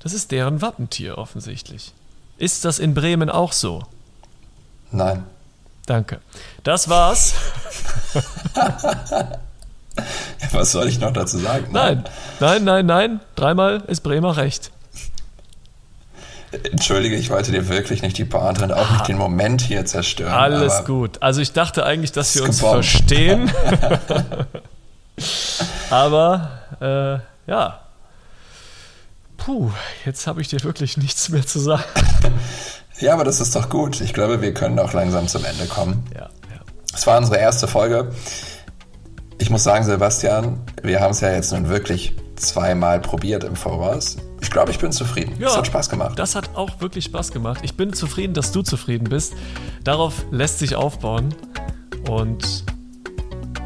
Das 0.00 0.14
ist 0.14 0.32
deren 0.32 0.62
Wappentier 0.62 1.18
offensichtlich. 1.18 1.92
Ist 2.38 2.64
das 2.64 2.78
in 2.78 2.94
Bremen 2.94 3.28
auch 3.28 3.52
so? 3.52 3.82
Nein. 4.90 5.24
Danke. 5.84 6.20
Das 6.64 6.88
war's. 6.88 7.34
Was 10.52 10.72
soll 10.72 10.88
ich 10.88 11.00
noch 11.00 11.12
dazu 11.12 11.38
sagen? 11.38 11.66
Nein, 11.72 12.04
nein, 12.40 12.64
nein, 12.64 12.86
nein. 12.86 13.20
Dreimal 13.34 13.82
ist 13.86 14.02
Bremer 14.02 14.36
recht. 14.36 14.70
Entschuldige, 16.70 17.16
ich 17.16 17.30
wollte 17.30 17.50
dir 17.50 17.68
wirklich 17.68 18.02
nicht 18.02 18.16
die 18.18 18.24
Pointe 18.24 18.64
und 18.64 18.72
auch 18.72 18.90
nicht 18.90 19.08
den 19.08 19.18
Moment 19.18 19.60
hier 19.60 19.84
zerstören. 19.84 20.32
Alles 20.32 20.84
gut. 20.84 21.22
Also 21.22 21.40
ich 21.40 21.52
dachte 21.52 21.84
eigentlich, 21.84 22.12
dass 22.12 22.34
wir 22.34 22.44
uns 22.44 22.58
gebombt. 22.58 22.86
verstehen. 22.86 23.50
Aber 25.90 26.50
äh, 26.80 27.50
ja. 27.50 27.80
Puh, 29.36 29.70
jetzt 30.04 30.26
habe 30.26 30.40
ich 30.40 30.48
dir 30.48 30.62
wirklich 30.64 30.96
nichts 30.96 31.28
mehr 31.28 31.46
zu 31.46 31.58
sagen. 31.58 31.84
Ja, 32.98 33.12
aber 33.12 33.24
das 33.24 33.40
ist 33.40 33.54
doch 33.54 33.68
gut. 33.68 34.00
Ich 34.00 34.14
glaube, 34.14 34.40
wir 34.40 34.54
können 34.54 34.78
auch 34.78 34.94
langsam 34.94 35.28
zum 35.28 35.44
Ende 35.44 35.66
kommen. 35.66 36.06
Ja, 36.14 36.22
ja. 36.22 36.28
Es 36.94 37.06
war 37.06 37.18
unsere 37.18 37.36
erste 37.36 37.68
Folge. 37.68 38.10
Ich 39.38 39.50
muss 39.50 39.64
sagen, 39.64 39.84
Sebastian, 39.84 40.60
wir 40.82 41.00
haben 41.00 41.10
es 41.10 41.20
ja 41.20 41.30
jetzt 41.30 41.52
nun 41.52 41.68
wirklich 41.68 42.14
zweimal 42.36 43.00
probiert 43.00 43.44
im 43.44 43.56
Voraus. 43.56 44.16
Ich 44.40 44.50
glaube, 44.50 44.70
ich 44.70 44.78
bin 44.78 44.92
zufrieden. 44.92 45.34
Ja, 45.38 45.48
es 45.48 45.56
hat 45.56 45.66
Spaß 45.66 45.90
gemacht. 45.90 46.18
Das 46.18 46.34
hat 46.34 46.50
auch 46.54 46.80
wirklich 46.80 47.04
Spaß 47.04 47.32
gemacht. 47.32 47.60
Ich 47.62 47.76
bin 47.76 47.92
zufrieden, 47.92 48.34
dass 48.34 48.52
du 48.52 48.62
zufrieden 48.62 49.08
bist. 49.08 49.34
Darauf 49.84 50.24
lässt 50.30 50.58
sich 50.58 50.74
aufbauen. 50.74 51.34
Und 52.08 52.64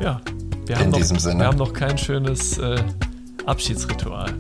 ja, 0.01 0.21
wir 0.67 0.79
haben, 0.79 0.91
noch, 0.91 1.01
wir 1.01 1.47
haben 1.47 1.59
noch 1.59 1.73
kein 1.73 1.99
schönes 1.99 2.59
äh, 2.59 2.83
Abschiedsritual. 3.47 4.33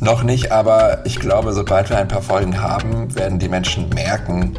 Noch 0.00 0.22
nicht, 0.22 0.50
aber 0.50 1.04
ich 1.04 1.20
glaube, 1.20 1.52
sobald 1.52 1.90
wir 1.90 1.98
ein 1.98 2.08
paar 2.08 2.22
Folgen 2.22 2.60
haben, 2.60 3.14
werden 3.14 3.38
die 3.38 3.48
Menschen 3.48 3.90
merken, 3.90 4.58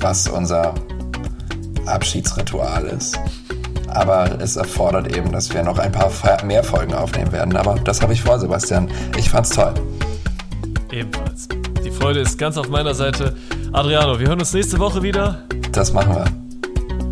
was 0.00 0.26
unser 0.26 0.74
Abschiedsritual 1.86 2.84
ist. 2.86 3.18
Aber 3.94 4.38
es 4.40 4.56
erfordert 4.56 5.16
eben, 5.16 5.32
dass 5.32 5.52
wir 5.54 5.62
noch 5.62 5.78
ein 5.78 5.92
paar 5.92 6.10
mehr 6.44 6.62
Folgen 6.64 6.94
aufnehmen 6.94 7.32
werden. 7.32 7.56
Aber 7.56 7.76
das 7.76 8.02
habe 8.02 8.12
ich 8.12 8.22
vor, 8.22 8.38
Sebastian. 8.38 8.88
Ich 9.16 9.30
fand's 9.30 9.50
toll. 9.50 9.72
Ebenfalls. 10.90 11.48
Die 11.84 11.90
Freude 11.90 12.20
ist 12.20 12.38
ganz 12.38 12.56
auf 12.56 12.68
meiner 12.68 12.94
Seite. 12.94 13.34
Adriano, 13.72 14.18
wir 14.18 14.28
hören 14.28 14.38
uns 14.38 14.52
nächste 14.52 14.78
Woche 14.78 15.02
wieder. 15.02 15.42
Das 15.72 15.92
machen 15.92 16.14
wir. 16.14 16.24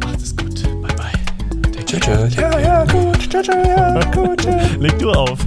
Macht 0.07 0.23
es 0.23 0.37
gut. 0.37 0.63
Bye 0.83 0.95
bye. 0.97 1.85
Tschüss. 1.85 2.01
tschüss. 2.01 2.35
Ja, 2.37 2.59
ja, 2.59 2.85
gut. 2.85 3.19
Tschüss, 3.19 3.47
ja, 3.47 4.01
gut. 4.11 4.45
Leg 4.79 4.99
du 4.99 5.11
auf. 5.11 5.39